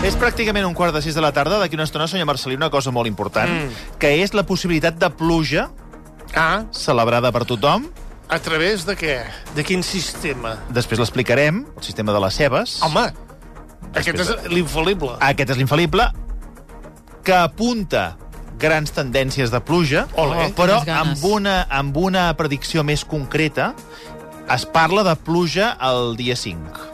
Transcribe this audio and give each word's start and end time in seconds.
És 0.00 0.16
pràcticament 0.16 0.64
un 0.64 0.74
quart 0.74 0.94
de 0.96 1.02
sis 1.04 1.14
de 1.16 1.20
la 1.22 1.30
tarda. 1.36 1.58
D'aquí 1.60 1.76
una 1.76 1.84
estona, 1.84 2.06
senyor 2.08 2.26
Marcelí, 2.30 2.56
una 2.56 2.70
cosa 2.72 2.92
molt 2.94 3.08
important, 3.10 3.50
mm. 3.50 3.96
que 4.00 4.14
és 4.22 4.32
la 4.36 4.46
possibilitat 4.48 4.98
de 5.00 5.10
pluja 5.12 5.68
Ah, 6.38 6.62
celebrada 6.70 7.32
per 7.34 7.42
tothom. 7.44 7.88
a 8.30 8.38
través 8.38 8.84
de 8.86 8.94
què? 8.96 9.16
De 9.56 9.64
quin 9.66 9.82
sistema? 9.82 10.54
Després 10.70 11.00
l'explicarem, 11.02 11.64
el 11.76 11.82
sistema 11.82 12.12
de 12.14 12.20
les 12.22 12.34
cebes. 12.38 12.76
Home, 12.86 13.08
aquest 13.98 14.20
és 14.22 14.30
l'infal·lible. 14.46 15.16
Aquest 15.20 15.50
és 15.50 15.58
l'infal·lible, 15.58 16.06
que 17.26 17.34
apunta 17.34 18.16
grans 18.62 18.92
tendències 18.94 19.50
de 19.50 19.60
pluja, 19.60 20.06
Ole. 20.14 20.52
però 20.54 20.78
Quines 20.78 20.86
ganes. 20.86 21.18
amb 21.18 21.24
una, 21.32 21.56
amb 21.68 21.96
una 21.96 22.28
predicció 22.38 22.84
més 22.84 23.04
concreta. 23.04 23.74
Es 24.48 24.64
parla 24.66 25.02
de 25.02 25.16
pluja 25.16 25.76
el 25.80 26.14
dia 26.16 26.36
5. 26.36 26.89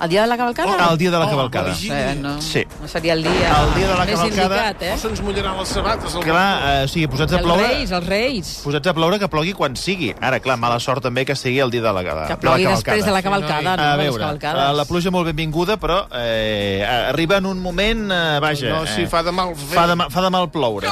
El 0.00 0.08
dia 0.08 0.22
de 0.22 0.28
la 0.28 0.36
cavalcada? 0.38 0.88
El 0.92 0.96
dia 0.98 1.10
de 1.10 1.18
la 1.18 1.26
Oh, 1.26 1.30
cavalcada. 1.30 1.74
Eh, 1.82 2.14
no. 2.18 2.40
Sí. 2.40 2.64
no 2.80 2.88
seria 2.88 3.12
el 3.12 3.22
dia, 3.22 3.50
El 3.62 3.74
dia 3.74 3.88
de 3.88 3.94
la 3.98 4.04
més 4.06 4.14
cavalcada. 4.14 4.56
indicat, 4.70 4.82
eh? 4.82 4.90
No 4.92 4.98
se'ns 4.98 5.20
mullaran 5.20 5.58
les 5.58 5.68
sabates. 5.68 6.14
El 6.14 6.22
Clar, 6.24 6.80
eh, 6.80 6.84
o 6.84 6.88
sigui, 6.88 7.06
posats 7.06 7.32
a 7.32 7.36
Els 7.36 7.44
ploure... 7.44 7.66
reis, 7.68 7.90
els 7.92 8.06
reis. 8.06 8.52
Posats 8.64 8.86
a 8.88 8.94
ploure 8.94 9.18
que 9.20 9.28
plogui 9.28 9.52
quan 9.52 9.76
sigui. 9.76 10.14
Ara, 10.20 10.40
clar, 10.40 10.56
mala 10.56 10.78
sort 10.80 11.02
també 11.04 11.26
que 11.28 11.36
sigui 11.36 11.58
el 11.60 11.70
dia 11.70 11.82
de 11.82 11.92
la, 11.92 12.02
de, 12.02 12.14
Que 12.30 12.34
de 12.34 12.36
plogui 12.40 12.64
la 12.64 12.70
després 12.78 13.04
de 13.04 13.12
la 13.12 13.22
cavalcada. 13.22 13.60
cavalcada, 13.60 13.76
no? 13.76 13.82
A 13.82 13.96
de 13.96 14.02
les 14.02 14.06
veure, 14.10 14.24
cavalcades. 14.24 14.70
eh, 14.70 14.76
la 14.80 14.84
pluja 14.86 15.10
molt 15.10 15.26
benvinguda, 15.26 15.76
però 15.76 16.06
eh, 16.16 16.84
arriba 17.10 17.36
en 17.36 17.46
un 17.46 17.60
moment, 17.60 18.10
eh, 18.10 18.38
vaja... 18.40 18.68
No, 18.70 18.86
sí, 18.86 19.02
eh, 19.02 19.06
fa 19.06 19.22
de 19.22 19.32
mal 19.32 19.54
fer. 19.54 19.74
fa 19.76 19.86
de, 19.86 19.96
fa 20.08 20.22
de 20.22 20.30
mal 20.30 20.48
ploure. 20.50 20.88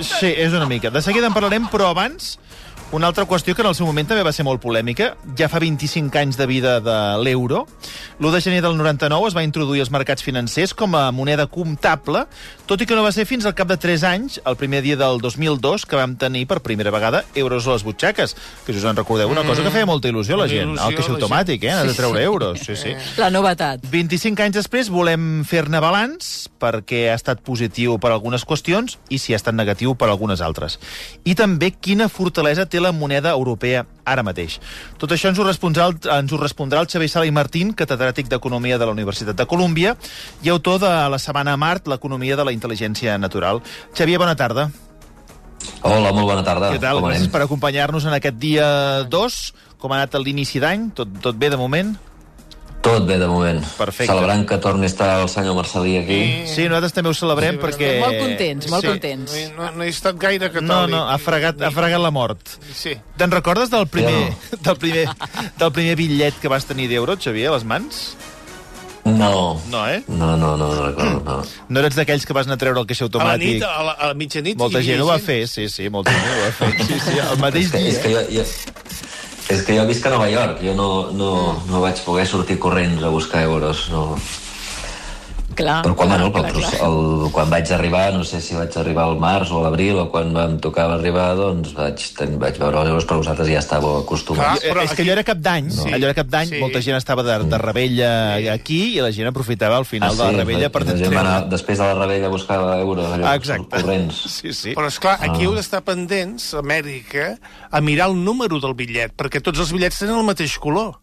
Sí, 0.00 0.26
és 0.36 0.52
una 0.52 0.66
mica. 0.66 0.90
De 0.90 1.02
seguida 1.02 1.26
en 1.26 1.34
parlarem, 1.34 1.66
però 1.68 1.88
abans 1.90 2.38
una 2.90 3.06
altra 3.06 3.26
qüestió 3.26 3.54
que 3.54 3.60
en 3.60 3.68
el 3.68 3.74
seu 3.76 3.84
moment 3.84 4.06
també 4.08 4.22
va 4.24 4.32
ser 4.32 4.46
molt 4.48 4.62
polèmica. 4.62 5.10
Ja 5.36 5.50
fa 5.52 5.60
25 5.60 6.16
anys 6.16 6.38
de 6.40 6.46
vida 6.48 6.78
de 6.80 6.96
l'euro. 7.20 7.66
L'1 8.18 8.32
de 8.32 8.40
gener 8.40 8.62
del 8.64 8.78
99 8.78 9.28
es 9.28 9.36
va 9.36 9.44
introduir 9.44 9.82
als 9.82 9.90
mercats 9.92 10.24
financers 10.24 10.72
com 10.72 10.96
a 10.96 11.10
moneda 11.12 11.46
comptable, 11.52 12.24
tot 12.66 12.80
i 12.80 12.86
que 12.88 12.96
no 12.96 13.04
va 13.04 13.12
ser 13.12 13.26
fins 13.28 13.44
al 13.44 13.54
cap 13.58 13.68
de 13.68 13.76
3 13.76 14.06
anys, 14.08 14.38
el 14.48 14.56
primer 14.56 14.80
dia 14.82 14.96
del 14.96 15.20
2002, 15.20 15.84
que 15.84 16.00
vam 16.00 16.16
tenir 16.16 16.46
per 16.48 16.62
primera 16.64 16.90
vegada 16.94 17.24
euros 17.34 17.66
a 17.68 17.76
les 17.76 17.84
butxaques. 17.84 18.34
Que 18.64 18.72
si 18.72 18.80
us 18.80 18.88
en 18.88 18.96
recordeu, 18.96 19.28
una 19.28 19.44
cosa 19.44 19.62
que 19.62 19.74
feia 19.74 19.86
molta 19.86 20.08
il·lusió 20.08 20.38
a 20.38 20.42
la 20.44 20.48
gent. 20.48 20.78
El 20.78 20.96
caixer 20.96 21.12
automàtic, 21.12 21.68
eh? 21.68 21.74
Has 21.76 21.92
de 21.92 21.96
treure 21.98 22.24
euros. 22.24 22.64
Sí, 22.64 22.76
sí. 22.76 22.96
La 23.20 23.28
novetat. 23.34 23.84
25 23.92 24.46
anys 24.46 24.56
després 24.62 24.88
volem 24.88 25.44
fer-ne 25.44 25.80
balanç 25.84 26.48
perquè 26.58 27.08
ha 27.12 27.18
estat 27.18 27.44
positiu 27.44 27.98
per 28.00 28.14
algunes 28.14 28.48
qüestions 28.48 28.96
i 29.12 29.20
si 29.20 29.36
ha 29.36 29.38
estat 29.40 29.54
negatiu 29.54 29.92
per 29.98 30.08
algunes 30.08 30.40
altres. 30.40 30.80
I 31.28 31.36
també 31.38 31.70
quina 31.76 32.08
fortalesa 32.08 32.64
té 32.64 32.77
la 32.80 32.92
moneda 32.92 33.34
europea 33.36 33.84
ara 34.08 34.24
mateix. 34.26 34.58
Tot 34.98 35.12
això 35.12 35.30
ens 35.30 35.38
ho 35.38 35.46
respondrà 35.46 35.88
el, 35.90 35.98
ens 36.14 36.32
ho 36.32 36.40
respondrà 36.40 36.82
el 36.82 36.88
Xavier 36.90 37.10
Sala 37.12 37.28
i 37.28 37.34
Martín, 37.34 37.74
catedràtic 37.76 38.30
d'Economia 38.32 38.78
de 38.78 38.88
la 38.88 38.96
Universitat 38.96 39.36
de 39.36 39.46
Colúmbia 39.46 39.96
i 40.42 40.52
autor 40.54 40.80
de 40.82 40.92
la 41.10 41.18
setmana 41.22 41.54
a 41.54 41.60
Mart, 41.60 41.88
l'economia 41.88 42.36
de 42.36 42.48
la 42.48 42.54
intel·ligència 42.56 43.18
natural. 43.18 43.62
Xavier, 43.94 44.18
bona 44.18 44.36
tarda. 44.36 44.70
Hola, 45.82 46.10
molt 46.12 46.26
bona 46.26 46.42
tarda. 46.46 46.72
Què 46.74 46.82
tal? 46.82 47.02
Com 47.02 47.10
Gràcies 47.10 47.30
per 47.32 47.44
acompanyar-nos 47.44 48.06
en 48.08 48.16
aquest 48.16 48.38
dia 48.40 48.68
2. 49.10 49.38
Com 49.78 49.92
ha 49.92 50.00
anat 50.00 50.18
l'inici 50.22 50.62
d'any? 50.62 50.90
Tot, 50.98 51.10
tot 51.22 51.38
bé 51.38 51.50
de 51.52 51.58
moment? 51.60 51.94
Tot 52.80 53.04
bé, 53.08 53.18
de 53.18 53.26
moment. 53.26 53.58
Perfecte. 53.76 54.06
Celebrant 54.12 54.44
que 54.48 54.56
torni 54.62 54.86
a 54.86 54.88
estar 54.88 55.08
el 55.20 55.28
senyor 55.28 55.56
Marcelí 55.58 55.96
aquí. 55.98 56.20
Sí, 56.46 56.68
nosaltres 56.70 56.94
també 56.94 57.10
ho 57.10 57.14
celebrem 57.18 57.56
Sí, 57.58 57.60
perquè... 57.64 57.90
Molt 58.00 58.20
contents, 58.22 58.68
molt 58.70 58.84
Sí. 58.86 58.92
contents. 58.92 59.32
No, 59.32 59.36
he- 59.38 59.50
no, 59.56 59.70
no 59.76 59.84
he 59.84 59.88
estat 59.92 60.16
gaire 60.16 60.48
catòlic. 60.48 60.68
No, 60.70 60.86
no, 60.86 61.02
ha 61.10 61.18
fregat, 61.18 61.60
ha 61.60 61.70
fregat 61.74 62.00
la 62.00 62.10
mort. 62.14 62.38
Sí. 62.72 62.94
Te'n 63.18 63.30
recordes 63.34 63.68
del 63.74 63.88
primer, 63.88 64.30
Ja 64.30 64.56
del 64.70 64.76
primer, 64.78 65.06
del 65.58 65.72
primer 65.72 65.96
bitllet 65.96 66.38
que 66.40 66.48
vas 66.48 66.64
tenir 66.70 66.88
d'euro, 66.88 67.18
Xavier, 67.18 67.48
a 67.50 67.56
les 67.58 67.64
mans? 67.64 68.16
No. 69.08 69.58
No, 69.70 69.88
eh? 69.88 70.02
No, 70.06 70.36
no, 70.36 70.56
no, 70.56 70.68
no 70.68 70.86
recordo, 70.86 71.20
no. 71.24 71.42
No 71.68 71.80
eres 71.80 71.94
d'aquells 71.96 72.26
que 72.28 72.32
vas 72.36 72.46
anar 72.46 72.56
a 72.58 72.60
treure 72.60 72.78
el 72.80 72.86
caixer 72.86 73.06
A 73.08 73.24
la 73.24 73.36
nit, 73.40 73.62
automàtic? 73.62 73.62
a 73.64 73.82
la, 73.82 73.92
a 73.92 74.06
la 74.12 74.14
mitjanit... 74.14 74.56
Molta 74.60 74.82
gent 74.84 75.00
ho 75.00 75.06
va 75.08 75.18
fer, 75.18 75.46
sí, 75.48 75.68
sí, 75.68 75.88
molta 75.88 76.12
gent 76.12 76.28
ho 76.28 76.42
va 76.44 76.52
fer. 76.52 76.72
Sí, 76.88 76.98
sí, 77.00 77.18
el 77.18 77.38
mateix 77.40 77.68
És 77.68 77.72
que, 77.72 77.88
és 77.88 77.98
que 78.04 78.08
dia. 78.08 78.24
jo, 78.28 78.42
jo, 78.42 78.44
és 79.48 79.62
que 79.64 79.76
jo 79.76 79.86
visc 79.88 80.04
a 80.06 80.12
Nova 80.12 80.28
York. 80.30 80.60
Jo 80.64 80.74
no, 80.76 80.88
no, 81.16 81.32
no 81.70 81.80
vaig 81.84 82.00
poder 82.04 82.26
sortir 82.28 82.58
corrents 82.60 83.02
a 83.02 83.12
buscar 83.12 83.42
euros. 83.48 83.88
No. 83.92 84.18
Clar, 85.58 85.80
Però 85.82 85.94
quan, 85.98 86.08
clar, 86.12 86.20
bueno, 86.20 86.32
clar, 86.32 86.50
el, 86.52 86.60
clar. 86.62 86.74
el, 86.86 87.30
quan 87.34 87.48
vaig 87.50 87.70
arribar, 87.74 88.12
no 88.14 88.22
sé 88.22 88.38
si 88.40 88.54
vaig 88.54 88.70
arribar 88.78 89.08
al 89.08 89.16
març 89.18 89.50
o 89.50 89.58
a 89.58 89.62
l'abril, 89.64 89.96
o 89.98 90.04
quan 90.12 90.30
vam 90.32 90.52
tocar 90.62 90.84
arribar, 90.94 91.32
doncs 91.34 91.72
vaig, 91.74 91.98
ten, 92.14 92.36
vaig 92.38 92.60
veure 92.62 92.78
els 92.84 92.92
euros, 92.92 93.06
però 93.08 93.16
vosaltres 93.18 93.48
ja 93.50 93.58
estàveu 93.58 93.96
acostumats. 94.04 94.60
Clar. 94.62 94.70
però 94.76 94.84
és 94.86 94.94
que 94.94 95.02
allò 95.02 95.16
era 95.16 95.24
cap 95.26 95.38
d'any, 95.42 95.70
Sí. 95.74 95.88
allò 95.90 96.04
era 96.06 96.14
cap 96.14 96.28
d'any, 96.30 96.48
Sí. 96.52 96.60
molta 96.62 96.80
gent 96.80 96.96
estava 96.96 97.24
de, 97.26 97.38
de 97.50 97.58
rebella 97.58 98.52
aquí 98.54 98.96
i 98.96 99.00
la 99.02 99.10
gent 99.10 99.26
aprofitava 99.32 99.76
al 99.76 99.84
final 99.84 100.16
de 100.16 100.22
la 100.22 100.30
rebella 100.44 100.70
per 100.70 100.82
Ah, 100.82 100.84
la 100.92 100.96
gent 100.96 101.12
va 101.16 101.20
anar, 101.20 101.32
treure. 101.40 101.50
després 101.56 101.78
de 101.78 101.84
la 101.84 101.94
rebella 102.06 102.28
buscava 102.28 102.78
euros 102.78 103.12
allò, 103.12 103.26
Ah, 103.26 103.34
Exacte. 103.34 103.82
corrents. 103.82 104.22
Sí, 104.38 104.52
sí. 104.52 104.74
Però, 104.76 104.86
esclar, 104.86 105.18
aquí 105.20 105.42
Ah. 105.42 105.44
heu 105.48 105.54
d'estar 105.54 105.82
pendents, 105.82 106.54
a 106.54 106.58
Amèrica, 106.62 107.38
a 107.70 107.80
mirar 107.80 108.10
el 108.10 108.22
número 108.22 108.60
del 108.60 108.74
bitllet, 108.74 109.12
perquè 109.16 109.42
tots 109.42 109.58
els 109.58 109.72
bitllets 109.72 109.98
tenen 109.98 110.16
el 110.18 110.24
mateix 110.24 110.56
color. 110.58 111.00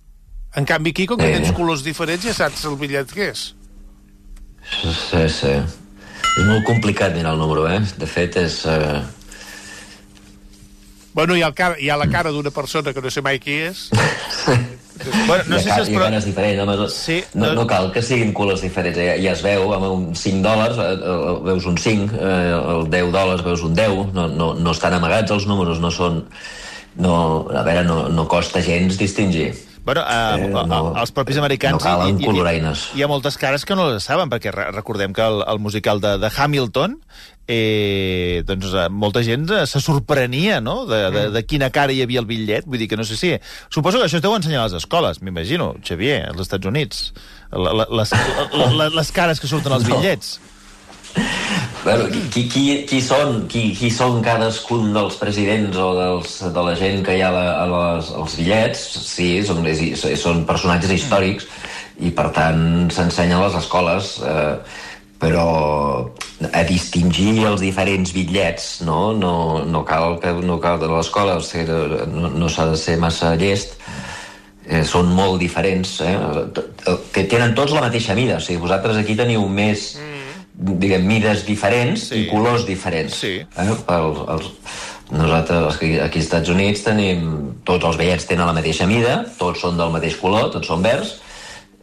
En 0.56 0.64
canvi, 0.64 0.92
aquí, 0.92 1.06
com 1.06 1.18
que 1.18 1.28
Eh. 1.28 1.40
tens 1.42 1.52
colors 1.52 1.84
diferents, 1.84 2.24
ja 2.24 2.34
saps 2.34 2.64
el 2.64 2.78
bitllet 2.78 3.12
que 3.12 3.30
és. 3.32 3.54
Sí, 4.70 5.26
sí. 5.30 5.54
És 6.36 6.44
molt 6.48 6.66
complicat 6.68 7.14
mirar 7.16 7.34
el 7.36 7.40
número, 7.40 7.68
eh? 7.72 7.82
De 8.00 8.08
fet, 8.10 8.36
és... 8.42 8.62
Eh... 8.68 9.02
Bueno, 11.16 11.36
hi 11.38 11.44
ha, 11.46 11.52
cara, 11.56 11.78
hi 11.80 11.88
ha 11.90 11.96
la 11.96 12.10
cara 12.12 12.32
d'una 12.36 12.52
persona 12.52 12.92
que 12.94 13.02
no 13.02 13.12
sé 13.14 13.22
mai 13.24 13.40
qui 13.40 13.62
és. 13.70 13.90
Bueno, 15.28 15.44
no 15.50 15.58
sé 15.60 15.70
si 15.84 15.92
Pro... 15.92 16.06
cares 16.06 16.24
diferents, 16.24 16.62
home, 16.64 16.76
no, 16.80 16.86
Sí, 16.88 17.18
no, 17.34 17.50
no- 17.54 17.66
cal 17.68 17.90
que 17.92 18.02
siguin 18.02 18.32
colors 18.34 18.62
diferents, 18.64 18.96
ja, 18.98 19.18
ja 19.20 19.34
es 19.36 19.42
veu, 19.44 19.74
amb 19.76 19.84
un 19.90 20.06
5 20.16 20.40
dòlars 20.42 20.78
eh, 20.80 20.86
eh, 20.96 21.34
veus 21.44 21.66
un 21.68 21.76
5, 21.78 22.16
eh, 22.16 22.54
el 22.78 22.88
10 22.94 23.12
dòlars 23.12 23.44
veus 23.44 23.66
un 23.68 23.76
10, 23.76 24.14
no, 24.16 24.30
no, 24.32 24.54
no 24.56 24.72
estan 24.72 24.96
amagats 24.96 25.36
els 25.36 25.48
números, 25.52 25.82
no 25.84 25.92
són... 25.92 26.24
No, 26.96 27.16
a 27.52 27.66
veure, 27.68 27.84
no, 27.84 28.06
no 28.08 28.24
costa 28.32 28.62
gens 28.64 28.96
distingir. 28.98 29.50
Bueno, 29.86 30.02
eh, 30.02 30.36
Eh, 30.46 30.48
no, 30.50 30.66
no. 30.66 30.94
els 30.98 31.12
propis 31.14 31.38
americans... 31.38 31.78
No 31.78 31.80
calen 31.80 32.18
hi- 32.18 32.24
hi- 32.24 32.26
coloraines. 32.26 32.88
Hi 32.98 33.04
ha 33.06 33.08
moltes 33.08 33.38
cares 33.38 33.66
que 33.70 33.76
no 33.78 33.86
les 33.94 34.04
saben, 34.04 34.32
perquè 34.34 34.52
re 34.52 34.72
recordem 34.74 35.14
que 35.14 35.22
el, 35.22 35.44
el 35.48 35.60
musical 35.62 36.02
de, 36.02 36.16
de 36.18 36.32
Hamilton, 36.36 36.98
eh, 37.48 38.42
doncs 38.48 38.72
eh, 38.74 38.88
molta 38.90 39.22
gent 39.24 39.46
eh, 39.54 39.66
se 39.70 39.80
sorprenia, 39.84 40.58
no?, 40.62 40.86
de, 40.90 41.04
de, 41.14 41.24
de 41.36 41.44
quina 41.46 41.70
cara 41.70 41.94
hi 41.94 42.02
havia 42.02 42.24
el 42.24 42.26
bitllet. 42.30 42.66
Vull 42.66 42.82
dir 42.82 42.88
que 42.90 42.98
no 42.98 43.06
sé 43.06 43.16
si... 43.20 43.36
Suposo 43.70 44.02
que 44.02 44.08
això 44.10 44.18
es 44.18 44.26
deu 44.26 44.34
ensenyar 44.36 44.64
a 44.64 44.68
les 44.70 44.80
escoles, 44.82 45.22
m'imagino, 45.22 45.76
Xavier, 45.86 46.24
als 46.32 46.42
Estats 46.48 46.66
Units. 46.66 47.06
La, 47.54 47.72
la, 47.84 47.86
les, 48.02 48.12
la, 48.58 48.72
la, 48.82 48.90
les 48.90 49.12
cares 49.16 49.40
que 49.40 49.48
surten 49.48 49.72
als 49.78 49.86
No. 49.88 50.00
bitllets. 50.00 50.40
Bueno, 51.86 52.08
qui, 52.34 52.48
qui, 52.50 52.64
qui, 52.90 53.00
són, 53.04 53.44
qui, 53.46 53.68
qui 53.78 53.92
són 53.94 54.18
cadascun 54.26 54.90
dels 54.96 55.20
presidents 55.22 55.78
o 55.78 55.92
dels, 55.94 56.40
de 56.56 56.64
la 56.66 56.74
gent 56.80 57.04
que 57.06 57.14
hi 57.14 57.22
ha 57.22 57.30
a, 57.30 57.68
les, 57.70 58.10
als 58.10 58.38
bitllets, 58.40 58.82
sí, 59.06 59.28
són, 59.46 59.62
són 60.18 60.42
personatges 60.50 60.96
històrics 60.96 61.46
i 62.02 62.10
per 62.10 62.32
tant 62.36 62.90
s'ensenya 62.92 63.38
a 63.38 63.46
les 63.46 63.60
escoles 63.62 64.16
eh, 64.26 64.56
però 65.22 65.46
a 66.52 66.64
distingir 66.68 67.46
els 67.46 67.62
diferents 67.64 68.12
bitllets 68.18 68.82
no, 68.90 69.14
no, 69.16 69.62
no 69.70 69.86
cal 69.88 70.18
que 70.24 70.34
no 70.42 70.58
cal 70.64 70.82
de 70.82 70.90
l'escola 70.90 71.38
o 71.38 71.46
sigui, 71.46 71.78
no, 72.12 72.34
no 72.34 72.50
s'ha 72.50 72.66
de 72.74 72.82
ser 72.82 72.98
massa 73.00 73.36
llest. 73.40 73.78
Eh, 74.66 74.82
són 74.82 75.14
molt 75.14 75.38
diferents 75.38 76.00
eh? 76.02 76.18
tenen 77.14 77.54
tots 77.54 77.78
la 77.78 77.86
mateixa 77.86 78.18
mida 78.18 78.40
o 78.40 78.42
sigui, 78.42 78.64
vosaltres 78.66 78.98
aquí 78.98 79.14
teniu 79.14 79.46
més 79.46 79.92
diguem, 80.58 81.04
mides 81.08 81.44
diferents 81.46 82.08
Sí. 82.10 82.22
i 82.24 82.28
colors 82.30 82.66
diferents 82.66 83.16
Sí. 83.20 83.34
eh? 83.44 83.68
els, 83.68 84.20
els, 84.30 84.52
nosaltres 85.12 85.76
aquí, 85.76 86.00
aquí 86.00 86.20
als 86.20 86.26
Estats 86.26 86.50
Units 86.50 86.84
tenim 86.84 87.26
tots 87.68 87.86
els 87.86 87.98
bitllets 88.00 88.26
tenen 88.26 88.48
la 88.48 88.54
mateixa 88.58 88.88
mida 88.88 89.26
tots 89.38 89.60
són 89.62 89.78
del 89.78 89.92
mateix 89.94 90.16
color, 90.22 90.50
tots 90.54 90.68
són 90.68 90.82
verds 90.82 91.18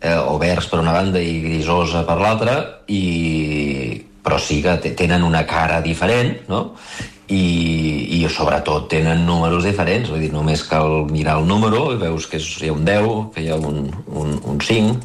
eh, 0.00 0.16
o 0.16 0.38
verds 0.42 0.66
per 0.72 0.80
una 0.80 0.92
banda 0.96 1.20
i 1.22 1.40
grisosa 1.44 2.02
per 2.08 2.16
l'altra 2.18 2.56
i 2.88 4.02
però 4.22 4.38
sí 4.38 4.60
que 4.62 4.76
te- 4.78 4.94
tenen 4.98 5.22
una 5.26 5.44
cara 5.46 5.80
diferent 5.82 6.48
no? 6.48 6.74
I, 7.32 8.18
i 8.18 8.28
sobretot 8.28 8.88
tenen 8.90 9.22
números 9.26 9.64
diferents 9.64 10.10
vull 10.10 10.20
dir, 10.20 10.32
només 10.34 10.64
cal 10.68 11.06
mirar 11.10 11.38
el 11.40 11.46
número 11.48 11.92
i 11.94 11.96
veus 12.00 12.26
que 12.26 12.36
és, 12.42 12.48
hi 12.62 12.68
ha 12.68 12.74
un 12.74 12.84
10 12.84 13.30
que 13.34 13.44
hi 13.46 13.48
ha 13.50 13.56
un, 13.56 13.86
un, 14.08 14.34
un 14.44 14.58
5 14.60 14.98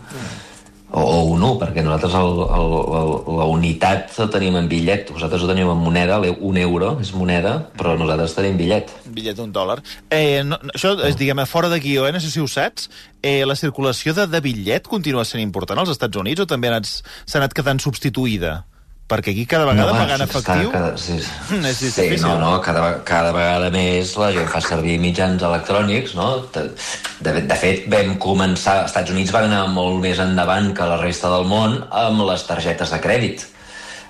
o, 0.92 1.02
o 1.02 1.24
un 1.34 1.44
1, 1.44 1.58
perquè 1.60 1.84
nosaltres 1.84 2.14
el, 2.16 2.38
el, 2.58 2.76
el, 3.00 3.10
la 3.40 3.48
unitat 3.52 4.14
la 4.18 4.28
tenim 4.32 4.56
en 4.60 4.70
bitllet, 4.72 5.12
vosaltres 5.12 5.44
ho 5.44 5.50
tenim 5.50 5.70
en 5.74 5.82
moneda, 5.82 6.20
un 6.40 6.58
euro 6.62 6.94
és 7.04 7.12
moneda, 7.14 7.58
però 7.78 7.98
nosaltres 8.00 8.36
tenim 8.38 8.56
bitllet. 8.60 8.94
bitllet 9.06 9.36
d'un 9.38 9.52
dòlar. 9.52 9.82
Eh, 10.10 10.44
no, 10.48 10.60
això 10.74 10.94
és, 11.08 11.18
diguem 11.20 11.44
fora 11.50 11.70
de 11.70 11.82
guió, 11.84 12.08
eh? 12.08 12.14
no 12.16 12.22
sé 12.24 12.32
si 12.32 12.40
ho 12.40 12.48
saps. 12.48 12.90
Eh, 13.22 13.44
la 13.46 13.56
circulació 13.60 14.14
de, 14.16 14.28
de 14.32 14.42
bitllet 14.42 14.88
continua 14.88 15.26
sent 15.28 15.44
important 15.44 15.80
als 15.84 15.92
Estats 15.98 16.18
Units 16.18 16.42
o 16.44 16.48
també 16.48 16.72
anat- 16.72 17.02
s'ha 17.26 17.40
anat 17.42 17.54
quedant 17.58 17.80
substituïda? 17.84 18.62
Perquè 19.08 19.32
aquí 19.32 19.46
cada 19.48 19.64
vegada 19.70 19.94
home, 19.94 20.00
pagant 20.04 20.20
sí, 20.20 20.26
efectiu... 20.28 20.72
Cada, 20.74 20.90
sí, 21.00 21.14
És 21.70 21.78
sí, 21.80 21.92
difícil. 21.96 22.26
no, 22.26 22.34
no, 22.42 22.50
cada, 22.64 22.88
cada 23.08 23.32
vegada 23.32 23.70
més 23.72 24.12
la 24.20 24.34
gent 24.36 24.50
fa 24.52 24.60
servir 24.64 24.98
mitjans 25.00 25.46
electrònics, 25.48 26.16
no? 26.20 26.28
De, 26.52 26.66
de, 27.24 27.58
fet, 27.62 27.86
vam 27.92 28.18
començar... 28.20 28.82
Els 28.82 28.92
Estats 28.92 29.14
Units 29.16 29.32
van 29.32 29.48
anar 29.48 29.62
molt 29.72 30.02
més 30.04 30.20
endavant 30.20 30.74
que 30.76 30.90
la 30.90 31.00
resta 31.00 31.32
del 31.32 31.48
món 31.48 31.80
amb 31.88 32.26
les 32.28 32.44
targetes 32.50 32.92
de 32.92 33.00
crèdit. 33.06 33.48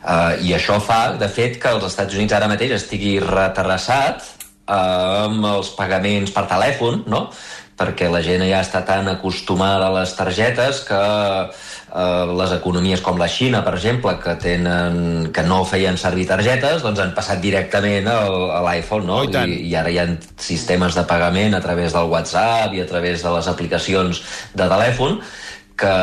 Uh, 0.02 0.34
I 0.42 0.56
això 0.58 0.80
fa, 0.82 1.14
de 1.20 1.30
fet, 1.30 1.62
que 1.62 1.76
els 1.78 1.86
Estats 1.86 2.18
Units 2.18 2.34
ara 2.34 2.50
mateix 2.50 2.74
estigui 2.80 3.20
reterrassat 3.22 4.26
uh, 4.26 5.28
amb 5.28 5.46
els 5.54 5.70
pagaments 5.78 6.34
per 6.34 6.48
telèfon, 6.50 7.04
no? 7.06 7.28
perquè 7.78 8.10
la 8.10 8.24
gent 8.26 8.42
ja 8.48 8.64
està 8.66 8.82
tan 8.86 9.08
acostumada 9.12 9.88
a 9.88 9.96
les 10.00 10.14
targetes 10.18 10.82
que 10.88 10.98
eh, 10.98 11.50
les 11.88 12.52
economies 12.52 13.02
com 13.02 13.18
la 13.18 13.30
Xina, 13.32 13.62
per 13.64 13.74
exemple, 13.78 14.18
que, 14.20 14.36
tenen, 14.42 15.30
que 15.34 15.44
no 15.48 15.62
feien 15.66 15.98
servir 15.98 16.28
targetes, 16.28 16.84
doncs 16.84 17.00
han 17.00 17.14
passat 17.16 17.40
directament 17.42 18.10
al, 18.12 18.50
a 18.52 18.62
l'iPhone, 18.66 19.08
no? 19.08 19.22
Oh, 19.24 19.28
i. 19.28 19.32
I, 19.32 19.60
I 19.72 19.76
ara 19.80 19.94
hi 19.94 20.00
ha 20.02 20.08
sistemes 20.36 20.98
de 21.00 21.06
pagament 21.08 21.56
a 21.56 21.64
través 21.64 21.96
del 21.96 22.12
WhatsApp 22.12 22.76
i 22.76 22.84
a 22.84 22.88
través 22.90 23.24
de 23.24 23.36
les 23.38 23.48
aplicacions 23.48 24.24
de 24.54 24.68
telèfon 24.68 25.22
que, 25.78 25.96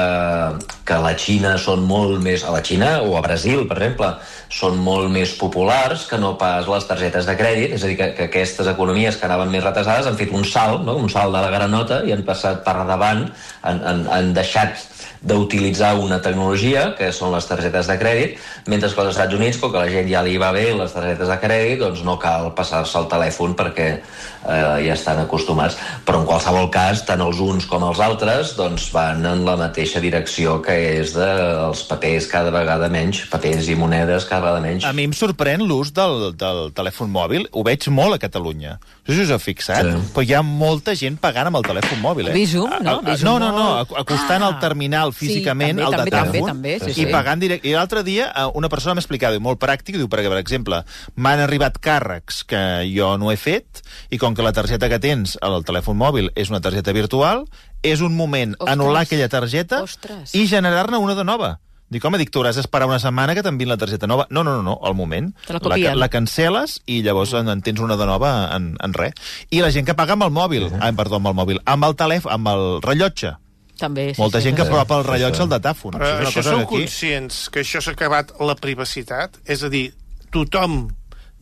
que 0.87 0.95
a 0.95 1.03
la 1.03 1.13
Xina 1.19 1.57
són 1.59 1.83
molt 1.85 2.23
més... 2.23 2.47
A 2.47 2.55
la 2.55 2.63
Xina 2.65 2.95
o 3.03 3.19
a 3.19 3.23
Brasil, 3.25 3.67
per 3.69 3.77
exemple, 3.81 4.13
són 4.55 4.79
molt 4.79 5.11
més 5.13 5.35
populars 5.37 6.07
que 6.09 6.19
no 6.23 6.37
pas 6.41 6.69
les 6.71 6.87
targetes 6.89 7.27
de 7.27 7.35
crèdit, 7.37 7.75
és 7.75 7.85
a 7.85 7.91
dir, 7.91 7.99
que, 7.99 8.11
que 8.17 8.29
aquestes 8.31 8.71
economies 8.71 9.19
que 9.19 9.27
anaven 9.29 9.51
més 9.53 9.67
retasades 9.67 10.09
han 10.09 10.19
fet 10.21 10.33
un 10.33 10.47
salt, 10.49 10.87
no? 10.87 10.97
un 11.03 11.11
salt 11.13 11.35
de 11.35 11.43
la 11.43 11.53
granota 11.53 12.05
i 12.07 12.15
han 12.15 12.25
passat 12.25 12.63
per 12.65 12.79
davant, 12.87 13.27
han, 13.67 13.83
han, 13.83 14.07
han 14.15 14.33
deixat 14.37 14.79
d'utilitzar 15.25 15.94
una 15.99 16.21
tecnologia, 16.23 16.91
que 16.99 17.11
són 17.12 17.32
les 17.35 17.47
targetes 17.49 17.87
de 17.88 17.97
crèdit, 18.00 18.37
mentre 18.69 18.91
que 18.93 19.00
als 19.00 19.15
Estats 19.15 19.35
Units, 19.35 19.59
com 19.59 19.73
que 19.73 19.79
la 19.81 19.88
gent 19.91 20.09
ja 20.11 20.23
li 20.23 20.37
va 20.38 20.53
bé 20.53 20.67
les 20.76 20.93
targetes 20.93 21.29
de 21.29 21.38
crèdit, 21.41 21.79
doncs 21.81 22.03
no 22.05 22.19
cal 22.21 22.53
passar-se 22.55 22.99
el 23.00 23.09
telèfon 23.09 23.55
perquè 23.56 23.88
eh, 23.94 24.85
ja 24.85 24.93
estan 24.94 25.23
acostumats. 25.25 25.79
Però 26.05 26.21
en 26.21 26.26
qualsevol 26.29 26.69
cas, 26.75 27.05
tant 27.09 27.23
els 27.25 27.41
uns 27.41 27.65
com 27.71 27.82
els 27.88 28.00
altres 28.05 28.55
doncs 28.59 28.91
van 28.93 29.25
en 29.26 29.44
la 29.49 29.56
mateixa 29.56 30.00
direcció 30.05 30.61
que 30.65 30.76
és 31.00 31.15
dels 31.17 31.85
papers 31.88 32.29
cada 32.31 32.53
vegada 32.55 32.91
menys, 32.93 33.25
papers 33.32 33.69
i 33.73 33.79
monedes 33.81 34.29
cada 34.29 34.44
vegada 34.50 34.61
menys. 34.65 34.85
A 34.85 34.93
mi 34.93 35.09
em 35.09 35.17
sorprèn 35.17 35.65
l'ús 35.65 35.94
del, 35.97 36.35
del 36.37 36.67
telèfon 36.76 37.09
mòbil. 37.15 37.49
Ho 37.53 37.65
veig 37.65 37.88
molt 37.88 38.19
a 38.19 38.21
Catalunya. 38.21 38.76
No 39.05 39.12
sé 39.12 39.21
si 39.23 39.25
us 39.26 39.32
heu 39.35 39.41
fixat, 39.41 39.85
Sí. 39.85 40.05
però 40.15 40.23
hi 40.25 40.32
ha 40.37 40.43
molta 40.44 40.94
gent 40.97 41.17
pagant 41.21 41.49
amb 41.49 41.59
el 41.62 41.65
telèfon 41.67 42.00
mòbil. 42.05 42.29
Eh? 42.31 42.37
Bizum, 42.37 42.69
no? 42.85 43.00
A- 43.00 43.17
no, 43.25 43.38
no, 43.38 43.50
no, 43.53 43.65
molt- 43.81 43.97
acostant 44.00 44.43
Ah. 44.44 44.49
el 44.53 44.59
terminal 44.61 45.12
Sí, 45.14 45.28
físicament 45.28 45.78
també, 45.78 45.87
al 45.87 45.94
de 45.94 46.00
també, 46.02 46.14
telèfon 46.14 46.49
també, 46.50 46.76
també, 46.78 46.93
sí, 46.93 47.00
i 47.00 47.06
sí. 47.06 47.12
pagant 47.12 47.43
directe. 47.43 47.69
I 47.70 47.75
l'altre 47.78 48.05
dia 48.06 48.28
eh, 48.31 48.46
una 48.58 48.70
persona 48.72 48.96
m'explicava, 48.99 49.38
i 49.38 49.43
molt 49.43 49.62
pràctic, 49.62 49.99
diu, 50.00 50.11
perquè, 50.11 50.31
per 50.32 50.40
exemple, 50.43 50.82
m'han 51.16 51.44
arribat 51.46 51.81
càrrecs 51.82 52.43
que 52.49 52.62
jo 52.90 53.14
no 53.20 53.32
he 53.32 53.38
fet 53.40 53.84
i 54.11 54.20
com 54.20 54.37
que 54.37 54.46
la 54.46 54.55
targeta 54.56 54.90
que 54.93 55.00
tens 55.02 55.38
al 55.43 55.62
telèfon 55.64 55.99
mòbil 56.00 56.32
és 56.34 56.50
una 56.52 56.62
targeta 56.64 56.93
virtual, 56.96 57.46
és 57.84 58.00
un 58.00 58.16
moment 58.16 58.56
Ostres. 58.58 58.72
anul·lar 58.75 59.05
aquella 59.05 59.28
targeta 59.28 59.84
Ostres. 59.84 60.34
i 60.34 60.49
generar-ne 60.50 60.99
una 60.99 61.14
de 61.14 61.25
nova. 61.25 61.55
Dic, 61.94 62.02
home, 62.02 62.19
dic, 62.19 62.31
tu 62.32 62.40
hauràs 62.40 62.56
d'esperar 62.58 62.88
una 62.88 62.99
setmana 62.99 63.37
que 63.37 63.43
t'enviïn 63.44 63.69
la 63.70 63.76
targeta 63.78 64.08
nova. 64.11 64.25
No, 64.32 64.43
no, 64.43 64.56
no, 64.56 64.64
no 64.66 64.78
al 64.82 64.96
moment. 64.99 65.28
Te 65.44 65.52
la 65.52 65.61
la, 65.61 65.76
copien. 65.76 65.99
la 66.00 66.08
cancel·les 66.11 66.78
i 66.90 67.02
llavors 67.05 67.37
en, 67.38 67.50
en 67.52 67.62
tens 67.62 67.82
una 67.84 67.99
de 68.00 68.08
nova 68.08 68.32
en, 68.56 68.72
en 68.82 68.96
res. 68.96 69.14
I 69.55 69.61
la 69.62 69.70
gent 69.75 69.87
que 69.87 69.94
paga 69.94 70.16
amb 70.16 70.26
el 70.26 70.32
mòbil, 70.34 70.70
ah, 70.81 70.90
perdó, 70.96 71.20
amb 71.20 71.31
el 71.31 71.37
mòbil, 71.38 71.61
amb 71.70 71.87
el 71.87 71.94
telèfon, 72.00 72.32
amb 72.34 72.50
el 72.55 72.64
rellotge. 72.82 73.37
També, 73.79 74.12
sí, 74.15 74.21
Molta 74.23 74.41
sí, 74.41 74.49
gent 74.49 74.59
que 74.59 74.67
sí. 74.67 74.71
apropa 74.71 75.00
el 75.00 75.06
rellotge 75.09 75.43
al 75.43 75.50
datàfon. 75.50 75.97
Però 75.99 76.29
això 76.29 76.43
que 76.44 76.61
aquí... 76.61 76.82
conscients 76.85 77.49
que 77.50 77.65
això 77.65 77.82
s'ha 77.82 77.97
acabat 77.97 78.31
la 78.38 78.55
privacitat? 78.59 79.41
És 79.50 79.65
a 79.67 79.71
dir, 79.73 79.88
tothom, 80.35 80.87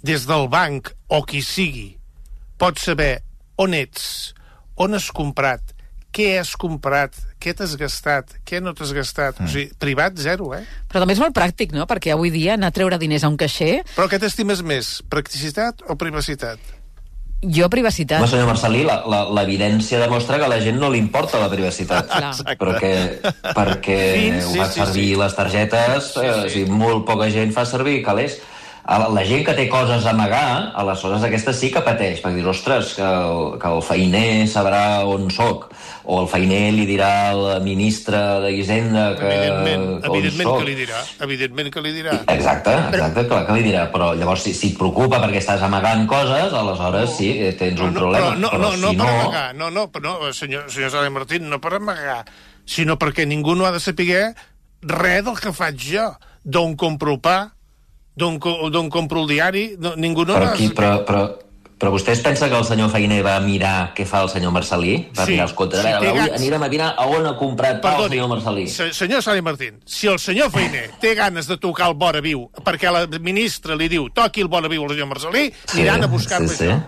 des 0.02 0.24
del 0.28 0.48
banc 0.52 0.90
o 1.12 1.22
qui 1.28 1.42
sigui, 1.44 1.90
pot 2.60 2.80
saber 2.80 3.18
on 3.60 3.76
ets, 3.76 4.32
on 4.80 4.96
has 4.96 5.10
comprat, 5.14 5.74
què 6.12 6.34
has 6.40 6.52
comprat, 6.60 7.16
què 7.42 7.54
t'has 7.56 7.74
gastat, 7.80 8.36
què 8.48 8.60
no 8.62 8.74
t'has 8.76 8.92
gastat. 8.96 9.40
Mm. 9.40 9.48
O 9.48 9.52
sigui, 9.52 9.78
privat, 9.80 10.18
zero, 10.20 10.52
eh? 10.56 10.62
Però 10.90 11.02
també 11.02 11.16
és 11.16 11.22
molt 11.22 11.36
pràctic, 11.36 11.72
no? 11.76 11.86
Perquè 11.88 12.12
avui 12.14 12.32
dia 12.34 12.56
anar 12.58 12.72
a 12.72 12.76
treure 12.76 13.00
diners 13.00 13.24
a 13.24 13.32
un 13.32 13.38
caixer, 13.40 13.82
Però 13.96 14.08
què 14.10 14.20
t'estimes 14.22 14.64
més, 14.66 14.98
practicitat 15.12 15.84
o 15.88 15.96
privacitat? 16.00 16.60
Jo 17.42 17.68
privacitat. 17.68 18.20
Home, 18.20 18.28
senyor 18.30 18.46
Marcelí, 18.46 18.84
la- 18.86 19.02
la- 19.06 19.24
l'evidència 19.34 19.98
demostra 19.98 20.38
que 20.38 20.44
a 20.44 20.48
la 20.48 20.60
gent 20.60 20.78
no 20.78 20.90
li 20.90 20.98
importa 20.98 21.40
la 21.40 21.50
privacitat. 21.50 22.06
Clar. 22.08 22.34
perquè, 22.58 23.20
perquè 23.54 23.98
Fins, 24.14 24.44
ho 24.46 24.52
sí, 24.52 24.58
fa 24.58 24.66
sí, 24.70 24.80
servir 24.80 25.08
sí. 25.14 25.20
les 25.20 25.34
targetes, 25.36 26.12
eh, 26.22 26.30
o 26.30 26.48
sigui, 26.48 26.70
molt 26.70 27.04
poca 27.04 27.28
gent 27.30 27.52
fa 27.52 27.64
servir 27.66 28.02
calés. 28.02 28.40
A 28.82 28.98
La, 28.98 29.06
la 29.14 29.22
gent 29.22 29.44
que 29.46 29.54
té 29.54 29.68
coses 29.70 30.06
a 30.06 30.10
amagar, 30.10 30.72
aleshores 30.74 31.22
aquesta 31.22 31.52
sí 31.54 31.68
que 31.70 31.80
pateix, 31.86 32.18
perquè 32.22 32.40
dir, 32.40 32.46
ostres, 32.50 32.96
que 32.98 33.10
que 33.62 33.70
el 33.70 33.82
feiner 33.86 34.46
sabrà 34.50 35.04
on 35.06 35.28
sóc, 35.30 35.68
o 36.02 36.18
el 36.22 36.28
feiner 36.30 36.72
li 36.74 36.86
dirà 36.88 37.10
al 37.30 37.62
ministre 37.62 38.18
d'Hisenda 38.42 39.04
que, 39.20 39.28
evidentment, 39.28 39.86
on 40.00 40.08
evidentment 40.10 40.48
soc. 40.48 40.58
que 40.58 40.66
li 40.66 40.74
dirà. 40.80 41.02
Evidentment 41.28 41.70
que 41.74 41.84
li 41.84 41.94
dirà. 41.94 42.16
Exacte, 42.34 42.74
exacte, 42.90 43.24
clar 43.30 43.44
que 43.46 43.56
li 43.58 43.64
dirà, 43.68 43.86
però 43.94 44.12
llavors 44.18 44.48
si, 44.48 44.54
si 44.58 44.72
et 44.72 44.78
preocupa 44.80 45.22
perquè 45.22 45.38
estàs 45.42 45.62
amagant 45.62 46.04
coses, 46.10 46.50
aleshores 46.50 47.16
sí, 47.20 47.30
eh, 47.38 47.54
tens 47.58 47.78
un 47.78 47.94
no, 47.94 48.02
problema. 48.02 48.34
Però 48.34 48.42
no, 48.42 48.52
no, 48.58 48.74
no 48.82 48.92
si 48.92 48.98
per 48.98 49.10
amagar, 49.14 49.46
no, 49.62 49.70
no, 49.70 49.88
però 49.94 50.18
no, 50.18 50.34
senyor, 50.34 50.66
senyor 50.72 50.94
Sala 50.94 51.14
Martín, 51.14 51.46
no 51.52 51.62
per 51.62 51.76
amagar, 51.78 52.22
sinó 52.66 52.98
perquè 52.98 53.28
ningú 53.30 53.54
no 53.54 53.68
ha 53.68 53.74
de 53.74 53.82
saber 53.82 54.32
res 54.82 55.22
del 55.22 55.38
que 55.38 55.54
faig 55.54 55.78
jo, 55.86 56.10
d'on 56.42 56.74
compro 56.74 57.20
pa, 57.22 57.52
d'on 58.16 58.38
co- 58.38 58.68
d'on 58.70 58.90
compro 58.90 59.22
el 59.22 59.28
diari, 59.28 59.76
no, 59.78 59.94
ningú 59.96 60.24
no 60.26 60.34
Però, 60.34 60.52
qui, 60.56 60.68
però, 60.76 61.04
però, 61.04 61.22
però 61.78 61.90
vostè 61.90 62.12
es 62.12 62.20
pensa 62.22 62.48
que 62.48 62.54
el 62.58 62.64
senyor 62.64 62.90
Feiner 62.92 63.22
va 63.24 63.38
mirar 63.40 63.92
què 63.96 64.04
fa 64.06 64.20
el 64.22 64.28
senyor 64.28 64.52
Marcelí? 64.52 65.08
Va 65.18 65.24
Sí, 65.26 65.32
mirar 65.32 65.46
els 65.48 65.54
comptes. 65.58 65.80
sí, 65.82 65.88
a 65.88 65.98
veure, 65.98 66.12
té 66.12 66.20
avui 66.20 66.34
anirem 66.36 66.62
a 66.62 66.68
mirar 66.68 66.94
a 66.96 67.06
on 67.08 67.26
ha 67.26 67.36
comprat 67.36 67.80
pa 67.80 67.88
el 67.90 67.96
Perdoni, 67.96 68.10
senyor 68.16 68.28
Marcelí. 68.28 68.66
se, 68.68 68.92
senyor 68.92 69.22
Sala 69.22 69.42
Martín, 69.42 69.80
si 69.84 70.06
el 70.06 70.18
senyor 70.18 70.50
Feiner 70.50 70.90
té 71.00 71.14
ganes 71.14 71.46
de 71.48 71.56
tocar 71.56 71.88
el 71.88 71.94
vora 71.94 72.20
viu 72.20 72.48
perquè 72.62 72.92
la 72.92 73.06
ministra 73.18 73.74
li 73.74 73.88
diu 73.88 74.08
toqui 74.10 74.42
el 74.42 74.48
vora 74.48 74.68
viu 74.68 74.84
al 74.84 74.90
senyor 74.90 75.08
Marcelí, 75.08 75.52
aniran 75.74 76.04
a 76.04 76.06
buscar-lo 76.06 76.48
sí, 76.48 76.56
sí. 76.56 76.64
això. 76.70 76.80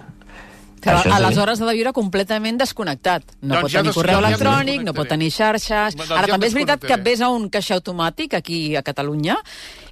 Però 0.85 0.99
Això 1.01 1.13
aleshores 1.17 1.61
ha 1.61 1.67
de 1.67 1.73
viure 1.75 1.93
completament 1.97 2.59
desconnectat. 2.61 3.23
No 3.41 3.55
Doncs 3.55 3.63
pot 3.63 3.71
ja 3.73 3.79
tenir 3.81 3.89
des- 3.91 3.97
correu 3.97 4.21
ja 4.21 4.27
electrònic, 4.29 4.83
no 4.85 4.93
pot 4.95 5.09
tenir 5.09 5.31
xarxes... 5.33 5.97
Doncs 5.97 6.11
Ara 6.11 6.27
ja 6.27 6.33
també 6.35 6.47
és 6.51 6.55
veritat 6.55 6.81
que 6.85 6.97
ves 6.97 7.21
a 7.25 7.29
un 7.33 7.49
caixer 7.49 7.77
automàtic 7.79 8.35
aquí 8.35 8.77
a 8.77 8.83
Catalunya 8.83 9.37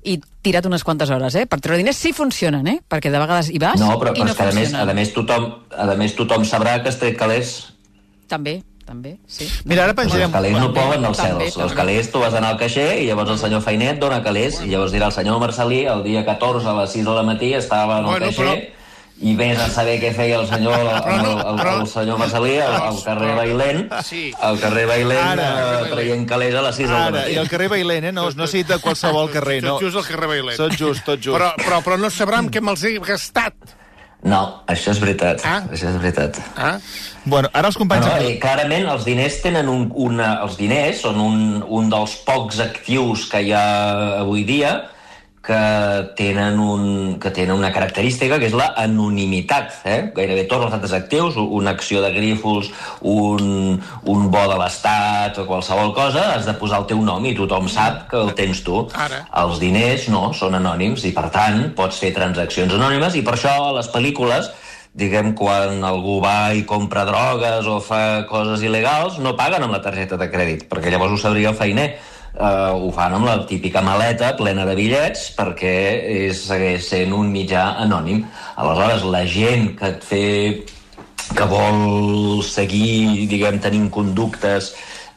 i 0.04 0.18
tira't 0.42 0.66
unes 0.66 0.84
quantes 0.84 1.10
hores, 1.10 1.34
eh? 1.38 1.46
Per 1.46 1.60
treure 1.60 1.78
diners 1.78 1.96
sí 1.96 2.12
funcionen, 2.12 2.66
eh? 2.66 2.78
Perquè 2.88 3.10
de 3.10 3.18
vegades 3.22 3.48
hi 3.50 3.58
vas 3.62 3.80
No, 3.80 3.94
però, 3.98 4.12
i 4.12 4.20
però 4.20 4.24
no 4.26 4.30
és 4.32 4.36
que 4.36 4.42
a 4.42 4.52
més, 4.52 4.68
funcionen. 4.68 4.90
a 4.90 4.94
més, 4.94 5.12
tothom, 5.14 5.48
a 5.70 5.94
més 5.96 6.14
tothom 6.18 6.44
sabrà 6.44 6.82
que 6.82 6.88
has 6.90 6.98
tret 6.98 7.16
calés. 7.16 7.54
També, 8.28 8.62
també, 8.86 9.16
sí. 9.28 9.46
Mira, 9.64 9.84
ara 9.84 9.92
Els 9.94 10.00
penjarem... 10.02 10.32
calés 10.32 10.52
no 10.58 10.72
poden 10.74 11.04
als 11.04 11.16
També, 11.18 11.44
cels. 11.46 11.56
Els 11.56 11.70
també. 11.70 11.76
calés 11.80 12.10
tu 12.12 12.18
vas 12.18 12.34
anar 12.34 12.50
al 12.54 12.58
caixer 12.58 12.88
i 13.02 13.06
llavors 13.06 13.30
el 13.30 13.38
senyor 13.38 13.62
Feinet 13.62 14.00
dona 14.00 14.22
calés 14.24 14.60
i 14.64 14.68
llavors 14.72 14.92
dirà 14.92 15.06
el 15.12 15.12
senyor 15.16 15.38
Marcelí 15.40 15.84
el 15.86 16.02
dia 16.02 16.24
14 16.26 16.66
a 16.68 16.74
les 16.80 16.90
6 16.96 17.04
de 17.06 17.14
la 17.14 17.22
matí 17.22 17.52
estava 17.54 17.98
en 18.00 18.04
el 18.06 18.10
Bueno, 18.10 18.26
caixer 18.26 18.44
però- 18.44 18.81
i 19.22 19.36
vés 19.38 19.58
a 19.62 19.68
saber 19.70 20.00
què 20.02 20.10
feia 20.16 20.40
el 20.40 20.48
senyor, 20.50 20.74
el, 20.82 20.86
no, 21.22 21.34
el, 21.52 21.60
el, 21.62 21.68
el 21.80 21.86
senyor 21.86 22.18
Marcelí 22.18 22.56
al, 22.58 22.72
al 22.88 22.96
carrer 23.04 23.34
Bailent, 23.38 23.92
Sí. 24.02 24.22
al 24.40 24.58
carrer 24.58 24.86
Bailent 24.90 25.20
Ara. 25.28 25.50
eh, 25.84 25.90
traient 25.92 26.24
calés 26.28 26.54
a 26.58 26.64
les 26.66 26.80
6 26.80 26.88
del 26.90 27.12
matí. 27.14 27.36
i 27.36 27.38
el 27.38 27.48
carrer 27.52 27.68
Bailén, 27.70 28.04
eh? 28.10 28.12
No, 28.12 28.28
no 28.34 28.46
dit 28.50 28.66
de 28.66 28.78
qualsevol 28.82 29.30
carrer, 29.30 29.60
no. 29.62 29.76
Tot 29.78 29.86
just 29.86 29.96
al 30.02 30.08
carrer. 30.10 30.42
Tot 30.56 30.74
just, 30.74 31.04
tot 31.06 31.20
just. 31.22 31.36
Però, 31.36 31.52
però, 31.62 31.78
però 31.86 31.98
no 32.02 32.10
sabran 32.10 32.50
què 32.50 32.60
me'ls 32.60 32.82
he 32.84 32.98
gastat. 32.98 33.54
No, 34.22 34.62
això 34.70 34.92
és 34.92 35.00
veritat. 35.02 35.40
Ah. 35.44 35.64
Això 35.66 35.88
és 35.90 35.96
veritat. 35.98 36.36
Ah? 36.56 36.76
Bueno, 37.24 37.48
ara 37.52 37.66
els 37.72 37.76
companys... 37.78 38.06
No, 38.06 38.18
eh, 38.22 38.36
clarament 38.42 38.86
els 38.86 39.04
diners 39.04 39.40
tenen 39.42 39.66
un, 39.70 39.88
una, 39.98 40.36
els 40.44 40.54
diners 40.60 41.00
són 41.02 41.18
un, 41.18 41.40
un 41.66 41.90
dels 41.90 42.14
pocs 42.26 42.60
actius 42.62 43.24
que 43.30 43.40
hi 43.42 43.50
ha 43.54 43.64
avui 44.20 44.44
dia 44.46 44.76
que 45.42 46.12
tenen, 46.16 46.58
un, 46.60 47.18
que 47.18 47.32
tenen 47.34 47.56
una 47.56 47.72
característica 47.74 48.38
que 48.38 48.46
és 48.46 48.54
la 48.54 48.68
anonimitat. 48.78 49.80
Eh? 49.84 49.98
Gairebé 50.14 50.44
tots 50.46 50.68
els 50.68 50.76
altres 50.78 50.94
actius, 50.94 51.36
una 51.36 51.74
acció 51.74 52.02
de 52.04 52.12
Grífols, 52.14 52.70
un, 53.10 53.80
un 54.06 54.30
bo 54.30 54.44
de 54.48 54.58
l'Estat 54.60 55.42
o 55.42 55.46
qualsevol 55.50 55.90
cosa, 55.96 56.28
has 56.36 56.46
de 56.46 56.54
posar 56.60 56.84
el 56.84 56.88
teu 56.94 57.02
nom 57.02 57.26
i 57.26 57.34
tothom 57.34 57.66
sap 57.68 58.06
que 58.12 58.22
el 58.22 58.32
tens 58.38 58.62
tu. 58.62 58.84
Ara. 58.94 59.24
Els 59.42 59.58
diners 59.62 60.06
no, 60.14 60.28
són 60.36 60.54
anònims 60.60 61.08
i 61.10 61.14
per 61.16 61.26
tant 61.34 61.72
pots 61.76 61.98
fer 61.98 62.14
transaccions 62.14 62.78
anònimes 62.78 63.18
i 63.18 63.26
per 63.26 63.34
això 63.34 63.56
a 63.66 63.74
les 63.80 63.90
pel·lícules 63.90 64.52
diguem, 64.92 65.32
quan 65.34 65.80
algú 65.88 66.18
va 66.20 66.52
i 66.52 66.66
compra 66.68 67.06
drogues 67.08 67.66
o 67.66 67.78
fa 67.80 68.24
coses 68.28 68.62
il·legals, 68.62 69.18
no 69.24 69.34
paguen 69.38 69.64
amb 69.64 69.72
la 69.72 69.80
targeta 69.84 70.18
de 70.20 70.28
crèdit, 70.30 70.66
perquè 70.68 70.92
llavors 70.92 71.16
ho 71.16 71.20
sabria 71.20 71.50
el 71.50 71.56
feiner. 71.56 71.94
Eh, 72.34 72.70
ho 72.72 72.92
fan 72.94 73.16
amb 73.16 73.28
la 73.28 73.36
típica 73.48 73.82
maleta 73.84 74.32
plena 74.38 74.66
de 74.68 74.76
bitllets 74.78 75.30
perquè 75.36 75.74
és, 76.28 76.44
segueix 76.48 76.88
sent 76.92 77.12
un 77.16 77.32
mitjà 77.32 77.72
anònim. 77.84 78.24
Aleshores, 78.56 79.04
la 79.04 79.26
gent 79.26 79.72
que 79.78 79.92
et 79.92 80.08
té 80.08 80.24
que 81.32 81.44
vol 81.48 82.42
seguir, 82.44 83.28
diguem, 83.30 83.60
tenint 83.62 83.88
conductes 83.92 84.72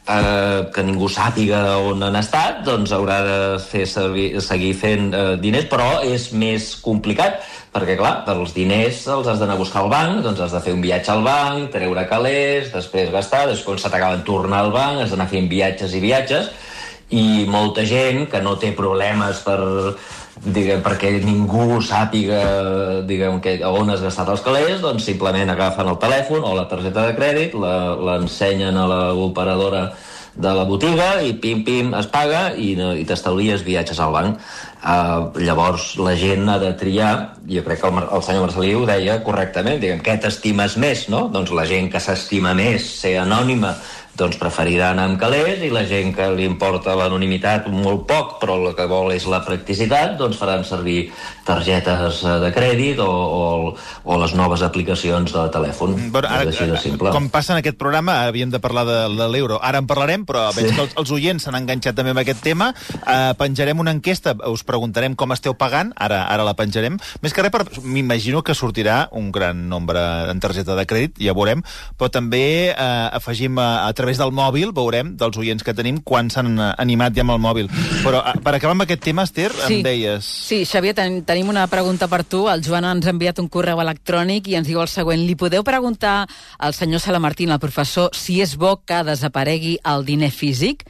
eh, 0.08 0.64
que 0.72 0.84
ningú 0.86 1.08
sàpiga 1.12 1.76
on 1.82 2.02
han 2.06 2.16
estat, 2.18 2.62
doncs 2.66 2.94
haurà 2.94 3.18
de 3.26 3.38
fer 3.62 3.84
servir, 3.90 4.28
seguir 4.44 4.72
fent 4.78 5.10
eh, 5.12 5.24
diners, 5.42 5.68
però 5.70 5.88
és 6.06 6.30
més 6.32 6.72
complicat, 6.84 7.42
perquè, 7.74 7.98
clar, 7.98 8.14
els 8.32 8.54
diners 8.56 9.02
els 9.12 9.28
has 9.28 9.42
d'anar 9.42 9.58
a 9.58 9.60
buscar 9.60 9.82
al 9.84 9.90
banc, 9.92 10.22
doncs 10.24 10.40
has 10.46 10.54
de 10.56 10.62
fer 10.64 10.76
un 10.76 10.84
viatge 10.84 11.12
al 11.12 11.26
banc, 11.26 11.68
treure 11.74 12.06
calés, 12.08 12.70
després 12.72 13.12
gastar, 13.12 13.46
després 13.50 13.82
se 13.82 13.92
t'acaben 13.92 14.24
tornar 14.24 14.64
al 14.64 14.72
banc, 14.74 15.02
has 15.02 15.12
d'anar 15.12 15.28
fent 15.32 15.50
viatges 15.52 15.96
i 15.96 16.02
viatges, 16.04 16.54
i 17.14 17.46
molta 17.46 17.84
gent 17.86 18.26
que 18.30 18.40
no 18.42 18.56
té 18.58 18.72
problemes 18.74 19.42
per 19.46 19.60
diguem, 20.42 20.82
perquè 20.84 21.12
ningú 21.22 21.78
sàpiga 21.84 22.42
diguem, 23.06 23.38
que, 23.40 23.56
on 23.66 23.90
has 23.94 24.02
gastat 24.04 24.32
els 24.34 24.42
calés, 24.44 24.82
doncs 24.82 25.06
simplement 25.06 25.50
agafen 25.52 25.88
el 25.88 26.00
telèfon 26.02 26.44
o 26.44 26.52
la 26.56 26.66
targeta 26.70 27.06
de 27.06 27.16
crèdit, 27.16 27.56
l'ensenyen 27.56 28.76
a 28.76 28.86
l'operadora 29.14 29.88
de 30.36 30.52
la 30.52 30.66
botiga 30.68 31.22
i 31.24 31.32
pim-pim 31.40 31.94
es 31.96 32.08
paga 32.12 32.50
i, 32.60 32.74
i 32.76 33.04
t'estalvies 33.08 33.64
viatges 33.64 34.00
al 34.04 34.12
banc. 34.12 34.40
Uh, 34.86 35.32
llavors 35.42 35.94
la 35.98 36.12
gent 36.14 36.44
ha 36.52 36.58
de 36.62 36.74
triar, 36.78 37.38
jo 37.48 37.62
crec 37.66 37.80
que 37.80 37.88
el, 37.88 38.02
el 38.04 38.22
senyor 38.22 38.44
Marcelí 38.44 38.74
ho 38.76 38.84
deia 38.86 39.16
correctament, 39.24 39.80
diguem, 39.82 40.02
què 40.04 40.18
t'estimes 40.22 40.76
més, 40.78 41.06
no? 41.10 41.26
Doncs 41.32 41.54
la 41.56 41.64
gent 41.66 41.88
que 41.90 42.02
s'estima 42.02 42.52
més 42.54 42.84
ser 43.00 43.16
anònima 43.22 43.72
doncs 44.18 44.38
preferirà 44.40 44.90
anar 44.92 45.06
amb 45.10 45.20
calés 45.20 45.62
i 45.64 45.70
la 45.72 45.84
gent 45.88 46.14
que 46.16 46.28
li 46.34 46.46
importa 46.48 46.96
l'anonimitat 46.98 47.68
molt 47.72 48.06
poc 48.08 48.36
però 48.42 48.58
el 48.60 48.74
que 48.76 48.88
vol 48.90 49.12
és 49.14 49.26
la 49.30 49.42
practicitat 49.44 50.16
doncs 50.20 50.38
faran 50.40 50.64
servir 50.66 51.10
targetes 51.46 52.22
eh, 52.26 52.36
de 52.42 52.50
crèdit 52.54 53.00
o, 53.02 53.06
o, 53.06 53.44
o 54.04 54.18
les 54.20 54.34
noves 54.38 54.62
aplicacions 54.66 55.32
de 55.32 55.44
telèfon. 55.54 55.94
Mm, 55.94 56.12
bueno, 56.14 56.30
ara, 56.30 56.44
és 56.44 56.56
així 56.56 56.68
de 56.70 56.80
simple. 56.82 57.12
Com 57.14 57.28
passa 57.32 57.54
en 57.54 57.62
aquest 57.62 57.78
programa, 57.78 58.18
havíem 58.26 58.50
de 58.52 58.60
parlar 58.62 58.84
de, 58.88 58.98
de 59.14 59.28
l'euro. 59.30 59.60
Ara 59.62 59.80
en 59.82 59.88
parlarem, 59.88 60.26
però 60.28 60.48
veig 60.56 60.72
que 60.74 60.82
els, 60.82 60.96
els 60.98 61.12
oients 61.14 61.46
s'han 61.46 61.58
enganxat 61.60 61.96
també 61.98 62.12
amb 62.14 62.22
aquest 62.24 62.42
tema. 62.44 62.72
Uh, 62.98 63.32
penjarem 63.38 63.80
una 63.82 63.94
enquesta, 63.94 64.34
us 64.50 64.66
preguntarem 64.66 65.14
com 65.18 65.34
esteu 65.36 65.54
pagant, 65.58 65.92
ara 65.96 66.24
ara 66.26 66.46
la 66.46 66.56
penjarem. 66.58 66.98
Més 67.22 67.36
que 67.36 67.46
res, 67.46 67.80
m'imagino 67.84 68.42
que 68.42 68.56
sortirà 68.58 69.06
un 69.16 69.30
gran 69.34 69.66
nombre 69.70 70.02
en 70.30 70.42
targeta 70.42 70.76
de 70.78 70.86
crèdit, 70.88 71.20
ja 71.22 71.36
veurem, 71.36 71.62
però 71.96 72.10
també 72.12 72.74
uh, 72.74 73.14
afegim 73.16 73.60
a, 73.62 73.86
a 73.86 73.94
través 74.06 74.20
del 74.22 74.30
mòbil, 74.30 74.70
veurem, 74.70 75.16
dels 75.18 75.34
oients 75.34 75.64
que 75.66 75.74
tenim, 75.74 75.96
quan 76.06 76.28
s'han 76.30 76.60
animat 76.78 77.16
ja 77.16 77.24
amb 77.24 77.34
el 77.34 77.40
mòbil. 77.42 77.66
Però 78.04 78.20
uh, 78.22 78.34
per 78.38 78.52
acabar 78.54 78.76
amb 78.76 78.84
aquest 78.84 79.02
tema, 79.02 79.24
Esther, 79.26 79.50
sí. 79.50 79.80
em 79.80 79.82
deies... 79.82 80.28
Sí, 80.46 80.60
Xavier, 80.62 80.94
ten 80.94 81.16
tenim 81.26 81.50
una 81.50 81.64
pregunta 81.66 82.06
per 82.06 82.22
tu. 82.22 82.44
El 82.46 82.62
Joan 82.62 82.86
ens 82.86 83.08
ha 83.08 83.10
enviat 83.10 83.40
un 83.42 83.48
correu 83.50 83.82
electrònic 83.82 84.46
i 84.46 84.54
ens 84.60 84.68
diu 84.70 84.78
el 84.78 84.86
següent. 84.92 85.24
Li 85.26 85.34
podeu 85.34 85.66
preguntar 85.66 86.20
al 86.62 86.76
senyor 86.76 87.02
Salamartín, 87.02 87.50
al 87.50 87.58
professor, 87.58 88.14
si 88.14 88.38
és 88.44 88.54
bo 88.54 88.76
que 88.86 89.02
desaparegui 89.08 89.80
el 89.82 90.06
diner 90.06 90.30
físic? 90.30 90.86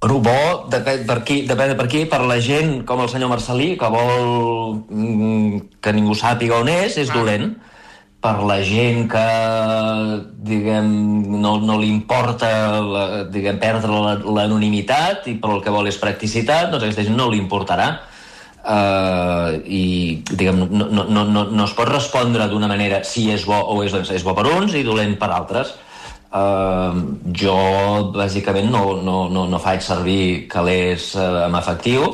Bueno, 0.00 0.22
bo, 0.24 0.38
depèn 0.72 1.04
per 1.06 1.18
qui, 1.28 1.42
depèn 1.46 1.76
per 1.76 1.86
qui, 1.92 2.06
per 2.08 2.22
la 2.24 2.40
gent 2.40 2.80
com 2.88 3.04
el 3.04 3.12
senyor 3.12 3.28
Marcelí, 3.34 3.74
que 3.76 3.92
vol 3.92 4.80
mm, 4.88 5.76
que 5.84 5.92
ningú 5.92 6.16
sàpiga 6.16 6.64
on 6.64 6.72
és, 6.72 6.96
és 7.04 7.12
dolent. 7.12 7.52
Per 8.22 8.36
la 8.46 8.60
gent 8.62 9.08
que, 9.10 9.26
diguem, 10.46 10.88
no, 11.42 11.56
no 11.58 11.78
li 11.80 11.88
importa, 11.90 12.48
la, 12.86 13.04
diguem, 13.34 13.58
perdre 13.58 14.16
l'anonimitat 14.22 15.26
i 15.32 15.36
per 15.42 15.56
el 15.56 15.62
que 15.64 15.74
vol 15.74 15.90
és 15.90 15.98
practicitat, 15.98 16.70
doncs 16.70 16.86
aquesta 16.86 17.06
gent 17.08 17.18
no 17.18 17.28
li 17.32 17.42
importarà. 17.42 17.90
Uh, 18.62 19.58
i 19.66 20.22
diguem, 20.30 20.60
no, 20.70 20.86
no, 20.86 21.02
no, 21.10 21.24
no, 21.26 21.64
es 21.64 21.72
pot 21.74 21.88
respondre 21.90 22.46
d'una 22.46 22.70
manera 22.70 23.00
si 23.02 23.26
és 23.34 23.42
bo 23.42 23.58
o 23.58 23.80
és, 23.82 23.96
és 24.14 24.22
bo 24.22 24.36
per 24.38 24.46
uns 24.52 24.76
i 24.78 24.84
dolent 24.86 25.16
per 25.18 25.32
altres 25.34 25.72
Uh, 26.32 27.20
jo, 27.36 27.54
bàsicament, 28.14 28.70
no, 28.72 28.96
no, 29.04 29.16
no, 29.28 29.42
no 29.52 29.58
faig 29.60 29.82
servir 29.84 30.46
calés 30.48 31.10
uh, 31.12 31.44
amb 31.44 31.58
efectiu. 31.58 32.06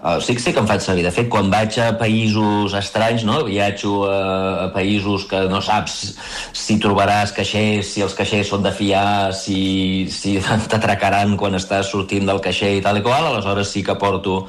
Uh, 0.00 0.16
sí, 0.24 0.32
sí 0.40 0.54
que 0.56 0.62
em 0.62 0.68
faig 0.68 0.80
servir. 0.80 1.02
De 1.04 1.12
fet, 1.12 1.26
quan 1.28 1.50
vaig 1.52 1.76
a 1.76 1.90
països 2.00 2.72
estranys, 2.78 3.26
no? 3.28 3.42
viatjo 3.44 4.06
a, 4.08 4.20
a 4.62 4.68
països 4.72 5.26
que 5.28 5.42
no 5.52 5.60
saps 5.60 5.98
si 6.56 6.78
trobaràs 6.80 7.34
caixers, 7.36 7.90
si 7.92 8.04
els 8.06 8.16
caixers 8.16 8.48
són 8.48 8.64
de 8.64 8.72
fiar, 8.72 9.34
si, 9.36 10.08
si 10.08 10.38
t'atracaran 10.72 11.36
quan 11.36 11.58
estàs 11.58 11.92
sortint 11.92 12.24
del 12.30 12.40
caixer 12.40 12.78
i 12.78 12.80
tal 12.86 12.96
i 12.96 13.04
qual, 13.04 13.28
aleshores 13.28 13.74
sí 13.76 13.84
que 13.84 13.98
porto, 14.00 14.46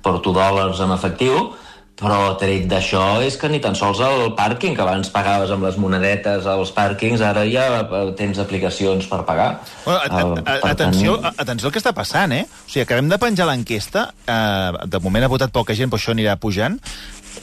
porto 0.00 0.32
dòlars 0.32 0.80
en 0.80 0.96
efectiu 0.96 1.52
però 1.94 2.34
tret 2.40 2.64
d'això 2.66 3.20
és 3.22 3.36
que 3.38 3.48
ni 3.48 3.60
tan 3.62 3.76
sols 3.78 4.00
el 4.02 4.32
pàrquing, 4.34 4.74
que 4.74 4.82
abans 4.82 5.10
pagaves 5.14 5.52
amb 5.54 5.62
les 5.68 5.76
monedetes 5.78 6.44
als 6.50 6.72
pàrquings, 6.74 7.22
ara 7.22 7.44
ja 7.46 7.68
eh, 7.84 8.00
tens 8.18 8.40
aplicacions 8.42 9.06
per 9.06 9.20
pagar. 9.28 9.60
Bueno, 9.84 10.00
a, 10.00 10.24
a, 10.50 10.56
a, 10.56 10.72
atenció, 10.72 11.14
a, 11.22 11.30
atenció 11.38 11.68
al 11.70 11.72
que 11.76 11.78
està 11.78 11.92
passant, 11.94 12.32
eh? 12.34 12.42
O 12.50 12.66
sigui, 12.68 12.82
acabem 12.82 13.08
de 13.12 13.18
penjar 13.22 13.46
l'enquesta, 13.46 14.08
eh, 14.26 14.86
de 14.90 15.00
moment 15.04 15.24
ha 15.24 15.30
votat 15.30 15.54
poca 15.54 15.76
gent, 15.78 15.92
però 15.92 16.02
això 16.02 16.16
anirà 16.16 16.34
pujant, 16.42 16.80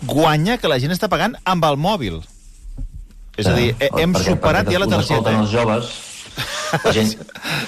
guanya 0.03 0.57
que 0.59 0.67
la 0.71 0.79
gent 0.83 0.91
està 0.91 1.07
pagant 1.11 1.37
amb 1.45 1.65
el 1.71 1.79
mòbil. 1.79 2.19
És 3.39 3.47
a 3.47 3.53
dir, 3.55 3.71
Eh, 3.79 3.87
hem 3.97 4.11
perquè- 4.13 4.33
superat 4.35 4.67
perquè 4.67 4.73
ja 4.75 4.79
la 4.83 4.87
targeta. 4.91 5.31
els 5.39 5.49
joves, 5.55 5.91
la 6.83 6.91
gent, 6.91 7.15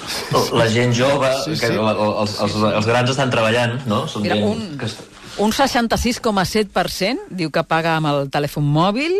la 0.60 0.68
gent 0.68 0.92
jove, 0.96 1.32
Sí, 1.44 1.56
sí. 1.56 1.60
Que, 1.64 1.72
els, 1.80 2.38
els, 2.44 2.54
els 2.76 2.86
grans 2.86 3.10
estan 3.10 3.30
treballant, 3.32 3.80
no? 3.88 4.04
Són 4.08 4.22
Mira, 4.22 4.36
gent 4.36 4.46
un- 4.52 4.78
que 4.78 4.86
Un 5.42 5.50
66,7% 5.50 7.28
diu 7.34 7.50
que 7.50 7.62
paga 7.66 7.96
amb 7.98 8.06
el 8.10 8.28
telèfon 8.30 8.66
mòbil 8.70 9.16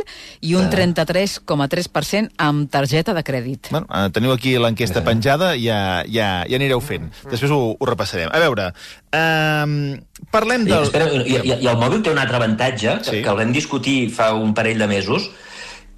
i 0.46 0.54
un 0.54 0.68
33,3% 0.70 2.36
amb 2.38 2.68
targeta 2.70 3.14
de 3.16 3.22
crèdit. 3.26 3.70
Bueno, 3.74 3.88
eh, 3.90 4.10
teniu 4.14 4.34
aquí 4.34 4.54
l'enquesta 4.60 5.02
penjada, 5.06 5.54
ja, 5.58 6.04
ja, 6.06 6.28
ja 6.46 6.60
anireu 6.60 6.80
fent. 6.84 7.10
Després 7.30 7.50
ho, 7.50 7.74
ho 7.74 7.88
repassarem. 7.90 8.30
A 8.30 8.38
veure, 8.42 8.68
eh, 9.10 9.98
parlem 10.30 10.68
I, 10.68 10.70
del... 10.70 10.86
espera, 10.86 11.10
i, 11.18 11.34
i, 11.34 11.56
I 11.64 11.72
el 11.72 11.80
mòbil 11.82 12.04
té 12.06 12.14
un 12.14 12.22
altre 12.22 12.38
avantatge, 12.38 12.98
que, 13.00 13.04
Sí. 13.10 13.16
sí. 13.18 13.22
que 13.24 13.34
el 13.34 13.40
vam 13.42 13.52
discutir 13.52 13.98
fa 14.14 14.32
un 14.38 14.54
parell 14.54 14.78
de 14.78 14.86
mesos, 14.90 15.30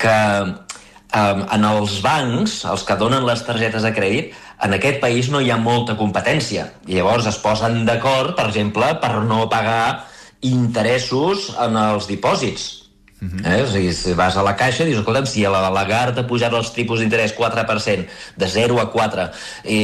que 0.01 0.17
um, 0.47 1.45
en 1.53 1.65
els 1.75 2.01
bancs, 2.05 2.63
els 2.69 2.83
que 2.89 2.97
donen 3.01 3.25
les 3.29 3.45
targetes 3.47 3.85
de 3.85 3.93
crèdit, 3.97 4.35
en 4.63 4.77
aquest 4.77 5.01
país 5.03 5.29
no 5.33 5.43
hi 5.43 5.51
ha 5.53 5.59
molta 5.61 5.97
competència. 5.99 6.71
I 6.89 6.99
llavors 6.99 7.29
es 7.29 7.39
posen 7.43 7.85
d'acord, 7.89 8.35
per 8.39 8.49
exemple, 8.49 8.89
per 9.03 9.13
no 9.29 9.45
pagar 9.53 10.07
interessos 10.47 11.51
en 11.61 11.77
els 11.81 12.09
dipòsits. 12.09 12.86
Uh 13.27 13.41
-huh. 13.41 13.59
eh? 13.59 13.63
O 13.63 13.67
sigui, 13.67 13.93
si 13.93 14.13
vas 14.13 14.37
a 14.37 14.43
la 14.43 14.55
caixa 14.57 14.85
i 14.85 14.87
dius, 14.87 14.99
escolta'm, 14.99 15.27
si 15.27 15.45
a 15.45 15.51
la 15.51 15.71
Lagarde 15.71 16.21
ha 16.21 16.27
pujat 16.27 16.53
els 16.53 16.73
tipus 16.73 17.01
d'interès 17.01 17.35
4%, 17.35 18.07
de 18.37 18.47
0 18.47 18.81
a 18.81 18.91
4, 18.91 19.31
i, 19.65 19.81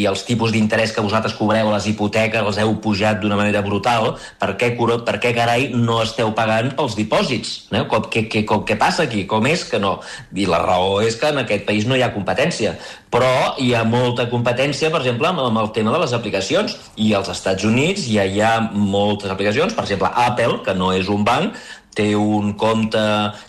i, 0.00 0.06
els 0.06 0.24
tipus 0.24 0.52
d'interès 0.52 0.92
que 0.92 1.00
vosaltres 1.00 1.34
cobreu 1.34 1.68
a 1.68 1.76
les 1.76 1.86
hipoteques 1.86 2.40
els 2.40 2.58
heu 2.58 2.74
pujat 2.80 3.20
d'una 3.20 3.36
manera 3.36 3.62
brutal, 3.62 4.16
per 4.38 4.56
què, 4.56 4.76
per 5.04 5.16
què 5.18 5.34
carai 5.34 5.68
no 5.74 6.02
esteu 6.02 6.32
pagant 6.34 6.74
pels 6.76 6.96
dipòsits? 6.96 7.68
Eh? 7.72 7.84
Com, 7.88 8.02
què, 8.02 8.28
què, 8.28 8.44
com, 8.44 8.64
què 8.64 8.76
passa 8.76 9.02
aquí? 9.02 9.24
Com 9.26 9.46
és 9.46 9.64
que 9.64 9.78
no? 9.78 10.00
I 10.34 10.46
la 10.46 10.58
raó 10.58 11.00
és 11.00 11.16
que 11.16 11.28
en 11.28 11.38
aquest 11.38 11.64
país 11.64 11.86
no 11.86 11.96
hi 11.96 12.02
ha 12.02 12.12
competència. 12.12 12.76
Però 13.08 13.54
hi 13.56 13.72
ha 13.72 13.84
molta 13.88 14.28
competència, 14.28 14.90
per 14.92 15.00
exemple, 15.00 15.28
amb 15.28 15.58
el 15.58 15.70
tema 15.72 15.92
de 15.94 16.02
les 16.02 16.12
aplicacions. 16.12 16.76
I 16.96 17.14
als 17.16 17.30
Estats 17.32 17.64
Units 17.64 18.04
ja 18.10 18.26
hi 18.28 18.42
ha 18.44 18.60
moltes 18.72 19.30
aplicacions, 19.30 19.72
per 19.72 19.86
exemple, 19.86 20.10
Apple, 20.12 20.60
que 20.64 20.74
no 20.74 20.92
és 20.92 21.08
un 21.08 21.24
banc, 21.24 21.56
té 21.98 22.10
un 22.16 22.54
compte 22.58 23.04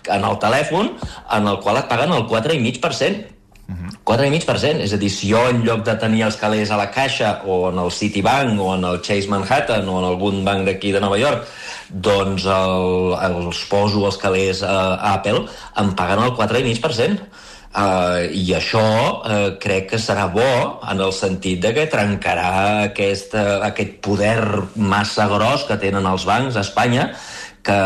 en 0.09 0.29
el 0.29 0.39
telèfon 0.43 0.95
en 1.37 1.51
el 1.53 1.59
qual 1.63 1.83
et 1.83 1.91
paguen 1.91 2.15
el 2.17 2.25
4,5%. 2.29 3.35
4,5%. 4.09 4.81
És 4.81 4.93
a 4.95 4.97
dir, 4.97 5.09
si 5.13 5.29
jo 5.29 5.41
en 5.51 5.61
lloc 5.65 5.83
de 5.85 5.93
tenir 6.01 6.23
els 6.25 6.37
calés 6.41 6.71
a 6.73 6.79
la 6.79 6.89
Caixa 6.91 7.39
o 7.45 7.67
en 7.69 7.77
el 7.77 7.91
Citibank 7.93 8.57
o 8.61 8.73
en 8.75 8.87
el 8.89 9.01
Chase 9.05 9.29
Manhattan 9.29 9.85
o 9.87 9.99
en 10.01 10.07
algun 10.09 10.41
banc 10.47 10.65
d'aquí 10.65 10.93
de 10.95 11.03
Nova 11.03 11.19
York 11.21 11.45
doncs 11.89 12.45
el, 12.45 13.13
els 13.17 13.61
poso 13.69 14.05
els 14.05 14.17
calés 14.21 14.63
a, 14.63 14.75
a 14.95 15.13
Apple, 15.17 15.45
em 15.81 15.93
paguen 15.97 16.25
el 16.25 16.35
4,5%. 16.37 17.29
Uh, 17.69 18.25
I 18.33 18.55
això 18.57 18.81
uh, 18.81 19.33
crec 19.61 19.91
que 19.91 19.99
serà 20.01 20.23
bo 20.33 20.41
en 20.89 21.03
el 21.05 21.11
sentit 21.13 21.59
de 21.61 21.69
que 21.75 21.83
trencarà 21.91 22.87
aquest, 22.87 23.35
uh, 23.37 23.59
aquest 23.67 23.99
poder 24.01 24.39
massa 24.73 25.27
gros 25.29 25.67
que 25.69 25.77
tenen 25.77 26.07
els 26.09 26.25
bancs 26.25 26.57
a 26.57 26.63
Espanya 26.65 27.11
que, 27.63 27.79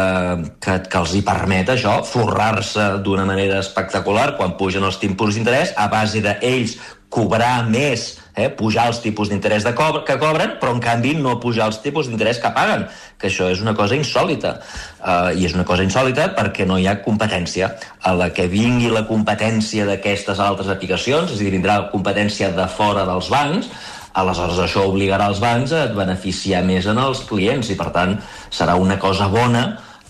que, 0.64 0.80
que 0.90 1.00
els 1.00 1.14
hi 1.18 1.24
permet 1.26 1.72
això, 1.74 2.00
forrar-se 2.08 2.90
d'una 3.06 3.26
manera 3.30 3.62
espectacular 3.64 4.34
quan 4.38 4.58
pugen 4.60 4.86
els 4.88 5.00
tipus 5.02 5.36
d'interès 5.36 5.74
a 5.78 5.88
base 5.92 6.22
d'ells 6.24 6.78
cobrar 7.14 7.68
més, 7.70 8.18
eh, 8.34 8.50
pujar 8.50 8.88
els 8.90 9.00
tipus 9.04 9.30
d'interès 9.30 9.66
de 9.68 9.74
que 9.78 10.18
cobren, 10.18 10.56
però 10.60 10.74
en 10.74 10.82
canvi 10.82 11.14
no 11.14 11.36
pujar 11.40 11.68
els 11.70 11.80
tipus 11.84 12.10
d'interès 12.10 12.40
que 12.42 12.50
paguen, 12.56 12.88
que 13.20 13.30
això 13.30 13.52
és 13.54 13.62
una 13.62 13.76
cosa 13.78 13.96
insòlita. 13.96 14.56
Uh, 15.00 15.30
I 15.38 15.46
és 15.46 15.54
una 15.54 15.66
cosa 15.66 15.86
insòlita 15.86 16.32
perquè 16.34 16.66
no 16.66 16.80
hi 16.80 16.88
ha 16.88 17.02
competència. 17.06 17.76
A 18.02 18.16
la 18.18 18.32
que 18.34 18.48
vingui 18.50 18.90
la 18.90 19.06
competència 19.06 19.86
d'aquestes 19.86 20.40
altres 20.40 20.72
aplicacions, 20.74 21.30
és 21.30 21.38
a 21.38 21.44
dir, 21.44 21.54
vindrà 21.54 21.78
competència 21.92 22.50
de 22.56 22.68
fora 22.68 23.06
dels 23.06 23.30
bancs, 23.30 23.70
aleshores 24.14 24.60
això 24.62 24.86
obligarà 24.90 25.30
els 25.32 25.42
bancs 25.42 25.74
a 25.74 25.88
beneficiar 25.96 26.64
més 26.68 26.86
en 26.90 27.02
els 27.02 27.24
clients 27.30 27.70
i 27.74 27.78
per 27.80 27.90
tant 27.96 28.18
serà 28.54 28.78
una 28.80 29.00
cosa 29.02 29.28
bona 29.32 29.64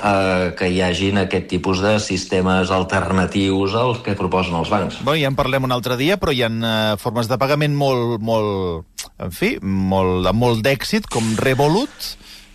eh, 0.03 0.53
que 0.57 0.69
hi 0.69 0.81
hagin 0.83 1.21
aquest 1.23 1.47
tipus 1.51 1.81
de 1.83 1.95
sistemes 2.03 2.71
alternatius 2.71 3.75
als 3.79 4.01
que 4.05 4.17
proposen 4.19 4.57
els 4.59 4.71
bancs. 4.73 4.99
Bueno, 5.03 5.21
ja 5.21 5.31
en 5.31 5.39
parlem 5.39 5.69
un 5.69 5.75
altre 5.75 5.97
dia, 5.99 6.17
però 6.21 6.33
hi 6.35 6.43
ha 6.43 6.51
eh, 6.51 6.97
formes 7.01 7.31
de 7.31 7.39
pagament 7.41 7.75
molt, 7.77 8.19
molt, 8.21 9.07
en 9.23 9.31
fi, 9.35 9.55
molt, 9.63 10.29
molt 10.35 10.63
d'èxit, 10.65 11.07
com 11.11 11.35
Revolut, 11.39 12.13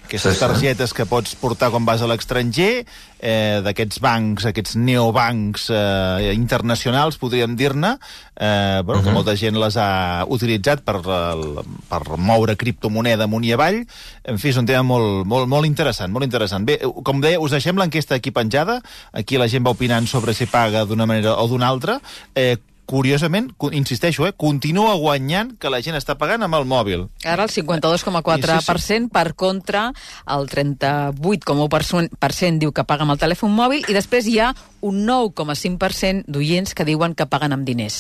aquestes 0.09 0.41
targetes 0.41 0.95
que 0.97 1.05
pots 1.05 1.35
portar 1.37 1.69
quan 1.69 1.85
vas 1.85 2.01
a 2.01 2.09
l'estranger, 2.09 2.87
eh, 3.21 3.61
d'aquests 3.65 4.01
bancs, 4.01 4.47
aquests 4.49 4.79
neobancs 4.81 5.69
eh, 5.75 6.33
internacionals, 6.33 7.19
podríem 7.21 7.57
dir-ne, 7.59 7.99
eh, 8.35 8.81
bueno, 8.85 9.01
uh 9.01 9.03
-huh. 9.03 9.05
que 9.05 9.11
mhm. 9.11 9.15
molta 9.15 9.37
gent 9.37 9.57
les 9.57 9.77
ha 9.77 10.25
utilitzat 10.27 10.81
per, 10.81 11.03
per 11.03 12.03
moure 12.17 12.57
criptomoneda 12.57 13.25
amunt 13.25 13.45
i 13.45 13.53
avall. 13.53 13.85
En 14.25 14.39
fi, 14.39 14.49
és 14.49 14.57
un 14.57 14.67
tema 14.67 14.83
molt, 14.83 15.27
molt, 15.27 15.47
molt 15.47 15.67
interessant, 15.67 16.11
molt 16.13 16.25
interessant. 16.25 16.65
Bé, 16.65 16.81
com 17.03 17.21
deia, 17.21 17.41
us 17.41 17.51
deixem 17.51 17.77
l'enquesta 17.77 18.15
aquí 18.15 18.31
penjada. 18.31 18.81
Aquí 19.13 19.37
la 19.37 19.49
gent 19.49 19.67
va 19.67 19.71
opinant 19.71 20.07
sobre 20.07 20.33
si 20.33 20.47
paga 20.47 20.85
d'una 20.85 21.07
manera 21.07 21.37
o 21.37 21.49
d'una 21.49 21.67
altra. 21.67 22.01
Eh, 22.35 22.57
curiosament, 22.89 23.51
insisteixo, 23.77 24.25
eh, 24.27 24.33
continua 24.33 24.95
guanyant 24.97 25.53
que 25.61 25.69
la 25.69 25.83
gent 25.85 25.97
està 25.99 26.17
pagant 26.17 26.41
amb 26.47 26.57
el 26.57 26.65
mòbil. 26.69 27.05
Ara 27.29 27.45
el 27.45 27.53
52,4% 27.53 28.81
sí, 28.81 28.83
sí. 28.87 28.99
per 29.13 29.35
contra, 29.37 29.93
el 30.25 30.49
38,1% 30.49 32.63
diu 32.63 32.73
que 32.73 32.87
paga 32.89 33.05
amb 33.05 33.13
el 33.13 33.21
telèfon 33.21 33.53
mòbil 33.53 33.85
i 33.85 33.97
després 33.97 34.27
hi 34.27 34.39
ha 34.41 34.55
un 34.81 35.05
9,5% 35.05 36.25
d'oients 36.31 36.73
que 36.75 36.87
diuen 36.89 37.15
que 37.19 37.27
paguen 37.29 37.53
amb 37.53 37.67
diners. 37.69 37.99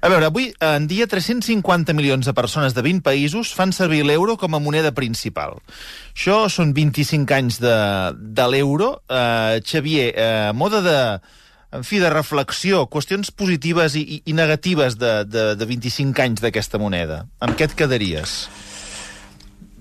A 0.00 0.08
veure, 0.12 0.28
avui 0.28 0.52
en 0.62 0.86
dia 0.86 1.08
350 1.10 1.96
milions 1.98 2.28
de 2.28 2.36
persones 2.36 2.76
de 2.76 2.84
20 2.84 3.02
països 3.02 3.50
fan 3.56 3.72
servir 3.74 4.04
l'euro 4.06 4.36
com 4.38 4.54
a 4.54 4.62
moneda 4.62 4.92
principal. 4.94 5.58
Això 6.14 6.46
són 6.52 6.74
25 6.76 7.34
anys 7.34 7.58
de, 7.64 7.74
de 8.14 8.46
l'euro. 8.52 9.00
Uh, 9.08 9.58
Xavier, 9.66 10.12
uh, 10.14 10.54
moda 10.54 10.84
de 10.84 10.98
en 11.72 11.84
fi, 11.84 11.98
de 12.00 12.10
reflexió, 12.12 12.86
qüestions 12.88 13.30
positives 13.34 13.96
i, 13.98 14.04
i, 14.16 14.22
i 14.30 14.36
negatives 14.36 14.96
de, 15.00 15.12
de, 15.28 15.44
de 15.58 15.68
25 15.68 16.24
anys 16.24 16.44
d'aquesta 16.44 16.80
moneda. 16.80 17.24
Amb 17.44 17.58
què 17.58 17.68
et 17.68 17.76
quedaries? 17.76 18.38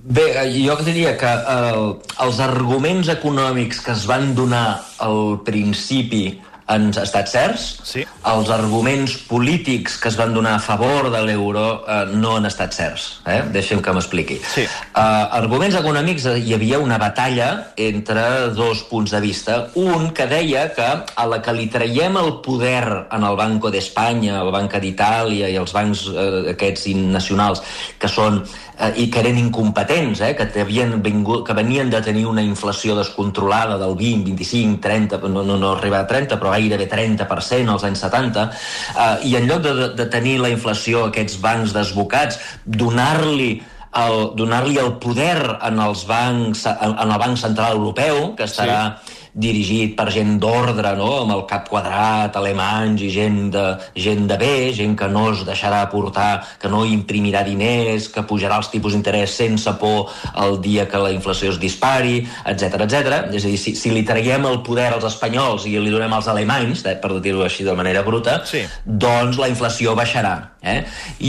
Bé, 0.08 0.30
jo 0.56 0.76
diria 0.88 1.18
que 1.20 1.28
eh, 1.28 1.80
els 2.24 2.38
arguments 2.44 3.10
econòmics 3.12 3.82
que 3.84 3.92
es 3.92 4.06
van 4.08 4.32
donar 4.36 4.80
al 5.04 5.42
principi 5.48 6.38
han 6.68 6.90
estat 6.92 7.30
certs. 7.32 7.66
Sí. 7.88 8.04
Els 8.28 8.50
arguments 8.52 9.16
polítics 9.30 9.98
que 10.02 10.12
es 10.12 10.18
van 10.20 10.34
donar 10.36 10.58
a 10.58 10.64
favor 10.64 11.10
de 11.14 11.22
l'euro 11.24 11.66
eh, 11.88 12.00
no 12.12 12.36
han 12.38 12.48
estat 12.50 12.76
certs. 12.76 13.08
Eh? 13.26 13.40
Deixem 13.56 13.82
que 13.84 13.94
m'expliqui. 13.96 14.40
Sí. 14.44 14.66
Uh, 14.92 15.28
arguments 15.40 15.78
econòmics, 15.80 16.28
eh, 16.28 16.38
hi 16.44 16.56
havia 16.58 16.82
una 16.84 17.00
batalla 17.02 17.50
entre 17.80 18.26
dos 18.58 18.84
punts 18.92 19.16
de 19.16 19.24
vista. 19.24 19.58
Un 19.80 20.12
que 20.18 20.28
deia 20.28 20.68
que 20.76 20.88
a 20.88 21.28
la 21.30 21.42
que 21.42 21.56
li 21.56 21.70
traiem 21.72 22.20
el 22.20 22.38
poder 22.46 23.08
en 23.12 23.24
el 23.24 23.40
Banco 23.40 23.72
d'Espanya, 23.72 24.42
el 24.44 24.52
Banca 24.52 24.84
d'Itàlia 24.84 25.52
i 25.52 25.60
els 25.60 25.76
bancs 25.76 26.08
eh, 26.12 26.56
aquests 26.56 26.90
nacionals, 27.08 27.64
que 27.98 28.12
són 28.12 28.44
eh, 28.44 28.92
i 29.04 29.08
que 29.12 29.22
eren 29.24 29.40
incompetents, 29.40 30.22
eh, 30.22 30.34
que, 30.38 30.48
havien 30.62 30.98
vingut, 31.04 31.46
que 31.48 31.56
venien 31.58 31.90
de 31.90 32.02
tenir 32.04 32.26
una 32.28 32.44
inflació 32.44 32.96
descontrolada 32.98 33.78
del 33.80 33.96
20, 33.96 34.26
25, 34.36 34.82
30, 34.84 35.22
no, 35.32 35.44
no, 35.44 35.58
no 35.58 35.74
arriba 35.76 36.04
a 36.04 36.08
30, 36.08 36.40
però 36.40 36.54
gairebé 36.58 36.90
30% 36.92 37.74
als 37.74 37.88
anys 37.88 38.04
70, 38.06 38.48
eh, 38.94 39.16
i 39.30 39.36
en 39.40 39.50
lloc 39.50 39.64
de, 39.66 39.90
de 39.98 40.10
tenir 40.12 40.38
la 40.44 40.52
inflació, 40.54 41.08
aquests 41.08 41.40
bancs 41.44 41.76
desbocats, 41.78 42.42
donar-li 42.66 43.52
el, 43.98 44.18
donar-li 44.38 44.78
el 44.82 44.98
poder 45.02 45.40
en 45.64 45.80
els 45.82 46.04
bancs, 46.10 46.66
en, 46.74 46.98
en 46.98 47.14
el 47.14 47.22
Banc 47.22 47.40
Central 47.42 47.80
Europeu, 47.80 48.34
que 48.38 48.50
estarà 48.50 48.82
sí 48.98 49.17
dirigit 49.38 49.94
per 49.98 50.10
gent 50.14 50.38
d'ordre, 50.42 50.96
no? 50.98 51.12
amb 51.22 51.36
el 51.36 51.44
cap 51.50 51.68
quadrat, 51.70 52.36
alemanys 52.40 53.04
i 53.06 53.12
gent 53.14 53.40
de, 53.54 53.66
gent 53.96 54.26
de 54.30 54.38
bé, 54.42 54.56
gent 54.78 54.96
que 54.98 55.10
no 55.14 55.28
es 55.32 55.44
deixarà 55.48 55.84
portar, 55.92 56.42
que 56.62 56.72
no 56.74 56.84
imprimirà 56.90 57.44
diners, 57.46 58.10
que 58.14 58.26
pujarà 58.28 58.58
els 58.62 58.72
tipus 58.74 58.96
d'interès 58.98 59.38
sense 59.38 59.74
por 59.80 60.12
el 60.44 60.58
dia 60.66 60.88
que 60.90 61.02
la 61.02 61.14
inflació 61.14 61.54
es 61.54 61.62
dispari, 61.62 62.20
etc 62.50 62.82
etc. 62.88 63.22
És 63.32 63.46
a 63.46 63.54
dir, 63.54 63.62
si, 63.62 63.76
si 63.78 63.94
li 63.94 64.04
traiem 64.08 64.50
el 64.50 64.64
poder 64.66 64.90
als 64.94 65.06
espanyols 65.08 65.70
i 65.70 65.78
li 65.78 65.94
donem 65.94 66.18
als 66.18 66.30
alemanys, 66.34 66.84
eh, 66.90 66.98
per 66.98 67.20
dir-ho 67.22 67.46
així 67.46 67.68
de 67.68 67.78
manera 67.78 68.04
bruta, 68.08 68.42
sí. 68.50 68.66
doncs 68.86 69.38
la 69.38 69.52
inflació 69.54 69.96
baixarà. 69.98 70.57
Eh? 70.68 70.78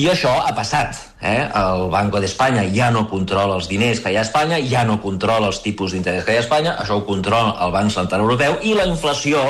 I 0.00 0.08
això 0.12 0.34
ha 0.44 0.54
passat. 0.56 0.98
Eh? 1.20 1.48
El 1.60 1.88
Banco 1.92 2.20
d'Espanya 2.22 2.66
ja 2.74 2.90
no 2.94 3.06
controla 3.10 3.56
els 3.58 3.68
diners 3.70 4.02
que 4.02 4.12
hi 4.12 4.18
ha 4.18 4.22
a 4.22 4.28
Espanya, 4.28 4.60
ja 4.70 4.84
no 4.86 5.00
controla 5.02 5.50
els 5.50 5.62
tipus 5.64 5.94
d'interès 5.94 6.26
que 6.26 6.34
hi 6.34 6.38
ha 6.38 6.44
a 6.44 6.46
Espanya, 6.46 6.76
això 6.82 7.00
ho 7.00 7.06
controla 7.08 7.56
el 7.64 7.74
Banc 7.74 7.94
Central 7.94 8.26
Europeu, 8.26 8.58
i 8.62 8.76
la 8.78 8.86
inflació 8.90 9.44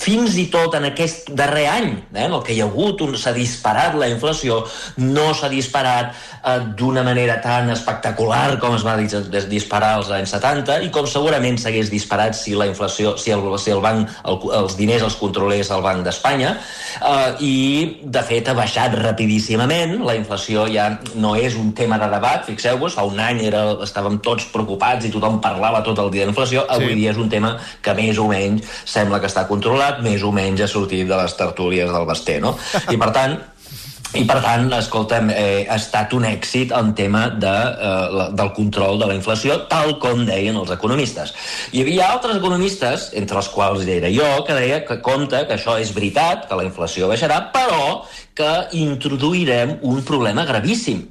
fins 0.00 0.36
i 0.40 0.46
tot 0.48 0.72
en 0.78 0.86
aquest 0.88 1.28
darrer 1.36 1.66
any, 1.68 1.88
eh, 2.14 2.24
en 2.24 2.32
el 2.32 2.42
que 2.44 2.54
hi 2.54 2.62
ha 2.62 2.68
hagut, 2.70 3.02
s'ha 3.20 3.32
disparat 3.36 3.96
la 4.00 4.08
inflació, 4.08 4.62
no 4.96 5.34
s'ha 5.36 5.50
disparat 5.52 6.14
eh, 6.14 6.54
d'una 6.78 7.02
manera 7.04 7.36
tan 7.44 7.68
espectacular 7.70 8.56
com 8.60 8.78
es 8.78 8.86
va 8.86 8.96
disparar 9.50 9.92
als 9.98 10.08
anys 10.16 10.32
70 10.32 10.80
i 10.86 10.88
com 10.94 11.04
segurament 11.06 11.58
s'hagués 11.60 11.90
disparat 11.92 12.38
si 12.38 12.54
la 12.56 12.70
inflació, 12.70 13.16
si 13.20 13.34
el, 13.36 13.44
si 13.60 13.74
el 13.74 13.82
banc, 13.84 14.08
el, 14.24 14.40
els 14.62 14.78
diners 14.80 15.04
els 15.04 15.18
controlés 15.20 15.68
el 15.70 15.84
Banc 15.84 16.06
d'Espanya. 16.08 16.54
Eh, 16.96 17.44
i 17.44 17.54
de 18.00 18.24
fet 18.24 18.48
ha 18.48 18.56
baixat 18.56 18.96
rapidíssimament, 18.96 19.98
la 20.06 20.16
inflació 20.16 20.64
ja 20.72 20.88
no 21.20 21.34
és 21.36 21.58
un 21.60 21.74
tema 21.76 22.00
de 22.00 22.08
debat, 22.14 22.48
fixeu-vos, 22.48 22.96
fa 22.96 23.04
un 23.04 23.20
any 23.20 23.44
era, 23.44 23.66
estàvem 23.84 24.22
tots 24.24 24.48
preocupats 24.54 25.04
i 25.04 25.12
tothom 25.12 25.36
parlava 25.44 25.84
tot 25.84 26.00
el 26.00 26.08
dia 26.16 26.24
d'inflació, 26.24 26.64
avui 26.72 26.94
sí. 26.94 26.98
dia 27.02 27.12
és 27.12 27.20
un 27.20 27.28
tema 27.28 27.56
que 27.84 27.94
més 27.98 28.16
o 28.16 28.26
menys 28.30 28.80
sembla 28.88 29.20
que 29.20 29.28
està 29.28 29.44
controlat, 29.50 30.00
més 30.06 30.22
o 30.22 30.32
menys 30.34 30.64
ha 30.64 30.70
sortit 30.70 31.08
de 31.10 31.16
les 31.18 31.38
tertúlies 31.38 31.90
del 31.90 32.08
Basté, 32.08 32.40
no? 32.42 32.56
I 32.88 32.98
per 33.00 33.10
tant, 33.16 33.40
i 34.18 34.24
per 34.26 34.40
tant, 34.42 34.64
escolta'm, 34.74 35.28
eh, 35.30 35.66
ha 35.70 35.76
estat 35.78 36.10
un 36.16 36.24
èxit 36.26 36.72
en 36.74 36.88
tema 36.98 37.28
de, 37.30 37.52
eh, 37.88 38.24
del 38.34 38.50
control 38.56 38.98
de 38.98 39.06
la 39.06 39.14
inflació, 39.14 39.60
tal 39.70 39.98
com 40.02 40.24
deien 40.26 40.56
els 40.58 40.72
economistes. 40.74 41.30
Hi 41.70 41.84
havia 41.84 42.08
altres 42.16 42.40
economistes, 42.40 43.10
entre 43.14 43.38
els 43.38 43.50
quals 43.54 43.86
era 43.86 44.10
jo, 44.10 44.26
que 44.48 44.56
deia 44.58 44.80
que 44.88 44.98
compta 45.00 45.44
que 45.46 45.54
això 45.54 45.78
és 45.78 45.94
veritat, 45.94 46.48
que 46.48 46.58
la 46.58 46.66
inflació 46.66 47.06
baixarà, 47.06 47.38
però 47.54 48.02
que 48.40 48.78
introduirem 48.80 49.76
un 49.84 50.00
problema 50.08 50.46
gravíssim, 50.48 51.02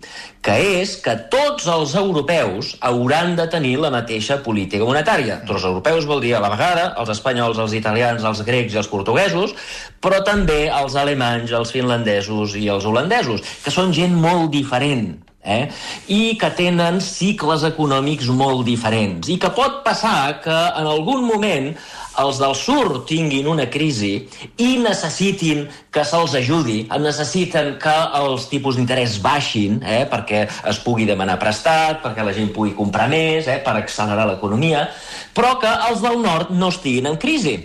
que 0.41 0.55
és 0.79 0.95
que 1.03 1.13
tots 1.29 1.67
els 1.69 1.93
europeus 1.99 2.71
hauran 2.89 3.35
de 3.37 3.45
tenir 3.53 3.75
la 3.83 3.91
mateixa 3.93 4.39
política 4.41 4.87
monetària. 4.87 5.41
Tots 5.43 5.59
els 5.59 5.69
europeus 5.69 6.09
vol 6.09 6.23
dir 6.25 6.33
a 6.33 6.41
la 6.41 6.49
vegada 6.55 6.89
els 6.97 7.13
espanyols, 7.13 7.61
els 7.61 7.77
italians, 7.77 8.25
els 8.25 8.41
grecs 8.47 8.73
i 8.73 8.81
els 8.81 8.89
portuguesos, 8.89 9.53
però 10.01 10.23
també 10.25 10.63
els 10.73 10.97
alemanys, 10.97 11.53
els 11.53 11.75
finlandesos 11.75 12.57
i 12.57 12.65
els 12.73 12.89
holandesos, 12.89 13.45
que 13.61 13.73
són 13.73 13.93
gent 13.93 14.17
molt 14.17 14.49
diferent, 14.55 15.19
eh? 15.43 15.69
i 16.11 16.35
que 16.39 16.49
tenen 16.57 16.99
cicles 17.03 17.63
econòmics 17.67 18.27
molt 18.35 18.65
diferents 18.67 19.29
i 19.31 19.37
que 19.39 19.51
pot 19.55 19.81
passar 19.85 20.41
que 20.43 20.57
en 20.81 20.89
algun 20.89 21.23
moment 21.27 21.71
els 22.19 22.39
del 22.41 22.55
sur 22.57 23.05
tinguin 23.07 23.47
una 23.47 23.69
crisi 23.71 24.11
i 24.59 24.69
necessitin 24.83 25.63
que 25.93 26.03
se'ls 26.03 26.35
ajudi, 26.35 26.81
necessiten 26.99 27.77
que 27.79 27.95
els 28.19 28.49
tipus 28.51 28.75
d'interès 28.75 29.19
baixin 29.23 29.79
eh, 29.79 30.03
perquè 30.09 30.43
es 30.67 30.81
pugui 30.83 31.07
demanar 31.07 31.39
prestat, 31.39 32.03
perquè 32.03 32.25
la 32.25 32.35
gent 32.35 32.51
pugui 32.55 32.75
comprar 32.75 33.07
més, 33.11 33.47
eh, 33.47 33.59
per 33.63 33.77
accelerar 33.79 34.27
l'economia, 34.27 34.89
però 35.33 35.55
que 35.61 35.71
els 35.89 36.03
del 36.03 36.19
nord 36.21 36.51
no 36.51 36.73
estiguin 36.73 37.07
en 37.13 37.19
crisi. 37.21 37.57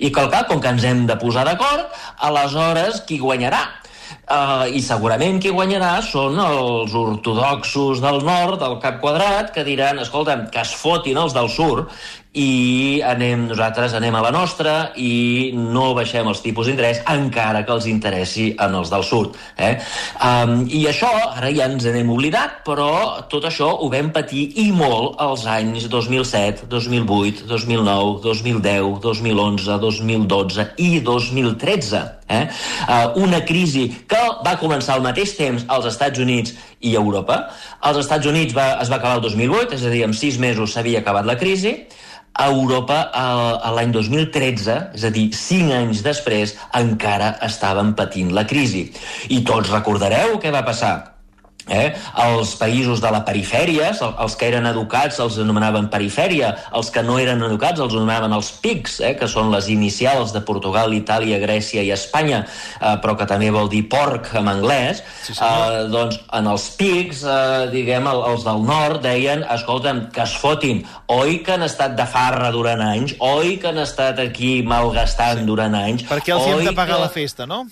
I 0.00 0.08
que, 0.12 0.28
com 0.48 0.60
que 0.60 0.70
ens 0.72 0.84
hem 0.88 1.04
de 1.08 1.16
posar 1.20 1.44
d'acord, 1.48 1.88
aleshores 2.24 3.02
qui 3.08 3.18
guanyarà? 3.20 3.79
Uh, 4.30 4.68
I 4.70 4.80
segurament 4.84 5.40
qui 5.42 5.50
guanyarà 5.54 5.96
són 6.06 6.38
els 6.42 6.94
ortodoxos 6.94 8.02
del 8.02 8.20
nord, 8.26 8.60
del 8.62 8.78
cap 8.82 9.00
quadrat, 9.02 9.50
que 9.54 9.66
diran, 9.66 9.98
escolta'm, 10.04 10.48
que 10.54 10.62
es 10.62 10.74
fotin 10.78 11.18
els 11.18 11.34
del 11.36 11.50
sur, 11.50 11.88
i 12.32 13.00
anem, 13.02 13.48
nosaltres 13.50 13.94
anem 13.98 14.14
a 14.14 14.20
la 14.22 14.30
nostra 14.30 14.92
i 14.94 15.50
no 15.50 15.88
baixem 15.98 16.28
els 16.30 16.42
tipus 16.44 16.68
d'interès 16.68 17.00
encara 17.10 17.64
que 17.66 17.72
els 17.74 17.88
interessi 17.90 18.52
en 18.54 18.76
els 18.78 18.90
del 18.92 19.02
sud. 19.02 19.34
Eh? 19.58 19.72
Um, 20.22 20.62
I 20.70 20.84
això, 20.86 21.10
ara 21.34 21.50
ja 21.50 21.66
ens 21.66 21.88
n'hem 21.90 22.12
oblidat, 22.14 22.60
però 22.66 23.26
tot 23.30 23.48
això 23.48 23.72
ho 23.82 23.88
vam 23.90 24.12
patir 24.14 24.44
i 24.62 24.68
molt 24.70 25.18
als 25.18 25.42
anys 25.50 25.88
2007, 25.90 26.68
2008, 26.70 27.48
2009, 27.50 28.20
2010, 28.22 29.00
2011, 29.02 29.78
2012 29.82 30.66
i 30.78 30.90
2013. 31.02 32.02
Eh? 32.30 32.44
Uh, 32.86 33.24
una 33.24 33.40
crisi 33.42 33.88
que 34.06 34.20
va 34.46 34.54
començar 34.60 34.94
al 34.94 35.02
mateix 35.02 35.34
temps 35.34 35.64
als 35.66 35.88
Estats 35.90 36.22
Units 36.22 36.54
i 36.86 36.94
Europa. 36.94 37.40
Als 37.82 37.98
Estats 38.04 38.30
Units 38.30 38.54
va, 38.54 38.76
es 38.78 38.92
va 38.92 39.00
acabar 39.00 39.18
el 39.18 39.26
2008, 39.26 39.74
és 39.74 39.82
a 39.82 39.90
dir, 39.90 40.04
en 40.06 40.14
sis 40.14 40.38
mesos 40.38 40.76
s'havia 40.76 41.02
acabat 41.02 41.26
la 41.26 41.34
crisi, 41.40 41.74
a 42.32 42.48
Europa 42.48 42.98
a 43.12 43.72
l'any 43.76 43.92
2013, 43.92 44.76
és 44.96 45.04
a 45.04 45.12
dir, 45.14 45.28
cinc 45.36 45.74
anys 45.76 46.02
després, 46.06 46.56
encara 46.78 47.34
estaven 47.46 47.94
patint 47.98 48.32
la 48.36 48.46
crisi. 48.48 48.88
I 49.30 49.42
tots 49.46 49.72
recordareu 49.72 50.38
què 50.40 50.52
va 50.54 50.64
passar 50.66 50.94
Eh? 51.68 51.90
Els 52.24 52.54
països 52.58 53.02
de 53.02 53.10
la 53.12 53.20
perifèria, 53.26 53.90
els 53.92 54.36
que 54.38 54.48
eren 54.48 54.66
educats 54.70 55.20
els 55.22 55.36
anomenaven 55.42 55.90
perifèria, 55.92 56.54
els 56.76 56.90
que 56.94 57.02
no 57.04 57.18
eren 57.20 57.42
educats 57.46 57.82
els 57.82 57.94
anomenaven 57.94 58.32
els 58.36 58.50
pics, 58.62 58.98
eh? 59.04 59.12
que 59.18 59.28
són 59.30 59.50
les 59.52 59.68
inicials 59.72 60.32
de 60.34 60.42
Portugal, 60.46 60.94
Itàlia, 60.96 61.40
Grècia 61.42 61.84
i 61.86 61.92
Espanya, 61.94 62.42
eh, 62.46 62.94
però 63.02 63.16
que 63.18 63.28
també 63.30 63.50
vol 63.54 63.70
dir 63.72 63.84
porc 63.92 64.32
en 64.40 64.48
anglès, 64.50 65.02
sí, 65.26 65.36
eh, 65.36 65.84
doncs 65.92 66.20
en 66.38 66.50
els 66.54 66.70
pics, 66.80 67.24
eh, 67.24 67.68
diguem, 67.74 68.08
els 68.10 68.46
del 68.46 68.64
nord 68.66 69.04
deien, 69.04 69.44
escolta'm, 69.56 70.06
que 70.14 70.24
es 70.24 70.34
fotin, 70.40 70.82
oi 71.12 71.40
que 71.44 71.54
han 71.58 71.66
estat 71.66 71.94
de 71.98 72.08
farra 72.08 72.50
durant 72.54 72.82
anys, 72.84 73.14
oi 73.20 73.58
que 73.60 73.70
han 73.70 73.82
estat 73.84 74.22
aquí 74.22 74.60
malgastant 74.66 75.44
sí. 75.44 75.46
durant 75.48 75.76
anys... 75.76 76.08
Perquè 76.10 76.34
els 76.36 76.48
hi 76.48 76.56
hem 76.56 76.66
de 76.72 76.76
pagar 76.76 76.98
que... 76.98 77.06
la 77.06 77.14
festa, 77.14 77.46
no? 77.46 77.64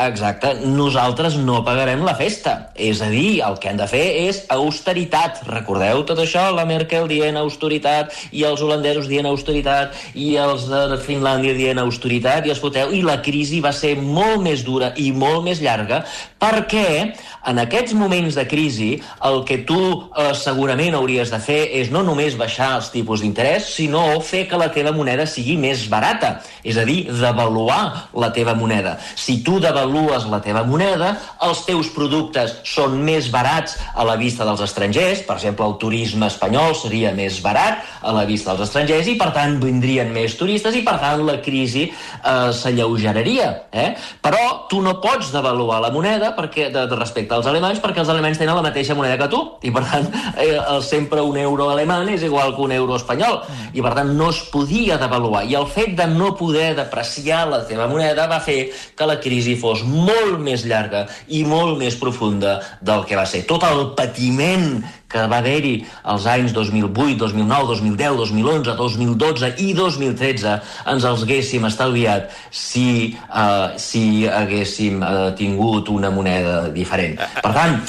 Exacte, 0.00 0.54
nosaltres 0.64 1.34
no 1.36 1.58
pagarem 1.66 2.00
la 2.06 2.14
festa. 2.16 2.54
És 2.72 3.02
a 3.04 3.10
dir, 3.12 3.42
el 3.44 3.58
que 3.60 3.68
han 3.68 3.80
de 3.80 3.88
fer 3.90 4.04
és 4.22 4.38
austeritat. 4.54 5.42
Recordeu 5.50 6.04
tot 6.08 6.22
això? 6.22 6.46
La 6.56 6.64
Merkel 6.68 7.08
dient 7.10 7.36
austeritat, 7.36 8.14
i 8.32 8.46
els 8.48 8.62
holandesos 8.64 9.10
dient 9.10 9.28
austeritat, 9.28 9.96
i 10.14 10.32
els 10.40 10.64
de 10.70 10.98
Finlàndia 11.04 11.56
dient 11.58 11.82
austeritat, 11.82 12.48
i 12.48 12.54
els 12.54 12.62
foteu. 12.62 12.94
I 12.96 13.02
la 13.04 13.18
crisi 13.24 13.60
va 13.60 13.74
ser 13.76 13.96
molt 14.00 14.40
més 14.46 14.64
dura 14.64 14.94
i 14.96 15.10
molt 15.12 15.44
més 15.44 15.60
llarga 15.60 16.04
perquè 16.40 17.12
en 17.50 17.60
aquests 17.60 17.92
moments 17.96 18.36
de 18.36 18.46
crisi 18.48 18.90
el 19.28 19.42
que 19.48 19.60
tu 19.68 19.80
eh, 19.80 20.30
segurament 20.36 20.96
hauries 20.96 21.32
de 21.32 21.40
fer 21.44 21.60
és 21.80 21.90
no 21.92 22.02
només 22.06 22.38
baixar 22.40 22.70
els 22.78 22.88
tipus 22.94 23.20
d'interès, 23.20 23.68
sinó 23.76 24.04
fer 24.24 24.46
que 24.48 24.60
la 24.60 24.70
teva 24.72 24.94
moneda 24.96 25.28
sigui 25.28 25.58
més 25.60 25.84
barata. 25.92 26.38
És 26.64 26.80
a 26.80 26.86
dir, 26.88 27.02
devaluar 27.12 28.08
la 28.16 28.32
teva 28.32 28.56
moneda. 28.56 28.96
Si 29.16 29.40
tu 29.44 29.58
devalues 29.60 29.89
devalues 29.90 30.26
la 30.30 30.40
teva 30.40 30.62
moneda, 30.64 31.14
els 31.42 31.64
teus 31.66 31.90
productes 31.94 32.54
són 32.68 32.98
més 33.02 33.30
barats 33.32 33.76
a 33.94 34.04
la 34.06 34.16
vista 34.16 34.46
dels 34.46 34.62
estrangers, 34.62 35.24
per 35.26 35.36
exemple, 35.36 35.66
el 35.66 35.76
turisme 35.80 36.28
espanyol 36.30 36.74
seria 36.78 37.12
més 37.14 37.40
barat 37.42 37.82
a 38.02 38.12
la 38.14 38.24
vista 38.24 38.54
dels 38.54 38.68
estrangers 38.68 39.08
i, 39.10 39.16
per 39.18 39.30
tant, 39.34 39.58
vindrien 39.62 40.10
més 40.12 40.36
turistes 40.38 40.76
i, 40.76 40.82
per 40.86 40.98
tant, 41.02 41.24
la 41.26 41.38
crisi 41.42 41.88
eh, 41.90 42.50
s'alleugeraria. 42.54 43.50
Eh? 43.72 43.88
Però 44.22 44.68
tu 44.70 44.80
no 44.84 44.98
pots 45.02 45.32
devaluar 45.34 45.80
la 45.82 45.92
moneda 45.94 46.32
perquè, 46.36 46.70
de, 46.72 46.86
de 46.90 46.98
respecte 46.98 47.34
als 47.34 47.48
alemanys 47.50 47.82
perquè 47.82 48.02
els 48.04 48.12
alemanys 48.12 48.40
tenen 48.40 48.56
la 48.58 48.64
mateixa 48.64 48.96
moneda 48.98 49.18
que 49.20 49.30
tu 49.32 49.42
i, 49.66 49.72
per 49.74 49.84
tant, 49.88 50.08
eh, 50.40 50.58
sempre 50.86 51.24
un 51.24 51.38
euro 51.40 51.70
alemany 51.72 52.14
és 52.14 52.24
igual 52.26 52.54
que 52.54 52.64
un 52.64 52.74
euro 52.76 52.96
espanyol 52.98 53.40
i, 53.72 53.82
per 53.82 53.94
tant, 53.98 54.14
no 54.16 54.30
es 54.30 54.42
podia 54.52 54.98
devaluar. 55.00 55.44
I 55.48 55.58
el 55.58 55.68
fet 55.70 55.96
de 55.98 56.06
no 56.10 56.32
poder 56.38 56.72
depreciar 56.78 57.46
la 57.50 57.62
teva 57.66 57.88
moneda 57.90 58.28
va 58.30 58.40
fer 58.44 58.60
que 58.96 59.08
la 59.08 59.18
crisi 59.20 59.56
fos 59.58 59.79
fos 59.80 59.88
molt 59.88 60.40
més 60.42 60.64
llarga 60.68 61.06
i 61.28 61.44
molt 61.44 61.78
més 61.80 61.96
profunda 61.96 62.60
del 62.80 63.04
que 63.08 63.16
va 63.16 63.26
ser. 63.26 63.44
Tot 63.48 63.64
el 63.64 63.92
patiment 63.96 64.82
que 65.10 65.24
va 65.26 65.40
haver-hi 65.40 65.84
als 66.04 66.26
anys 66.30 66.52
2008, 66.54 67.18
2009, 67.18 67.66
2010, 67.74 68.16
2011, 68.20 68.76
2012 68.78 69.52
i 69.58 69.72
2013 69.74 70.54
ens 70.92 71.08
els 71.08 71.26
haguéssim 71.26 71.66
estalviat 71.66 72.30
si, 72.50 73.16
uh, 73.26 73.74
si 73.76 74.28
haguéssim 74.28 75.02
uh, 75.02 75.28
tingut 75.36 75.90
una 75.90 76.12
moneda 76.14 76.68
diferent. 76.70 77.18
Per 77.42 77.54
tant, 77.56 77.80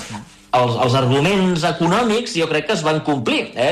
els, 0.58 0.76
els 0.84 0.96
arguments 1.00 1.64
econòmics 1.68 2.36
jo 2.38 2.48
crec 2.52 2.68
que 2.68 2.76
es 2.76 2.84
van 2.86 3.02
complir. 3.08 3.44
Eh? 3.56 3.72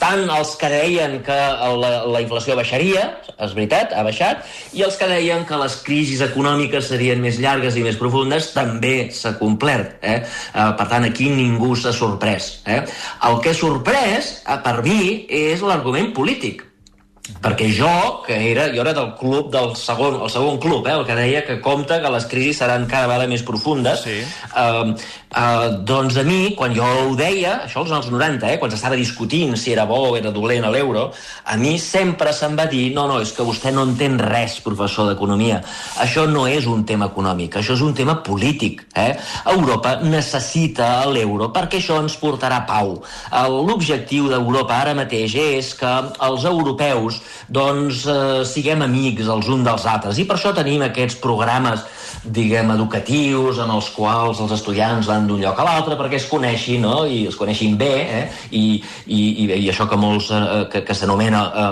Tant 0.00 0.26
els 0.28 0.54
que 0.60 0.70
deien 0.72 1.18
que 1.26 1.38
la, 1.80 1.92
la 2.08 2.22
inflació 2.24 2.56
baixaria, 2.58 3.06
és 3.38 3.56
veritat, 3.56 3.94
ha 3.96 4.04
baixat, 4.06 4.44
i 4.76 4.84
els 4.86 4.98
que 5.00 5.08
deien 5.10 5.46
que 5.48 5.58
les 5.60 5.78
crisis 5.86 6.22
econòmiques 6.26 6.90
serien 6.92 7.22
més 7.24 7.40
llargues 7.42 7.78
i 7.78 7.84
més 7.86 7.98
profundes, 8.00 8.52
també 8.56 9.10
s'ha 9.14 9.36
complert. 9.40 9.98
Eh? 10.02 10.20
Eh, 10.20 10.70
per 10.78 10.88
tant, 10.92 11.08
aquí 11.08 11.30
ningú 11.32 11.74
s'ha 11.76 11.94
sorprès. 11.96 12.58
Eh? 12.68 12.82
El 13.28 13.42
que 13.44 13.54
ha 13.54 13.58
sorprès, 13.58 14.38
eh, 14.44 14.58
per 14.64 14.78
mi, 14.84 15.26
és 15.28 15.64
l'argument 15.64 16.12
polític 16.16 16.67
perquè 17.42 17.68
jo, 17.76 18.22
que 18.26 18.36
era, 18.50 18.68
jo 18.74 18.82
era 18.82 18.94
del 18.96 19.12
club 19.20 19.50
del 19.52 19.74
segon, 19.78 20.20
el 20.22 20.30
segon 20.32 20.58
club, 20.62 20.86
eh, 20.86 20.96
el 20.96 21.06
que 21.06 21.16
deia 21.18 21.44
que 21.46 21.60
compta 21.64 22.00
que 22.02 22.12
les 22.12 22.26
crisis 22.30 22.62
seran 22.62 22.88
cada 22.90 23.10
vegada 23.10 23.28
més 23.30 23.44
profundes, 23.46 24.04
sí. 24.06 24.20
eh, 24.56 24.94
Uh, 25.28 25.84
doncs 25.84 26.16
a 26.16 26.22
mi, 26.24 26.54
quan 26.56 26.72
jo 26.72 26.86
ho 26.88 27.10
deia, 27.12 27.58
això 27.66 27.82
als 27.82 27.90
anys 27.92 28.06
90, 28.08 28.48
eh, 28.48 28.56
quan 28.56 28.70
s'estava 28.72 28.96
discutint 28.96 29.52
si 29.60 29.74
era 29.74 29.84
bo 29.84 29.98
o 30.06 30.14
era 30.16 30.30
dolent 30.32 30.64
a 30.64 30.70
l'euro, 30.72 31.02
a 31.44 31.56
mi 31.60 31.74
sempre 31.78 32.32
se'm 32.32 32.56
va 32.56 32.64
dir 32.64 32.94
no, 32.96 33.04
no, 33.10 33.18
és 33.20 33.34
que 33.36 33.44
vostè 33.44 33.68
no 33.74 33.84
entén 33.84 34.16
res, 34.22 34.56
professor 34.64 35.10
d'economia. 35.10 35.58
Això 36.00 36.24
no 36.24 36.46
és 36.48 36.64
un 36.64 36.86
tema 36.88 37.10
econòmic, 37.12 37.58
això 37.60 37.76
és 37.76 37.84
un 37.84 37.92
tema 37.92 38.16
polític. 38.24 38.86
Eh? 38.96 39.18
Europa 39.52 39.98
necessita 40.00 41.04
l'euro 41.12 41.50
perquè 41.52 41.82
això 41.82 42.00
ens 42.00 42.16
portarà 42.16 42.62
pau. 42.64 42.96
L'objectiu 43.68 44.32
d'Europa 44.32 44.80
ara 44.80 44.96
mateix 44.96 45.36
és 45.36 45.74
que 45.76 45.92
els 46.24 46.48
europeus 46.48 47.17
doncs, 47.48 48.04
eh, 48.06 48.42
siguem 48.48 48.82
amics 48.86 49.28
els 49.28 49.48
uns 49.48 49.66
dels 49.66 49.86
altres. 49.86 50.18
I 50.18 50.26
per 50.28 50.36
això 50.38 50.54
tenim 50.56 50.84
aquests 50.86 51.18
programes 51.22 51.84
diguem, 52.24 52.70
educatius 52.74 53.60
en 53.62 53.72
els 53.74 53.90
quals 53.94 54.40
els 54.42 54.52
estudiants 54.54 55.08
van 55.08 55.26
d'un 55.28 55.40
lloc 55.42 55.58
a 55.58 55.66
l'altre 55.66 55.96
perquè 55.98 56.18
es 56.18 56.28
coneixin, 56.30 56.82
no? 56.84 57.04
I 57.06 57.26
es 57.30 57.36
coneixin 57.38 57.76
bé, 57.78 57.92
eh? 58.18 58.22
I, 58.50 58.64
i, 59.06 59.18
i, 59.18 59.46
i 59.64 59.68
això 59.70 59.88
que 59.90 59.98
molts, 60.00 60.30
eh, 60.34 60.64
que, 60.72 60.82
que 60.86 60.96
s'anomena 60.96 61.42
eh, 61.48 61.68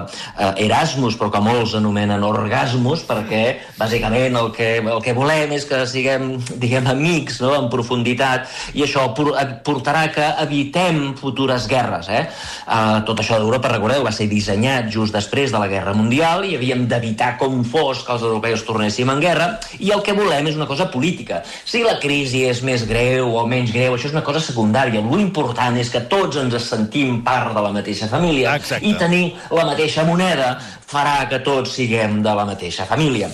eh, 0.46 0.66
Erasmus, 0.66 1.16
però 1.18 1.30
que 1.34 1.42
molts 1.44 1.76
anomenen 1.78 2.24
orgasmus, 2.26 3.04
perquè 3.08 3.42
bàsicament 3.78 4.38
el 4.40 4.50
que, 4.56 4.70
el 4.82 5.02
que 5.04 5.16
volem 5.16 5.54
és 5.56 5.66
que 5.68 5.82
siguem, 5.88 6.36
diguem, 6.56 6.88
amics, 6.92 7.40
no?, 7.44 7.54
en 7.56 7.70
profunditat, 7.72 8.50
i 8.76 8.84
això 8.86 9.08
portarà 9.16 10.06
que 10.14 10.26
evitem 10.44 11.14
futures 11.18 11.68
guerres, 11.70 12.10
eh? 12.12 12.26
eh 12.26 12.84
tot 13.06 13.20
això 13.22 13.38
d'Europa, 13.40 13.70
recordeu, 13.72 14.04
va 14.06 14.14
ser 14.14 14.28
dissenyat 14.30 14.90
just 14.92 15.14
després 15.14 15.52
de 15.52 15.60
la 15.60 15.68
Guerra 15.70 15.94
Mundial 15.96 16.44
i 16.46 16.56
havíem 16.56 16.86
d'evitar 16.90 17.36
com 17.40 17.62
fos 17.64 18.02
que 18.06 18.14
els 18.14 18.24
europeus 18.26 18.64
tornéssim 18.66 19.10
en 19.12 19.22
guerra, 19.22 19.48
i 19.78 19.92
el 19.94 20.02
que 20.06 20.14
volem 20.16 20.25
és 20.34 20.56
una 20.56 20.66
cosa 20.66 20.88
política. 20.90 21.42
Si 21.64 21.82
la 21.84 21.98
crisi 22.02 22.44
és 22.48 22.62
més 22.66 22.86
greu 22.88 23.34
o 23.36 23.46
menys 23.46 23.72
greu, 23.74 23.94
això 23.94 24.10
és 24.10 24.16
una 24.16 24.24
cosa 24.26 24.40
secundària. 24.40 25.00
Lo 25.00 25.20
important 25.20 25.76
és 25.78 25.90
que 25.92 26.02
tots 26.10 26.36
ens 26.40 26.56
sentim 26.66 27.22
part 27.26 27.54
de 27.54 27.62
la 27.62 27.72
mateixa 27.72 28.08
família 28.08 28.56
Exacte. 28.56 28.86
i 28.86 28.94
tenir 28.98 29.24
la 29.50 29.64
mateixa 29.68 30.04
moneda 30.04 30.56
farà 30.86 31.28
que 31.30 31.40
tots 31.44 31.74
siguem 31.78 32.22
de 32.22 32.34
la 32.34 32.44
mateixa 32.48 32.86
família. 32.86 33.30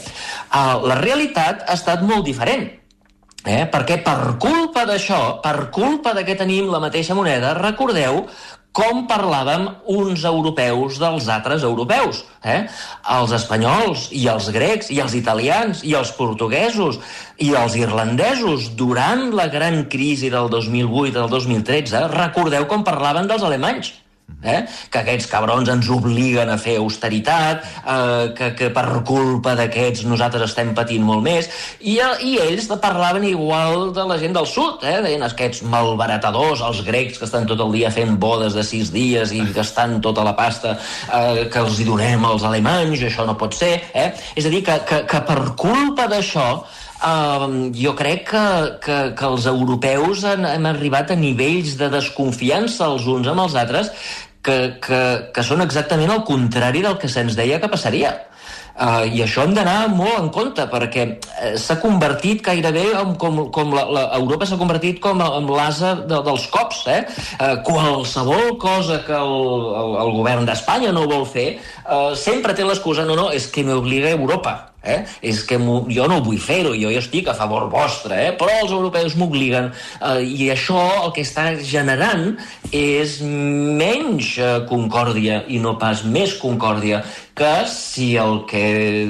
Uh, 0.53 0.83
la 0.89 1.01
realitat 1.01 1.67
ha 1.67 1.77
estat 1.79 2.03
molt 2.03 2.25
diferent. 2.25 2.71
Eh? 3.43 3.67
Perquè 3.67 3.99
per 4.05 4.37
culpa 4.39 4.85
d'això, 4.87 5.41
per 5.43 5.71
culpa 5.75 6.13
de 6.15 6.23
que 6.25 6.37
tenim 6.39 6.69
la 6.71 6.79
mateixa 6.79 7.15
moneda, 7.19 7.57
recordeu 7.59 8.23
com 8.73 9.05
parlàvem 9.09 9.67
uns 9.93 10.25
europeus 10.25 10.99
dels 11.01 11.29
altres 11.33 11.65
europeus. 11.69 12.23
Eh? 12.43 12.65
Els 13.17 13.35
espanyols 13.37 14.09
i 14.17 14.25
els 14.33 14.49
grecs 14.55 14.91
i 14.91 15.01
els 15.05 15.15
italians 15.19 15.85
i 15.85 15.95
els 15.99 16.13
portuguesos 16.17 16.99
i 17.39 17.53
els 17.59 17.77
irlandesos 17.77 18.73
durant 18.77 19.29
la 19.37 19.49
gran 19.53 19.85
crisi 19.93 20.33
del 20.33 20.49
2008 20.51 21.19
del 21.21 21.29
2013, 21.37 22.07
recordeu 22.17 22.67
com 22.71 22.85
parlaven 22.87 23.29
dels 23.29 23.45
alemanys 23.45 23.93
eh? 24.43 24.63
que 24.91 25.01
aquests 25.03 25.29
cabrons 25.31 25.69
ens 25.71 25.89
obliguen 25.93 26.51
a 26.51 26.59
fer 26.61 26.77
austeritat, 26.81 27.65
eh, 27.83 28.33
que, 28.37 28.51
que 28.59 28.71
per 28.75 28.87
culpa 29.07 29.55
d'aquests 29.59 30.05
nosaltres 30.11 30.49
estem 30.51 30.73
patint 30.77 31.05
molt 31.07 31.25
més, 31.25 31.49
i, 31.81 31.99
i 31.99 32.35
ells 32.43 32.69
parlaven 32.83 33.27
igual 33.29 33.91
de 33.95 34.07
la 34.09 34.19
gent 34.21 34.35
del 34.37 34.49
sud, 34.49 34.83
eh? 34.87 34.99
deien 35.05 35.23
aquests 35.27 35.63
malbaratadors, 35.71 36.65
els 36.67 36.83
grecs 36.87 37.21
que 37.21 37.29
estan 37.29 37.47
tot 37.49 37.61
el 37.63 37.75
dia 37.77 37.93
fent 37.95 38.17
bodes 38.23 38.57
de 38.59 38.67
sis 38.67 38.93
dies 38.95 39.35
i 39.37 39.45
gastant 39.55 40.01
tota 40.05 40.25
la 40.27 40.35
pasta 40.39 40.77
eh, 40.77 41.49
que 41.53 41.63
els 41.63 41.81
hi 41.81 41.89
donem 41.89 42.25
als 42.27 42.47
alemanys, 42.49 43.07
això 43.07 43.27
no 43.29 43.39
pot 43.39 43.55
ser, 43.57 43.75
eh? 43.95 44.11
és 44.37 44.47
a 44.47 44.53
dir, 44.53 44.65
que, 44.67 44.79
que, 44.89 45.05
que 45.09 45.27
per 45.29 45.41
culpa 45.59 46.09
d'això 46.11 46.49
Uh, 47.03 47.73
jo 47.75 47.97
crec 47.99 48.29
que, 48.31 48.43
que, 48.85 48.99
que 49.19 49.27
els 49.27 49.47
europeus 49.51 50.23
han, 50.29 50.45
hem 50.47 50.69
arribat 50.71 51.11
a 51.11 51.17
nivells 51.19 51.75
de 51.81 51.89
desconfiança 51.91 52.87
els 52.93 53.09
uns 53.11 53.27
amb 53.27 53.43
els 53.43 53.57
altres 53.59 53.91
que, 54.39 54.59
que, 54.83 55.01
que 55.35 55.43
són 55.43 55.65
exactament 55.65 56.13
el 56.15 56.23
contrari 56.29 56.83
del 56.85 57.01
que 57.03 57.11
se'ns 57.11 57.35
deia 57.39 57.59
que 57.59 57.71
passaria. 57.73 58.15
Uh, 58.73 59.05
I 59.05 59.21
això 59.27 59.43
hem 59.45 59.53
d'anar 59.53 59.91
molt 59.93 60.15
en 60.17 60.31
compte, 60.33 60.65
perquè 60.71 61.05
uh, 61.11 61.53
s'ha 61.61 61.77
convertit 61.83 62.41
gairebé 62.47 62.87
en, 62.97 63.13
com, 63.21 63.43
com 63.53 63.75
la, 63.77 63.85
la, 63.85 64.05
Europa 64.17 64.49
s'ha 64.49 64.57
convertit 64.63 65.03
com 65.03 65.21
en 65.27 65.51
l'asa 65.53 65.93
de, 66.01 66.23
dels 66.25 66.49
cops. 66.55 66.87
Eh? 66.89 67.03
Uh, 67.37 67.59
qualsevol 67.67 68.57
cosa 68.63 69.03
que 69.05 69.19
el, 69.19 69.39
el, 69.83 69.97
el 70.07 70.15
govern 70.17 70.49
d'Espanya 70.49 70.95
no 70.97 71.05
vol 71.11 71.27
fer, 71.29 71.49
uh, 71.85 72.13
sempre 72.17 72.57
té 72.57 72.65
l'excusa, 72.65 73.05
no, 73.05 73.19
no, 73.19 73.33
és 73.35 73.51
que 73.53 73.67
m'obliga 73.67 74.15
Europa. 74.17 74.72
Eh? 74.83 75.03
És 75.23 75.43
que 75.47 75.59
jo 75.59 76.07
no 76.11 76.21
vull 76.25 76.41
fer-ho, 76.43 76.75
jo 76.75 76.91
ja 76.91 77.03
estic 77.03 77.29
a 77.31 77.37
favor 77.39 77.69
vostre, 77.73 78.19
eh? 78.29 78.33
però 78.39 78.51
els 78.63 78.75
europeus 78.75 79.17
m'obliguen. 79.19 79.71
Eh, 80.01 80.23
I 80.27 80.51
això 80.55 80.81
el 81.07 81.13
que 81.17 81.25
està 81.27 81.53
generant 81.63 82.33
és 82.75 83.21
menys 83.23 84.35
eh, 84.39 84.55
concòrdia 84.71 85.45
i 85.49 85.61
no 85.63 85.77
pas 85.79 86.05
més 86.05 86.35
concòrdia 86.41 87.03
que 87.35 87.65
si 87.67 88.13
el 88.21 88.43
que 88.49 88.63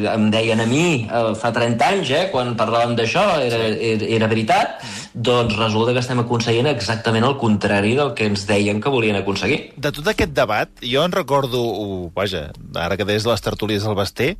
em 0.07 0.29
deien 0.31 0.61
a 0.63 0.67
mi 0.69 1.05
eh, 1.05 1.23
fa 1.39 1.51
30 1.55 1.89
anys, 1.89 2.13
eh, 2.15 2.23
quan 2.31 2.55
parlàvem 2.59 2.95
d'això, 2.99 3.25
era, 3.43 3.59
era, 3.73 4.11
era 4.19 4.29
veritat, 4.31 4.79
doncs 5.13 5.57
resulta 5.59 5.95
que 5.95 6.03
estem 6.05 6.23
aconseguint 6.23 6.71
exactament 6.71 7.27
el 7.27 7.37
contrari 7.41 7.97
del 7.99 8.15
que 8.19 8.29
ens 8.31 8.47
deien 8.49 8.81
que 8.83 8.93
volien 8.93 9.19
aconseguir. 9.19 9.61
De 9.77 9.93
tot 9.95 10.13
aquest 10.13 10.35
debat, 10.37 10.71
jo 10.87 11.03
en 11.03 11.15
recordo, 11.15 11.63
uh, 11.63 12.07
vaja, 12.15 12.51
ara 12.79 12.97
que 12.97 13.09
des 13.09 13.27
de 13.27 13.33
les 13.33 13.45
tertúlies 13.45 13.83
del 13.87 13.99
Basté, 13.99 14.37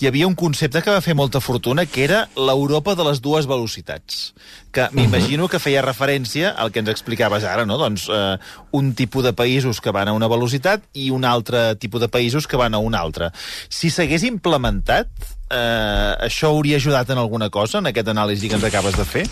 hi 0.00 0.08
havia 0.08 0.26
un 0.26 0.34
concepte 0.34 0.80
que 0.80 0.92
va 0.94 1.02
fer 1.04 1.12
molta 1.12 1.42
fortuna, 1.44 1.84
que 1.84 2.06
era 2.06 2.22
l'Europa 2.32 2.94
de 2.96 3.04
les 3.04 3.20
dues 3.20 3.44
velocitats, 3.44 4.32
que 4.72 4.86
m'imagino 4.96 5.48
que 5.52 5.60
feia 5.60 5.82
referència 5.84 6.54
al 6.56 6.72
que 6.72 6.80
ens 6.80 6.88
explicaves 6.88 7.44
ara, 7.44 7.66
no? 7.68 7.76
Doncs 7.76 8.06
eh, 8.08 8.38
un 8.72 8.94
tipus 8.96 9.26
de 9.28 9.34
països 9.36 9.82
que 9.84 9.92
van 9.92 10.08
a 10.08 10.14
una 10.16 10.30
velocitat 10.32 10.86
i 10.96 11.10
un 11.12 11.28
altre 11.28 11.74
tipus 11.76 12.00
de 12.00 12.08
països 12.08 12.48
que 12.48 12.56
van 12.56 12.74
a 12.74 12.80
una 12.80 13.04
altra. 13.04 13.28
Si 13.68 13.92
s'hagués 13.92 14.24
implementat, 14.24 15.12
eh, 15.52 16.16
això 16.30 16.54
hauria 16.54 16.80
ajudat 16.80 17.12
en 17.12 17.20
alguna 17.20 17.50
cosa, 17.52 17.84
en 17.84 17.92
aquest 17.92 18.08
anàlisi 18.08 18.48
que 18.48 18.56
ens 18.56 18.64
acabes 18.70 18.96
de 18.96 19.04
fer? 19.04 19.28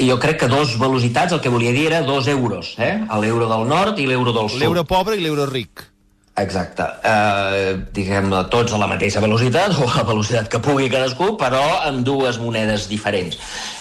Jo 0.00 0.16
crec 0.24 0.40
que 0.40 0.48
dos 0.48 0.78
velocitats 0.80 1.36
el 1.36 1.44
que 1.44 1.52
volia 1.52 1.76
dir 1.76 1.90
era 1.92 2.00
dos 2.08 2.32
euros, 2.32 2.74
eh? 2.78 2.96
l'euro 3.20 3.44
del 3.50 3.68
nord 3.68 4.00
i 4.00 4.08
l'euro 4.08 4.32
del 4.32 4.48
sud. 4.48 4.64
L'euro 4.64 4.88
pobre 4.88 5.20
i 5.20 5.20
l'euro 5.20 5.44
ric. 5.52 5.89
Exacte. 6.40 6.86
Eh, 7.04 7.72
diguem 7.94 8.30
tots 8.52 8.72
a 8.72 8.80
la 8.80 8.88
mateixa 8.90 9.20
velocitat, 9.22 9.74
o 9.80 9.88
a 9.88 10.00
la 10.00 10.06
velocitat 10.08 10.48
que 10.52 10.62
pugui 10.64 10.88
cadascú, 10.92 11.34
però 11.40 11.62
amb 11.88 12.04
dues 12.06 12.40
monedes 12.40 12.88
diferents. 12.90 13.38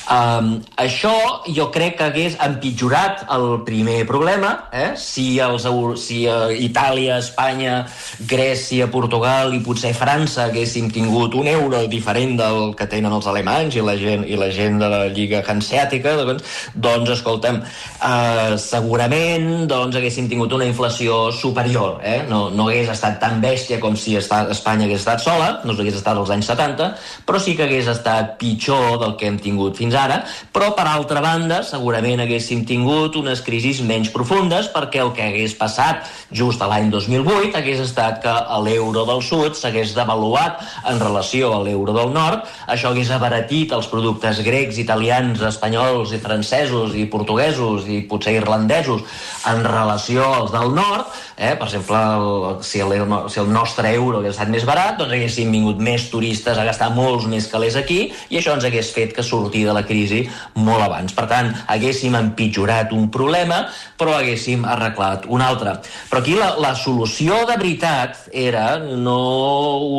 Um, 0.09 0.55
això 0.81 1.11
jo 1.53 1.67
crec 1.69 1.99
que 1.99 2.05
hagués 2.07 2.35
empitjorat 2.41 3.27
el 3.35 3.59
primer 3.61 4.07
problema, 4.09 4.55
eh? 4.73 4.95
si, 4.97 5.37
els, 5.37 5.67
si 6.01 6.23
uh, 6.25 6.49
Itàlia, 6.49 7.19
Espanya, 7.21 7.83
Grècia, 8.25 8.87
Portugal 8.89 9.53
i 9.53 9.59
potser 9.61 9.91
França 9.93 10.47
haguéssim 10.47 10.87
tingut 10.89 11.37
un 11.37 11.45
euro 11.51 11.83
diferent 11.91 12.33
del 12.39 12.73
que 12.79 12.87
tenen 12.89 13.13
els 13.13 13.27
alemanys 13.29 13.77
i 13.77 13.83
la 13.85 13.93
gent, 14.01 14.25
i 14.25 14.39
la 14.39 14.47
gent 14.49 14.79
de 14.81 14.89
la 14.89 15.03
Lliga 15.13 15.43
Hanseàtica, 15.45 16.15
doncs, 16.17 16.57
doncs 16.73 17.13
escolta'm, 17.19 17.61
uh, 17.61 18.57
segurament 18.57 19.67
doncs, 19.69 19.99
haguéssim 20.01 20.25
tingut 20.31 20.57
una 20.57 20.65
inflació 20.65 21.19
superior. 21.29 22.01
Eh? 22.01 22.23
No, 22.31 22.47
no 22.49 22.65
hagués 22.71 22.89
estat 22.95 23.21
tan 23.21 23.37
bèstia 23.45 23.77
com 23.77 23.93
si 23.93 24.17
Espanya 24.17 24.89
hagués 24.89 25.03
estat 25.03 25.21
sola, 25.21 25.53
no 25.69 25.77
hagués 25.77 26.01
estat 26.01 26.17
als 26.17 26.33
anys 26.33 26.49
70, 26.49 26.91
però 27.29 27.37
sí 27.37 27.53
que 27.53 27.69
hagués 27.69 27.93
estat 27.93 28.39
pitjor 28.41 28.97
del 29.05 29.13
que 29.21 29.29
hem 29.29 29.37
tingut 29.37 29.77
fins 29.77 29.98
ara, 29.99 30.21
però 30.55 30.71
per 30.77 30.87
altra 30.89 31.21
banda 31.23 31.61
segurament 31.67 32.23
haguéssim 32.23 32.63
tingut 32.67 33.17
unes 33.19 33.43
crisis 33.45 33.81
menys 33.85 34.11
profundes 34.13 34.69
perquè 34.73 35.03
el 35.03 35.13
que 35.15 35.27
hagués 35.27 35.55
passat 35.59 36.07
just 36.31 36.61
a 36.61 36.69
l'any 36.71 36.89
2008 36.93 37.57
hagués 37.59 37.83
estat 37.83 38.21
que 38.23 38.35
l'euro 38.65 39.05
del 39.07 39.21
sud 39.25 39.57
s'hagués 39.59 39.93
devaluat 39.97 40.63
en 40.89 40.99
relació 41.01 41.53
a 41.55 41.61
l'euro 41.63 41.95
del 41.95 42.13
nord, 42.15 42.45
això 42.67 42.93
hagués 42.93 43.11
abaratit 43.13 43.73
els 43.75 43.89
productes 43.91 44.41
grecs, 44.45 44.79
italians, 44.81 45.41
espanyols 45.45 46.13
i 46.15 46.21
francesos 46.23 46.95
i 46.95 47.05
portuguesos 47.11 47.87
i 47.89 48.01
potser 48.09 48.35
irlandesos 48.39 49.05
en 49.49 49.63
relació 49.65 50.25
als 50.41 50.53
del 50.55 50.73
nord, 50.75 51.07
eh? 51.39 51.55
per 51.55 51.67
exemple, 51.67 51.97
el, 51.97 52.63
si, 52.63 52.81
el, 52.83 52.91
si 53.31 53.39
el 53.39 53.51
nostre 53.51 53.93
euro 53.95 54.19
hagués 54.19 54.35
estat 54.35 54.51
més 54.51 54.65
barat, 54.67 54.97
doncs 54.99 55.15
haguéssim 55.15 55.53
vingut 55.55 55.79
més 55.81 56.09
turistes 56.11 56.59
a 56.59 56.65
gastar 56.67 56.91
molts 56.93 57.29
més 57.31 57.47
calés 57.47 57.77
aquí 57.79 58.01
i 58.29 58.41
això 58.41 58.57
ens 58.57 58.67
hagués 58.67 58.91
fet 58.93 59.15
que 59.15 59.23
sortir 59.23 59.63
de 59.69 59.75
la 59.75 59.85
crisi 59.87 60.25
molt 60.59 60.83
abans. 60.83 61.15
Per 61.15 61.25
tant, 61.31 61.53
haguéssim 61.71 62.17
empitjorat 62.19 62.91
un 62.95 63.07
problema, 63.13 63.63
però 63.97 64.17
haguéssim 64.19 64.67
arreglat 64.67 65.25
un 65.31 65.41
altre. 65.45 65.79
Però 66.11 66.21
aquí 66.21 66.35
la, 66.35 66.51
la 66.59 66.75
solució 66.75 67.45
de 67.47 67.55
veritat 67.55 68.27
era 68.35 68.75
no, 68.83 69.19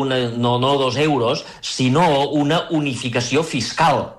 una, 0.04 0.26
no, 0.36 0.58
no 0.60 0.76
dos 0.78 1.00
euros, 1.00 1.46
sinó 1.64 2.28
una 2.36 2.66
unificació 2.76 3.42
fiscal. 3.42 4.10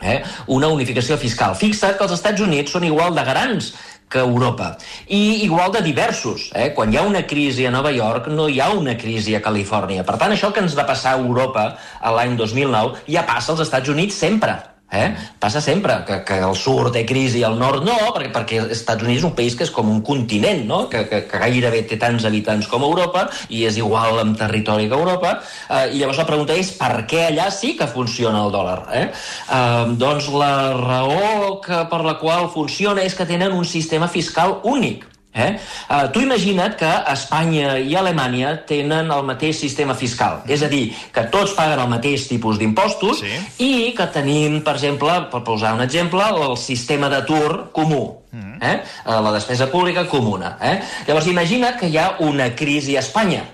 Eh? 0.00 0.22
Una 0.52 0.68
unificació 0.68 1.16
fiscal. 1.16 1.54
Fixa't 1.56 1.96
que 1.96 2.04
els 2.04 2.16
Estats 2.18 2.42
Units 2.44 2.74
són 2.74 2.84
igual 2.84 3.14
de 3.16 3.24
grans 3.24 3.70
que 4.08 4.18
Europa. 4.18 4.76
I 5.08 5.42
igual 5.44 5.72
de 5.72 5.82
diversos. 5.82 6.50
Eh? 6.54 6.72
Quan 6.74 6.92
hi 6.92 7.00
ha 7.00 7.02
una 7.08 7.26
crisi 7.26 7.66
a 7.66 7.72
Nova 7.74 7.90
York, 7.90 8.28
no 8.28 8.48
hi 8.48 8.60
ha 8.60 8.70
una 8.70 8.96
crisi 8.96 9.34
a 9.34 9.42
Califòrnia. 9.42 10.06
Per 10.06 10.16
tant, 10.20 10.32
això 10.32 10.52
que 10.52 10.62
ens 10.62 10.78
va 10.78 10.86
passar 10.86 11.16
a 11.16 11.20
Europa 11.24 11.68
l'any 12.16 12.36
2009 12.38 13.06
ja 13.10 13.26
passa 13.26 13.52
als 13.54 13.66
Estats 13.66 13.90
Units 13.92 14.14
sempre. 14.14 14.75
Eh? 14.92 15.16
Passa 15.42 15.60
sempre 15.60 15.96
que, 16.06 16.20
que 16.22 16.36
el 16.46 16.54
sud 16.54 16.92
té 16.94 17.02
crisi 17.08 17.40
i 17.40 17.46
el 17.48 17.56
nord 17.58 17.82
no, 17.82 17.96
perquè, 18.14 18.30
perquè 18.34 18.60
els 18.62 18.74
Estats 18.76 19.02
Units 19.02 19.18
és 19.18 19.26
un 19.26 19.34
país 19.34 19.56
que 19.58 19.66
és 19.66 19.72
com 19.74 19.88
un 19.90 19.98
continent, 20.06 20.62
no? 20.68 20.84
que, 20.92 21.02
que, 21.10 21.24
que 21.26 21.40
gairebé 21.42 21.82
té 21.90 21.98
tants 21.98 22.26
habitants 22.28 22.68
com 22.70 22.86
Europa 22.86 23.24
i 23.50 23.64
és 23.66 23.80
igual 23.82 24.20
en 24.22 24.36
territori 24.38 24.86
que 24.86 24.94
Europa. 24.94 25.40
Eh, 25.66 25.96
I 25.96 26.04
llavors 26.04 26.22
la 26.22 26.28
pregunta 26.30 26.54
és 26.54 26.70
per 26.78 27.02
què 27.10 27.26
allà 27.32 27.48
sí 27.50 27.74
que 27.78 27.90
funciona 27.90 28.44
el 28.46 28.54
dòlar? 28.54 28.78
Eh? 28.94 29.04
Eh, 29.10 29.82
doncs 29.98 30.30
la 30.30 30.54
raó 30.78 31.58
que, 31.66 31.82
per 31.90 32.02
la 32.06 32.16
qual 32.22 32.46
funciona 32.54 33.02
és 33.02 33.18
que 33.18 33.26
tenen 33.26 33.58
un 33.58 33.66
sistema 33.66 34.06
fiscal 34.06 34.60
únic. 34.62 35.15
Eh? 35.36 35.50
Uh, 35.90 36.06
tu 36.12 36.22
imagina't 36.24 36.78
que 36.80 36.88
Espanya 37.12 37.76
i 37.76 37.92
Alemanya 37.98 38.54
tenen 38.68 39.10
el 39.12 39.24
mateix 39.28 39.58
sistema 39.60 39.94
fiscal, 39.94 40.40
és 40.48 40.64
a 40.64 40.70
dir, 40.72 40.88
que 41.12 41.26
tots 41.32 41.52
paguen 41.58 41.82
el 41.82 41.90
mateix 41.92 42.24
tipus 42.30 42.56
d'impostos 42.60 43.20
sí. 43.20 43.34
i 43.60 43.72
que 43.96 44.08
tenim, 44.14 44.62
per 44.64 44.78
exemple, 44.78 45.18
per 45.32 45.42
posar 45.44 45.74
un 45.76 45.84
exemple, 45.84 46.24
el 46.46 46.56
sistema 46.60 47.12
d'atur 47.12 47.68
comú, 47.76 48.02
mm. 48.32 48.56
eh? 48.64 48.78
la 49.04 49.34
despesa 49.36 49.68
pública 49.72 50.06
comuna. 50.08 50.56
Eh? 50.60 50.78
Llavors, 51.06 51.28
imagina't 51.28 51.76
que 51.80 51.92
hi 51.92 52.00
ha 52.00 52.14
una 52.24 52.48
crisi 52.56 52.96
a 52.96 53.04
Espanya, 53.04 53.44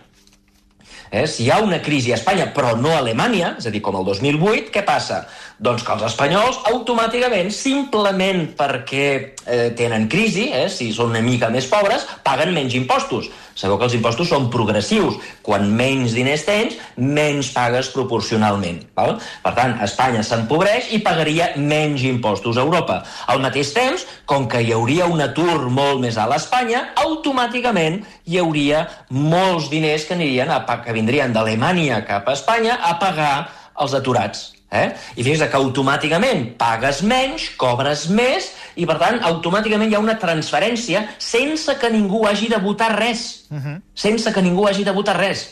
Eh? 1.13 1.27
Si 1.29 1.45
hi 1.45 1.51
ha 1.53 1.61
una 1.61 1.79
crisi 1.85 2.11
a 2.11 2.17
Espanya, 2.17 2.49
però 2.57 2.73
no 2.81 2.95
a 2.95 3.03
Alemanya, 3.03 3.53
és 3.61 3.69
a 3.69 3.73
dir, 3.75 3.83
com 3.85 3.99
el 4.01 4.07
2008, 4.09 4.71
què 4.73 4.83
passa? 4.87 5.27
Doncs 5.63 5.85
que 5.85 5.93
els 5.93 6.07
espanyols 6.09 6.63
automàticament, 6.73 7.53
simplement 7.53 8.47
perquè 8.57 9.07
eh, 9.13 9.69
tenen 9.77 10.09
crisi, 10.09 10.49
eh, 10.57 10.71
si 10.73 10.89
són 10.97 11.13
una 11.13 11.21
mica 11.23 11.53
més 11.53 11.69
pobres, 11.69 12.09
paguen 12.25 12.57
menys 12.57 12.79
impostos. 12.81 13.29
Sabeu 13.55 13.79
que 13.79 13.89
els 13.89 13.97
impostos 13.97 14.31
són 14.33 14.49
progressius. 14.53 15.19
Quan 15.45 15.69
menys 15.77 16.15
diners 16.17 16.45
tens, 16.47 16.79
menys 16.97 17.53
pagues 17.55 17.91
proporcionalment. 17.95 18.83
Val? 18.97 19.19
Per 19.45 19.53
tant, 19.57 19.77
Espanya 19.85 20.23
s'empobreix 20.27 20.93
i 20.97 21.03
pagaria 21.05 21.53
menys 21.57 22.05
impostos 22.09 22.59
a 22.59 22.65
Europa. 22.67 23.03
Al 23.33 23.43
mateix 23.45 23.75
temps, 23.77 24.07
com 24.27 24.49
que 24.49 24.63
hi 24.63 24.73
hauria 24.77 25.11
un 25.11 25.21
atur 25.25 25.69
molt 25.69 26.01
més 26.05 26.19
alt 26.21 26.37
a 26.37 26.41
Espanya, 26.41 26.87
automàticament 27.03 28.03
hi 28.27 28.41
hauria 28.41 28.87
molts 29.11 29.69
diners 29.73 30.07
que 30.09 30.17
anirien 30.17 30.51
a, 30.53 30.63
que 30.85 30.97
vindrien 30.97 31.35
d'Alemanya 31.35 32.03
cap 32.09 32.29
a 32.29 32.37
Espanya 32.39 32.81
a 32.81 32.97
pagar 33.03 33.37
els 33.81 33.95
aturats. 33.99 34.51
Eh? 34.73 34.89
I 35.21 35.25
fixa't 35.27 35.51
que 35.53 35.59
automàticament 35.61 36.55
pagues 36.61 37.03
menys, 37.05 37.51
cobres 37.61 38.07
més, 38.09 38.49
i 38.77 38.87
per 38.87 38.99
tant 38.99 39.21
automàticament 39.29 39.91
hi 39.91 39.97
ha 39.99 40.03
una 40.03 40.19
transferència 40.19 41.07
sense 41.19 41.77
que 41.79 41.91
ningú 41.91 42.25
hagi 42.27 42.49
de 42.49 42.59
votar 42.59 42.93
res. 42.99 43.45
Uh 43.51 43.57
-huh. 43.59 43.81
Sense 43.95 44.33
que 44.33 44.43
ningú 44.43 44.67
hagi 44.69 44.85
de 44.85 44.93
votar 44.93 45.17
res. 45.17 45.49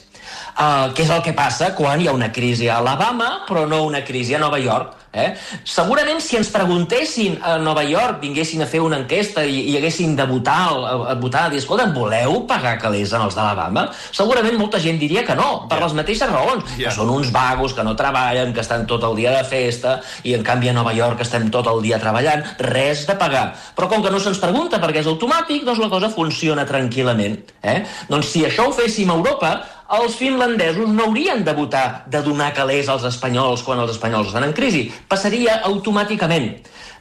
Uh, 0.59 0.91
què 0.93 1.03
és 1.03 1.11
el 1.11 1.23
que 1.23 1.33
passa 1.33 1.75
quan 1.75 2.01
hi 2.01 2.09
ha 2.09 2.13
una 2.13 2.33
crisi 2.33 2.69
a 2.69 2.79
Alabama 2.79 3.45
però 3.49 3.69
no 3.69 3.85
una 3.85 4.03
crisi 4.05 4.35
a 4.35 4.39
Nova 4.39 4.59
York? 4.59 4.97
Eh? 5.13 5.35
Segurament 5.67 6.21
si 6.23 6.37
ens 6.39 6.53
preguntessin 6.55 7.41
a 7.43 7.57
Nova 7.59 7.83
York, 7.83 8.21
vinguessin 8.23 8.63
a 8.63 8.69
fer 8.71 8.79
una 8.85 9.01
enquesta 9.03 9.43
i, 9.43 9.65
i 9.73 9.75
haguessin 9.79 10.15
de 10.15 10.27
votar, 10.31 10.61
a, 10.71 10.93
a 11.11 11.17
votar, 11.19 11.49
a 11.49 11.51
dir, 11.51 11.59
escolta, 11.59 11.89
voleu 11.91 12.45
pagar 12.47 12.77
calés 12.79 13.11
en 13.17 13.25
els 13.25 13.35
d'Alabama? 13.35 13.89
Segurament 14.15 14.55
molta 14.61 14.79
gent 14.83 15.01
diria 15.03 15.25
que 15.27 15.35
no, 15.35 15.67
per 15.71 15.81
yeah. 15.81 15.89
les 15.89 15.97
mateixes 15.99 16.31
raons, 16.31 16.63
yeah. 16.77 16.87
que 16.87 16.95
són 16.95 17.11
uns 17.11 17.33
vagos, 17.35 17.75
que 17.75 17.87
no 17.87 17.97
treballen, 17.99 18.55
que 18.55 18.63
estan 18.63 18.87
tot 18.91 19.03
el 19.09 19.19
dia 19.19 19.35
de 19.35 19.43
festa, 19.51 19.99
i 20.23 20.37
en 20.39 20.47
canvi 20.47 20.71
a 20.71 20.77
Nova 20.79 20.95
York 20.95 21.27
estem 21.27 21.51
tot 21.51 21.67
el 21.73 21.83
dia 21.83 21.99
treballant, 22.03 22.47
res 22.71 23.03
de 23.11 23.19
pagar. 23.19 23.49
Però 23.75 23.91
com 23.91 24.07
que 24.07 24.15
no 24.15 24.23
se'ns 24.23 24.39
pregunta 24.39 24.79
perquè 24.79 25.03
és 25.03 25.11
automàtic, 25.11 25.67
doncs 25.67 25.83
la 25.83 25.91
cosa 25.91 26.15
funciona 26.15 26.69
tranquil·lament. 26.71 27.41
Eh? 27.67 27.81
Doncs 28.07 28.31
si 28.31 28.47
això 28.47 28.71
ho 28.71 28.79
féssim 28.79 29.11
a 29.11 29.19
Europa, 29.19 29.55
els 29.91 30.15
finlandesos 30.15 30.89
no 30.89 31.09
haurien 31.09 31.43
de 31.43 31.53
votar 31.55 32.05
de 32.07 32.23
donar 32.23 32.53
calés 32.55 32.89
als 32.89 33.03
espanyols 33.09 33.65
quan 33.67 33.81
els 33.83 33.91
espanyols 33.97 34.31
estan 34.31 34.47
en 34.47 34.55
crisi. 34.55 34.85
Passaria 35.11 35.59
automàticament. 35.67 36.53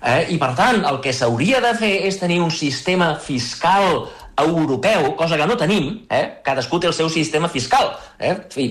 Eh? 0.02 0.22
I, 0.34 0.38
per 0.42 0.54
tant, 0.58 0.82
el 0.90 0.98
que 1.04 1.14
s'hauria 1.14 1.60
de 1.62 1.76
fer 1.78 1.92
és 2.08 2.18
tenir 2.18 2.40
un 2.42 2.50
sistema 2.50 3.14
fiscal 3.22 4.08
europeu, 4.40 5.12
cosa 5.20 5.38
que 5.38 5.46
no 5.46 5.58
tenim, 5.60 5.92
eh? 6.10 6.40
cadascú 6.46 6.80
té 6.80 6.90
el 6.90 6.96
seu 6.96 7.10
sistema 7.14 7.50
fiscal. 7.52 7.92
Eh? 8.20 8.36
I, 8.60 8.66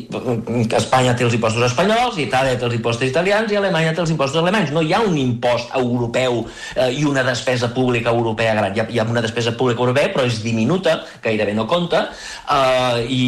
Espanya 0.76 1.14
té 1.16 1.24
els 1.24 1.32
impostos 1.32 1.64
espanyols, 1.70 2.18
Itàlia 2.20 2.58
té 2.60 2.66
els 2.66 2.74
impostos 2.76 3.08
italians 3.08 3.48
i 3.48 3.56
Alemanya 3.56 3.94
té 3.96 4.02
els 4.02 4.10
impostos 4.12 4.42
alemanys. 4.42 4.74
No 4.76 4.82
hi 4.84 4.92
ha 4.92 5.00
un 5.00 5.16
impost 5.16 5.72
europeu 5.78 6.42
eh, 6.76 6.90
i 6.92 7.06
una 7.08 7.24
despesa 7.24 7.70
pública 7.72 8.12
europea 8.12 8.52
gran. 8.58 8.76
Hi 8.76 8.82
ha, 8.82 8.86
hi 8.92 9.00
ha 9.00 9.06
una 9.08 9.22
despesa 9.24 9.54
pública 9.56 9.80
europea, 9.80 10.10
però 10.12 10.26
és 10.28 10.42
diminuta, 10.44 10.98
gairebé 11.24 11.54
no 11.56 11.64
compta, 11.70 12.02
eh, 12.44 13.06
i 13.08 13.22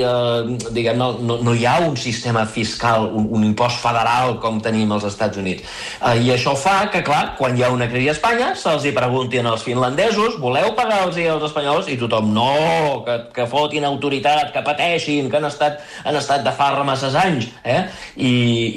eh, 0.00 0.56
diguem, 0.70 0.96
no, 0.96 1.10
no, 1.20 1.36
no 1.44 1.52
hi 1.52 1.66
ha 1.68 1.76
un 1.84 1.98
sistema 2.00 2.46
fiscal, 2.48 3.10
un, 3.12 3.28
un 3.36 3.44
impost 3.44 3.84
federal 3.84 4.38
com 4.40 4.62
tenim 4.64 4.96
als 4.96 5.04
Estats 5.10 5.36
Units. 5.44 5.68
Eh, 6.00 6.16
I 6.24 6.32
això 6.38 6.56
fa 6.56 6.86
que, 6.88 7.04
clar, 7.04 7.34
quan 7.36 7.52
hi 7.52 7.66
ha 7.66 7.70
una 7.74 7.90
crisi 7.92 8.08
a 8.08 8.16
Espanya, 8.16 8.54
se'ls 8.56 8.88
hi 8.88 8.94
preguntin 8.96 9.52
als 9.52 9.68
finlandesos, 9.68 10.40
voleu 10.40 10.72
pagar-los 10.72 11.20
als 11.20 11.46
espanyols? 11.50 11.92
I 11.92 12.00
tothom, 12.00 12.32
no, 12.32 13.04
que, 13.04 13.20
que 13.36 13.48
fotin 13.52 13.84
autoritat, 13.84 14.56
que 14.56 14.64
pateixin, 14.64 15.28
que 15.28 15.36
han 15.36 15.50
estat 15.66 16.06
han 16.06 16.16
estat 16.18 16.44
de 16.44 16.52
farra 16.54 16.84
masses 16.84 17.16
anys. 17.18 17.48
Eh? 17.64 17.82
I, 18.16 18.32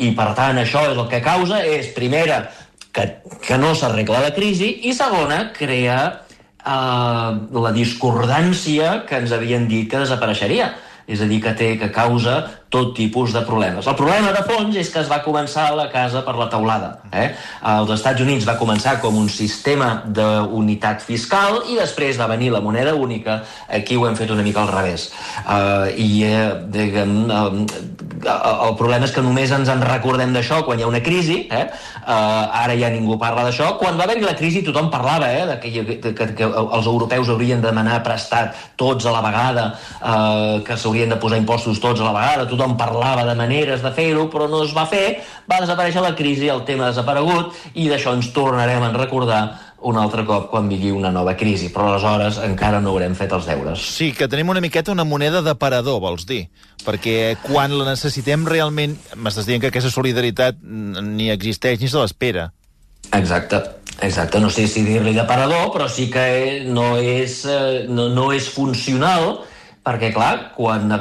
I, 0.07 0.11
per 0.17 0.33
tant, 0.37 0.57
això 0.57 0.85
és 0.89 0.97
el 0.97 1.07
que 1.11 1.21
causa 1.25 1.61
és, 1.65 1.91
primera, 1.95 2.43
que, 2.91 3.07
que 3.45 3.57
no 3.61 3.75
s'arregla 3.75 4.25
la 4.25 4.33
crisi, 4.35 4.71
i 4.89 4.93
segona, 4.97 5.51
crea 5.55 5.99
eh, 6.09 7.31
la 7.65 7.73
discordància 7.75 9.03
que 9.09 9.23
ens 9.23 9.35
havien 9.35 9.67
dit 9.69 9.89
que 9.89 10.03
desapareixeria 10.03 10.73
és 11.09 11.23
a 11.23 11.25
dir, 11.25 11.39
que 11.41 11.55
té, 11.57 11.71
que 11.81 11.89
causa 11.89 12.43
tot 12.69 12.93
tipus 12.95 13.33
de 13.33 13.41
problemes. 13.41 13.87
El 13.89 13.95
problema 13.97 14.29
de 14.31 14.43
fons 14.45 14.75
és 14.77 14.91
que 14.93 15.01
es 15.01 15.09
va 15.09 15.23
començar 15.25 15.71
la 15.75 15.87
casa 15.89 16.21
per 16.25 16.35
la 16.37 16.45
teulada. 16.53 16.91
Eh? 17.09 17.31
Als 17.65 17.89
Estats 17.95 18.21
Units 18.21 18.45
va 18.45 18.59
començar 18.61 18.99
com 19.01 19.17
un 19.17 19.29
sistema 19.33 20.03
d'unitat 20.05 21.01
fiscal 21.01 21.63
i 21.69 21.79
després 21.79 22.19
va 22.21 22.29
venir 22.29 22.51
la 22.53 22.61
moneda 22.61 22.93
única. 22.93 23.39
Aquí 23.67 23.97
ho 23.97 24.05
hem 24.05 24.17
fet 24.19 24.29
una 24.29 24.45
mica 24.45 24.61
al 24.61 24.69
revés. 24.69 25.09
Uh, 25.41 25.89
I, 25.97 26.09
uh, 26.29 26.51
diguem, 26.69 27.15
uh, 27.25 27.65
el 28.29 28.75
problema 28.77 29.09
és 29.09 29.15
que 29.15 29.25
només 29.25 29.49
ens 29.55 29.71
en 29.73 29.81
recordem 29.89 30.35
d'això 30.35 30.61
quan 30.67 30.77
hi 30.77 30.85
ha 30.85 30.91
una 30.91 31.01
crisi. 31.01 31.39
Eh? 31.49 31.65
Uh, 32.05 32.61
ara 32.61 32.77
ja 32.77 32.93
ningú 32.93 33.17
parla 33.17 33.47
d'això. 33.47 33.71
Quan 33.81 33.97
va 33.97 34.05
haver-hi 34.05 34.27
la 34.27 34.35
crisi 34.37 34.61
tothom 34.67 34.91
parlava 34.93 35.31
eh? 35.33 35.41
de 35.49 35.57
que, 35.65 36.13
que, 36.13 36.29
que 36.37 36.45
els 36.45 36.85
europeus 36.85 37.33
haurien 37.33 37.65
de 37.65 37.71
demanar 37.71 38.03
prestat 38.05 38.53
tots 38.77 39.09
a 39.09 39.17
la 39.17 39.25
vegada, 39.25 39.67
uh, 40.05 40.61
que 40.65 40.77
s'haurien 40.77 41.09
de 41.09 41.17
posar 41.17 41.41
impostos 41.41 41.81
tots 41.81 42.05
a 42.05 42.11
la 42.11 42.13
vegada, 42.13 42.45
tothom 42.59 42.75
parlava 42.77 43.23
de 43.23 43.35
maneres 43.39 43.81
de 43.81 43.91
fer-ho, 43.95 44.27
però 44.31 44.49
no 44.51 44.65
es 44.65 44.75
va 44.75 44.85
fer, 44.89 45.21
va 45.49 45.61
desaparèixer 45.63 46.03
la 46.03 46.15
crisi, 46.15 46.49
el 46.51 46.65
tema 46.67 46.87
ha 46.87 46.91
desaparegut, 46.91 47.55
i 47.79 47.87
d'això 47.87 48.13
ens 48.17 48.33
tornarem 48.35 48.83
a 48.83 48.91
recordar 48.97 49.41
un 49.87 49.95
altre 49.95 50.25
cop 50.27 50.49
quan 50.51 50.67
vingui 50.67 50.91
una 50.91 51.11
nova 51.15 51.37
crisi, 51.39 51.69
però 51.71 51.87
aleshores 51.87 52.41
encara 52.43 52.81
no 52.83 52.91
haurem 52.91 53.15
fet 53.15 53.31
els 53.31 53.47
deures. 53.47 53.79
Sí, 53.95 54.11
que 54.11 54.27
tenim 54.27 54.51
una 54.51 54.59
miqueta 54.59 54.91
una 54.91 55.07
moneda 55.07 55.39
d'aparador, 55.41 56.01
vols 56.03 56.27
dir? 56.27 56.49
Perquè 56.83 57.37
quan 57.45 57.71
la 57.77 57.87
necessitem 57.87 58.43
realment... 58.47 58.97
M'estàs 59.15 59.47
dient 59.47 59.63
que 59.63 59.71
aquesta 59.71 59.91
solidaritat 59.93 60.59
ni 60.59 61.29
existeix 61.31 61.79
ni 61.79 61.87
se 61.87 61.99
l'espera. 62.01 62.49
Exacte, 63.15 63.61
exacte. 64.03 64.41
No 64.43 64.51
sé 64.51 64.67
si 64.67 64.83
dir-li 64.83 65.15
d'aparador, 65.15 65.71
però 65.71 65.87
sí 65.87 66.09
que 66.11 66.65
no 66.67 66.97
és, 66.99 67.45
eh, 67.47 67.85
no, 67.87 68.09
no 68.11 68.33
és 68.35 68.51
funcional 68.51 69.39
perquè, 69.85 70.11
clar, 70.15 70.35
quan... 70.57 70.91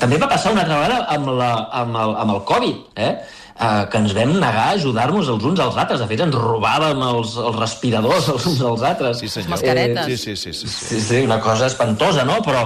També 0.00 0.18
va 0.18 0.30
passar 0.30 0.54
una 0.54 0.64
altra 0.64 0.80
vegada 0.80 1.04
amb, 1.14 1.30
la, 1.38 1.52
amb, 1.82 2.02
el, 2.02 2.18
amb 2.24 2.36
el 2.38 2.42
Covid, 2.48 2.82
eh? 2.96 3.14
Uh, 3.52 3.84
que 3.92 3.98
ens 4.00 4.14
vam 4.16 4.30
negar 4.40 4.62
a 4.64 4.70
ajudar-nos 4.74 5.28
els 5.28 5.44
uns 5.46 5.60
als 5.60 5.76
altres. 5.78 6.00
De 6.00 6.06
fet, 6.10 6.22
ens 6.24 6.34
robàvem 6.34 7.02
els, 7.04 7.34
els 7.38 7.58
respiradors 7.60 8.30
els 8.32 8.46
uns 8.48 8.62
als 8.66 8.84
altres. 8.88 9.20
Sí, 9.20 9.28
senyor. 9.30 9.52
Mascaretes. 9.52 10.08
Eh, 10.08 10.16
sí, 10.16 10.34
sí, 10.34 10.36
sí, 10.40 10.54
sí, 10.56 10.70
sí. 10.72 10.86
Sí, 10.88 11.00
sí, 11.04 11.20
una 11.22 11.38
cosa 11.44 11.68
espantosa, 11.68 12.24
no? 12.26 12.40
Però, 12.42 12.64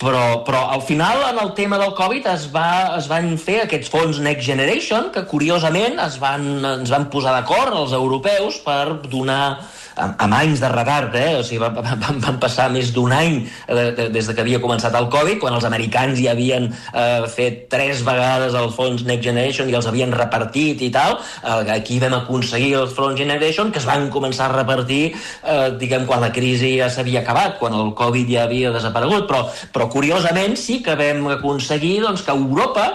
però, 0.00 0.22
però 0.46 0.62
al 0.72 0.84
final, 0.86 1.24
en 1.32 1.42
el 1.42 1.52
tema 1.58 1.76
del 1.82 1.90
Covid, 1.98 2.30
es, 2.32 2.46
va, 2.54 2.70
es 2.96 3.10
van 3.10 3.34
fer 3.42 3.64
aquests 3.64 3.90
fons 3.92 4.22
Next 4.24 4.46
Generation, 4.46 5.10
que 5.12 5.26
curiosament 5.28 5.98
es 6.06 6.16
van, 6.22 6.46
ens 6.78 6.94
van 6.94 7.10
posar 7.12 7.34
d'acord 7.34 7.74
els 7.82 7.92
europeus 7.98 8.62
per 8.64 9.02
donar 9.10 9.58
amb, 9.98 10.14
amb 10.24 10.36
anys 10.38 10.62
de 10.62 10.70
retard, 10.72 11.14
eh? 11.18 11.36
o 11.38 11.42
sigui, 11.46 11.60
van, 11.64 11.98
van, 12.02 12.20
van 12.22 12.38
passar 12.42 12.68
més 12.72 12.92
d'un 12.94 13.12
any 13.14 13.40
eh, 13.42 13.90
de, 13.96 14.08
des 14.14 14.28
de 14.28 14.34
que 14.36 14.44
havia 14.44 14.60
començat 14.62 14.94
el 14.98 15.08
Covid, 15.12 15.38
quan 15.42 15.56
els 15.56 15.66
americans 15.68 16.20
ja 16.22 16.32
havien 16.36 16.70
eh, 16.70 17.26
fet 17.32 17.66
tres 17.72 18.04
vegades 18.06 18.56
el 18.58 18.70
fons 18.74 19.04
Next 19.08 19.26
Generation 19.26 19.70
i 19.70 19.76
els 19.78 19.88
havien 19.90 20.14
repartit 20.14 20.82
i 20.86 20.90
tal, 20.94 21.18
eh, 21.42 21.60
aquí 21.76 21.98
vam 22.02 22.18
aconseguir 22.20 22.74
el 22.82 22.88
fons 22.92 23.18
Generation, 23.18 23.72
que 23.74 23.82
es 23.82 23.88
van 23.88 24.08
començar 24.14 24.48
a 24.48 24.56
repartir, 24.56 25.02
eh, 25.12 25.68
diguem, 25.80 26.06
quan 26.08 26.22
la 26.24 26.32
crisi 26.32 26.76
ja 26.78 26.90
s'havia 26.92 27.22
acabat, 27.24 27.58
quan 27.60 27.74
el 27.74 27.92
Covid 27.98 28.30
ja 28.30 28.46
havia 28.46 28.72
desaparegut, 28.74 29.28
però, 29.30 29.44
però 29.74 29.90
curiosament 29.92 30.56
sí 30.58 30.80
que 30.84 30.96
vam 30.98 31.26
aconseguir 31.38 31.98
doncs, 32.04 32.24
que 32.24 32.34
Europa 32.34 32.88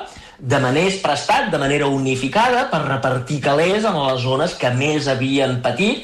demanés 0.43 0.97
prestat 0.99 1.51
de 1.53 1.59
manera 1.61 1.87
unificada 1.87 2.65
per 2.71 2.81
repartir 2.83 3.39
calés 3.45 3.85
en 3.87 3.95
les 3.95 4.21
zones 4.21 4.55
que 4.59 4.71
més 4.75 5.07
havien 5.07 5.61
patit. 5.63 6.03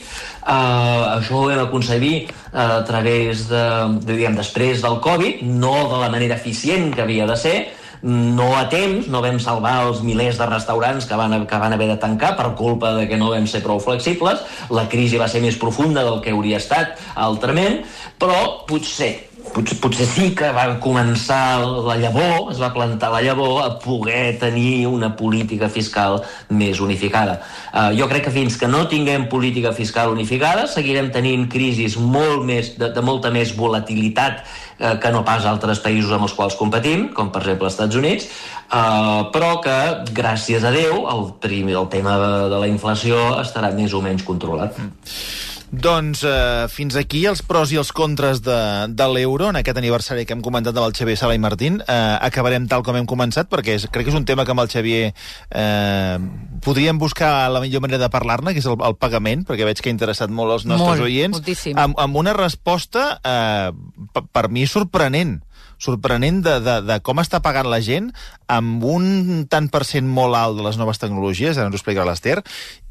Uh, 0.50 1.20
això 1.20 1.36
ho 1.38 1.48
vam 1.52 1.60
aconseguir 1.62 2.24
uh, 2.26 2.80
a 2.80 2.86
través 2.88 3.44
de, 3.52 3.66
de, 4.02 4.16
diguem, 4.16 4.34
després 4.34 4.82
del 4.82 4.98
Covid, 5.04 5.44
no 5.46 5.76
de 5.92 6.00
la 6.02 6.10
manera 6.10 6.40
eficient 6.40 6.90
que 6.96 7.04
havia 7.04 7.28
de 7.30 7.36
ser, 7.38 7.54
no 8.02 8.48
a 8.58 8.64
temps, 8.72 9.06
no 9.14 9.22
vam 9.22 9.38
salvar 9.44 9.76
els 9.86 10.02
milers 10.02 10.40
de 10.40 10.48
restaurants 10.50 11.06
que 11.06 11.20
van, 11.20 11.36
que 11.46 11.62
van 11.62 11.76
haver 11.76 11.92
de 11.92 12.00
tancar 12.02 12.34
per 12.40 12.56
culpa 12.58 12.96
de 12.98 13.06
que 13.06 13.20
no 13.20 13.30
vam 13.30 13.46
ser 13.46 13.62
prou 13.62 13.78
flexibles, 13.84 14.42
la 14.74 14.88
crisi 14.90 15.22
va 15.22 15.30
ser 15.30 15.44
més 15.46 15.60
profunda 15.60 16.02
del 16.08 16.22
que 16.26 16.34
hauria 16.34 16.58
estat 16.58 16.98
altrament, 17.14 17.84
però 18.18 18.64
potser 18.66 19.29
potser, 19.54 19.78
potser 19.82 20.06
sí 20.10 20.28
que 20.38 20.50
va 20.56 20.66
començar 20.84 21.60
la 21.86 21.96
llavor, 22.00 22.52
es 22.54 22.60
va 22.62 22.72
plantar 22.76 23.12
la 23.14 23.22
llavor 23.26 23.64
a 23.64 23.70
poder 23.82 24.38
tenir 24.42 24.88
una 24.90 25.12
política 25.16 25.70
fiscal 25.70 26.20
més 26.50 26.80
unificada. 26.84 27.40
Uh, 27.74 27.90
jo 27.98 28.08
crec 28.12 28.28
que 28.28 28.34
fins 28.36 28.58
que 28.60 28.70
no 28.70 28.86
tinguem 28.92 29.28
política 29.32 29.74
fiscal 29.76 30.14
unificada 30.14 30.68
seguirem 30.72 31.12
tenint 31.16 31.48
crisis 31.52 31.98
molt 32.00 32.46
més, 32.48 32.74
de, 32.80 32.92
de 32.96 33.04
molta 33.06 33.34
més 33.34 33.54
volatilitat 33.58 34.44
uh, 34.44 34.96
que 35.02 35.14
no 35.16 35.26
pas 35.28 35.46
altres 35.50 35.84
països 35.84 36.14
amb 36.16 36.30
els 36.30 36.38
quals 36.38 36.58
competim, 36.60 37.10
com 37.16 37.34
per 37.34 37.44
exemple 37.44 37.70
els 37.70 37.78
Estats 37.78 38.00
Units, 38.00 38.32
uh, 38.70 39.30
però 39.34 39.58
que, 39.66 39.78
gràcies 40.16 40.64
a 40.64 40.74
Déu, 40.76 41.06
el, 41.12 41.30
primer, 41.44 41.78
el 41.82 41.92
tema 41.92 42.18
de, 42.22 42.34
de 42.54 42.64
la 42.66 42.72
inflació 42.72 43.40
estarà 43.42 43.74
més 43.76 43.94
o 43.94 44.04
menys 44.06 44.26
controlat. 44.28 44.78
Mm. 44.78 45.49
Doncs 45.70 46.24
eh, 46.26 46.66
fins 46.74 46.96
aquí 46.98 47.22
els 47.30 47.44
pros 47.46 47.70
i 47.70 47.78
els 47.78 47.92
contres 47.94 48.42
de, 48.42 48.58
de 48.90 49.08
l'euro, 49.14 49.52
en 49.52 49.60
aquest 49.60 49.78
aniversari 49.78 50.26
que 50.26 50.34
hem 50.34 50.42
comentat 50.46 50.78
amb 50.78 50.88
el 50.88 50.96
Xavier 50.98 51.18
Sala 51.20 51.36
i 51.38 51.42
Martín. 51.42 51.78
Eh, 51.86 52.16
acabarem 52.26 52.66
tal 52.70 52.82
com 52.86 52.98
hem 52.98 53.06
començat, 53.10 53.50
perquè 53.52 53.78
és, 53.78 53.86
crec 53.94 54.08
que 54.08 54.14
és 54.14 54.18
un 54.18 54.26
tema 54.26 54.46
que 54.48 54.56
amb 54.56 54.64
el 54.64 54.72
Xavier 54.72 55.12
eh, 55.12 56.18
podríem 56.66 56.98
buscar 57.02 57.52
la 57.54 57.62
millor 57.62 57.86
manera 57.86 58.02
de 58.02 58.12
parlar-ne, 58.14 58.56
que 58.56 58.64
és 58.64 58.70
el, 58.70 58.80
el 58.82 58.98
pagament, 58.98 59.46
perquè 59.46 59.68
veig 59.68 59.82
que 59.82 59.92
ha 59.92 59.96
interessat 59.96 60.34
molt 60.34 60.58
els 60.58 60.66
nostres 60.70 60.98
molt, 60.98 61.06
oients. 61.06 61.38
Moltíssim. 61.38 61.78
Amb, 61.78 62.00
amb 62.02 62.18
una 62.24 62.34
resposta, 62.38 63.12
eh, 63.22 64.26
per 64.34 64.48
mi, 64.50 64.66
sorprenent 64.66 65.38
sorprenent 65.80 66.42
de, 66.46 66.58
de, 66.64 66.76
de 66.86 67.00
com 67.06 67.22
està 67.24 67.42
pagant 67.44 67.70
la 67.72 67.80
gent 67.84 68.12
amb 68.52 68.84
un 68.84 69.46
tant 69.50 69.70
per 69.72 69.86
cent 69.88 70.08
molt 70.08 70.38
alt 70.38 70.60
de 70.60 70.66
les 70.66 70.80
noves 70.80 71.00
tecnologies, 71.02 71.58
ara 71.58 71.70
ens 71.70 71.78
ho 71.78 71.80
explicarà 71.80 72.08
l'Ester, 72.10 72.40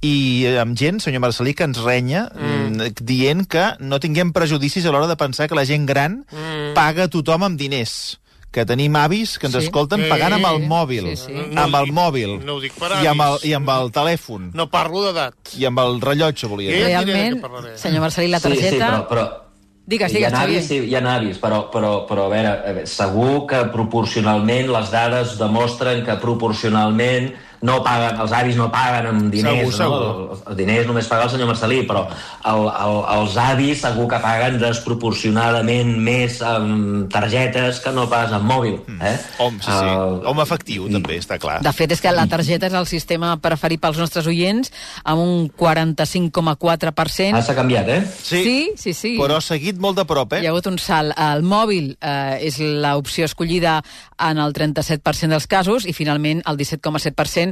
i 0.04 0.46
amb 0.60 0.78
gent, 0.78 1.02
senyor 1.04 1.22
Marcelí, 1.26 1.54
que 1.54 1.68
ens 1.68 1.82
renya 1.84 2.28
mm. 2.32 2.94
dient 3.02 3.44
que 3.50 3.72
no 3.80 4.00
tinguem 4.02 4.32
prejudicis 4.36 4.86
a 4.86 4.94
l'hora 4.94 5.10
de 5.10 5.18
pensar 5.20 5.48
que 5.48 5.58
la 5.58 5.66
gent 5.68 5.84
gran 5.88 6.22
mm. 6.24 6.72
paga 6.78 7.06
a 7.06 7.12
tothom 7.12 7.46
amb 7.46 7.60
diners 7.60 8.18
que 8.50 8.64
tenim 8.64 8.94
avis 8.96 9.36
que 9.36 9.44
ens 9.48 9.58
sí. 9.58 9.66
escolten 9.66 10.06
pagant 10.08 10.38
amb 10.38 10.48
el 10.48 10.62
mòbil. 10.70 11.10
Sí, 11.12 11.26
sí. 11.28 11.42
No 11.52 11.66
amb 11.66 11.76
el 11.82 11.92
mòbil. 11.92 12.38
No 12.46 12.56
ho 12.56 12.62
dic 12.62 12.72
per 12.80 12.94
I 12.96 13.10
amb 13.10 13.24
el, 13.26 13.36
I 13.44 13.52
amb 13.58 13.68
el 13.74 13.92
telèfon. 13.92 14.48
No 14.56 14.70
parlo 14.72 15.04
d'edat. 15.04 15.52
I 15.60 15.68
amb 15.68 15.82
el 15.84 16.00
rellotge, 16.00 16.48
volia 16.48 16.72
dir. 16.72 16.80
Eh, 16.80 16.88
Realment, 16.88 17.42
senyor 17.76 18.06
Marcelí, 18.06 18.32
la 18.32 18.40
targeta... 18.40 18.72
Sí, 18.72 18.78
sí, 18.78 18.80
però, 18.80 19.04
però 19.12 19.26
Digues, 19.88 20.12
hi 20.12 20.18
digues, 20.18 20.34
ha 20.34 20.42
Xavier. 20.42 20.58
avis, 20.60 20.66
sí, 20.68 20.78
hi 20.84 20.96
ha 20.98 21.00
avis, 21.14 21.38
però, 21.40 21.62
però, 21.72 22.04
però 22.04 22.26
a, 22.26 22.32
veure, 22.32 22.50
a 22.60 22.72
veure, 22.76 22.88
segur 22.92 23.46
que 23.48 23.62
proporcionalment 23.72 24.68
les 24.74 24.90
dades 24.92 25.38
demostren 25.40 26.02
que 26.04 26.18
proporcionalment 26.20 27.30
no 27.62 27.80
paguen, 27.82 28.20
els 28.22 28.32
avis 28.32 28.56
no 28.56 28.68
paguen 28.70 29.06
amb 29.10 29.30
diners, 29.32 29.72
Segur, 29.72 29.72
no? 29.72 29.76
segur. 29.78 30.30
Els, 30.36 30.42
els 30.52 30.56
diners 30.60 30.86
només 30.86 31.08
paga 31.10 31.24
el 31.26 31.30
senyor 31.32 31.48
Marcelí, 31.50 31.80
però 31.88 32.04
el, 32.46 32.66
el, 32.68 32.98
els 33.18 33.36
avis 33.42 33.80
segur 33.82 34.06
que 34.10 34.20
paguen 34.22 34.58
desproporcionadament 34.62 35.90
més 36.04 36.38
amb 36.46 37.08
targetes 37.12 37.80
que 37.82 37.92
no 37.96 38.06
pas 38.10 38.30
amb 38.36 38.46
mòbil. 38.48 38.78
Eh? 39.00 39.14
Hom, 39.42 39.58
sí, 39.58 39.70
sí. 39.72 39.88
El- 39.88 40.20
Home 40.28 40.42
efectiu, 40.44 40.86
també, 40.92 41.18
està 41.18 41.38
clar. 41.42 41.58
De 41.64 41.72
fet, 41.74 41.90
és 41.96 42.00
que 42.04 42.12
la 42.14 42.26
targeta 42.30 42.68
és 42.70 42.76
el 42.78 42.86
sistema 42.86 43.34
preferit 43.42 43.80
pels 43.82 43.98
nostres 43.98 44.26
oients, 44.30 44.70
amb 45.04 45.22
un 45.24 45.48
45,4%. 45.50 47.34
Ah, 47.34 47.42
s'ha 47.42 47.54
canviat, 47.56 47.88
eh? 47.88 48.00
Sí, 48.22 48.70
sí, 48.76 48.92
sí. 48.94 49.14
Però 49.18 49.38
ha 49.38 49.44
seguit 49.44 49.78
molt 49.80 49.98
de 49.98 50.04
prop, 50.08 50.32
eh? 50.36 50.42
Hi 50.42 50.48
ha 50.48 50.52
hagut 50.54 50.66
un 50.70 50.78
salt. 50.78 51.14
El 51.18 51.42
mòbil 51.46 51.94
eh, 51.98 52.38
és 52.48 52.58
l'opció 52.60 53.26
escollida 53.28 53.78
en 54.28 54.38
el 54.42 54.52
37% 54.54 55.28
dels 55.34 55.46
casos 55.50 55.86
i 55.88 55.92
finalment 55.96 56.42
el 56.46 56.58
17,7% 56.58 57.47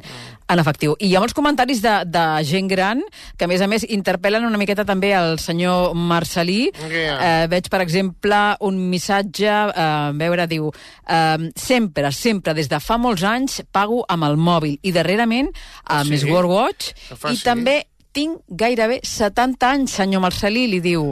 en 0.47 0.63
efectiu. 0.63 0.95
I 1.01 1.11
hi 1.11 1.17
ha 1.17 1.23
molts 1.23 1.35
comentaris 1.37 1.83
de, 1.85 1.95
de 2.11 2.25
gent 2.47 2.69
gran 2.71 3.03
que, 3.37 3.47
a 3.47 3.51
més 3.51 3.63
a 3.63 3.69
més, 3.71 3.87
interpel·len 3.97 4.47
una 4.47 4.61
miqueta 4.61 4.87
també 4.89 5.13
el 5.17 5.41
senyor 5.43 5.95
Marcelí. 5.97 6.71
Yeah. 6.91 7.17
Eh, 7.17 7.49
veig, 7.53 7.71
per 7.73 7.83
exemple, 7.85 8.41
un 8.67 8.79
missatge, 8.91 9.51
eh, 9.51 9.87
a 9.87 10.15
veure, 10.17 10.47
diu 10.51 10.71
eh, 10.71 11.51
sempre, 11.59 12.13
sempre, 12.13 12.55
des 12.57 12.71
de 12.71 12.81
fa 12.83 12.99
molts 13.01 13.27
anys 13.27 13.61
pago 13.73 14.05
amb 14.09 14.29
el 14.29 14.39
mòbil 14.39 14.79
i 14.83 14.95
darrerament 14.95 15.53
amb 15.85 16.07
Sí? 16.07 16.21
sí? 16.21 16.27
Smartwatch 16.27 16.93
Fa 17.19 17.33
i 17.35 17.41
també 17.43 17.81
tinc 18.17 18.41
gairebé 18.49 19.01
70 19.05 19.69
anys, 19.69 19.97
senyor 19.99 20.23
Marcelí, 20.25 20.67
li 20.71 20.81
diu 20.85 21.11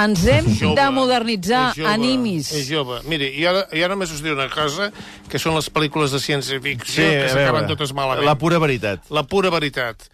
ens 0.00 0.24
hem 0.24 0.48
Jove, 0.48 0.76
de 0.78 0.86
modernitzar, 0.94 1.64
és 1.72 1.80
jove, 1.82 1.90
animis. 1.92 2.52
És 2.56 2.68
jove. 2.70 3.00
Miri, 3.10 3.28
i 3.38 3.46
ara, 3.48 3.66
i 3.76 3.82
ara 3.84 3.96
només 3.96 4.12
us 4.14 4.22
diré 4.24 4.36
una 4.36 4.48
cosa, 4.52 4.90
que 5.28 5.40
són 5.42 5.56
les 5.58 5.68
pel·lícules 5.72 6.14
de 6.14 6.20
ciència-ficció, 6.22 7.02
Sí, 7.02 7.18
que 7.20 7.28
s'acaben 7.32 7.68
totes 7.70 7.92
malament. 7.96 8.24
La 8.28 8.38
pura 8.40 8.60
veritat. 8.62 9.04
La 9.12 9.26
pura 9.28 9.52
veritat. 9.52 10.08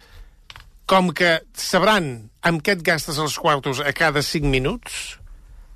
Com 0.89 1.13
que 1.15 1.37
sabran 1.53 2.29
amb 2.41 2.65
què 2.65 2.75
et 2.75 2.83
gastes 2.83 3.19
els 3.21 3.37
quartos 3.39 3.79
a 3.79 3.93
cada 3.95 4.23
5 4.25 4.49
minuts, 4.49 5.19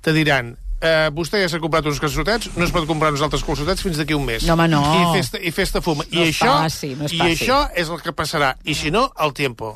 te 0.04 0.12
diran 0.12 0.52
eh, 0.84 1.10
vostè 1.14 1.40
ja 1.42 1.48
s'ha 1.50 1.60
comprat 1.62 1.86
uns 1.88 2.00
calçotets, 2.02 2.50
no 2.58 2.66
es 2.66 2.72
pot 2.74 2.86
comprar 2.88 3.12
uns 3.14 3.22
altres 3.24 3.44
calçotets 3.46 3.84
fins 3.84 4.00
d'aquí 4.00 4.16
un 4.16 4.26
mes. 4.26 4.44
No, 4.44 4.56
home, 4.56 4.68
no. 4.72 4.82
I 4.84 5.12
fes-te, 5.16 5.40
i 5.40 5.52
fes 5.54 5.72
fum. 5.80 6.02
No 6.02 6.08
I, 6.10 6.28
això, 6.28 6.56
fàcil, 6.66 6.96
no 7.00 7.08
I 7.08 7.22
això 7.32 7.64
és 7.74 7.88
el 7.88 8.02
que 8.04 8.12
passarà. 8.16 8.54
I 8.64 8.76
si 8.78 8.92
no, 8.94 9.08
el 9.24 9.32
tiempo. 9.32 9.74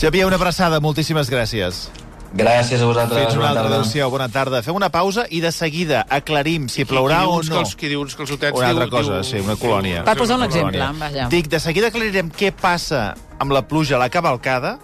Xavier, 0.00 0.24
una 0.28 0.40
abraçada, 0.40 0.80
moltíssimes 0.80 1.28
gràcies. 1.32 1.88
Gràcies 2.32 2.78
a 2.78 2.86
vosaltres. 2.86 3.24
Fins 3.24 3.34
una 3.34 3.40
bona 3.40 3.48
altra, 3.48 3.62
tarda. 3.62 3.76
adéu-siau, 3.80 4.10
bona 4.10 4.28
tarda. 4.30 4.62
Fem 4.62 4.76
una 4.78 4.88
pausa 4.94 5.24
i 5.30 5.40
de 5.42 5.50
seguida 5.50 6.04
aclarim 6.08 6.68
si 6.70 6.84
plourà 6.86 7.24
o 7.26 7.40
no. 7.42 7.48
Que 7.48 7.58
els, 7.64 7.74
qui 7.74 7.90
diu 7.90 8.04
uns 8.04 8.14
que 8.14 8.22
els 8.22 8.30
hotets 8.36 8.58
Una 8.58 8.68
altra 8.70 8.86
diu, 8.86 8.94
cosa, 8.94 9.18
diu, 9.18 9.26
sí, 9.26 9.42
una 9.42 9.56
colònia. 9.58 10.04
Per 10.06 10.16
posar 10.18 10.38
un 10.38 10.46
exemple, 10.46 10.90
vaja. 11.00 11.26
Dic, 11.32 11.50
de 11.50 11.60
seguida 11.60 11.90
aclarirem 11.90 12.30
què 12.30 12.52
passa 12.54 13.16
amb 13.42 13.56
la 13.56 13.64
pluja 13.66 13.98
a 13.98 14.02
la 14.04 14.10
cavalcada 14.14 14.76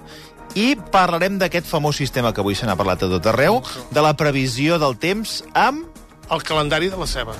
i 0.56 0.74
parlarem 0.90 1.38
d'aquest 1.38 1.68
famós 1.70 2.00
sistema 2.00 2.32
que 2.32 2.42
avui 2.42 2.56
se 2.58 2.66
n'ha 2.66 2.76
parlat 2.76 3.04
a 3.04 3.10
tot 3.12 3.26
arreu, 3.30 3.60
de 3.92 4.02
la 4.02 4.16
previsió 4.16 4.80
del 4.82 4.98
temps 4.98 5.42
amb 5.54 5.86
El 6.26 6.42
calendari 6.42 6.88
de 6.90 6.98
la 6.98 7.06
ceba. 7.06 7.36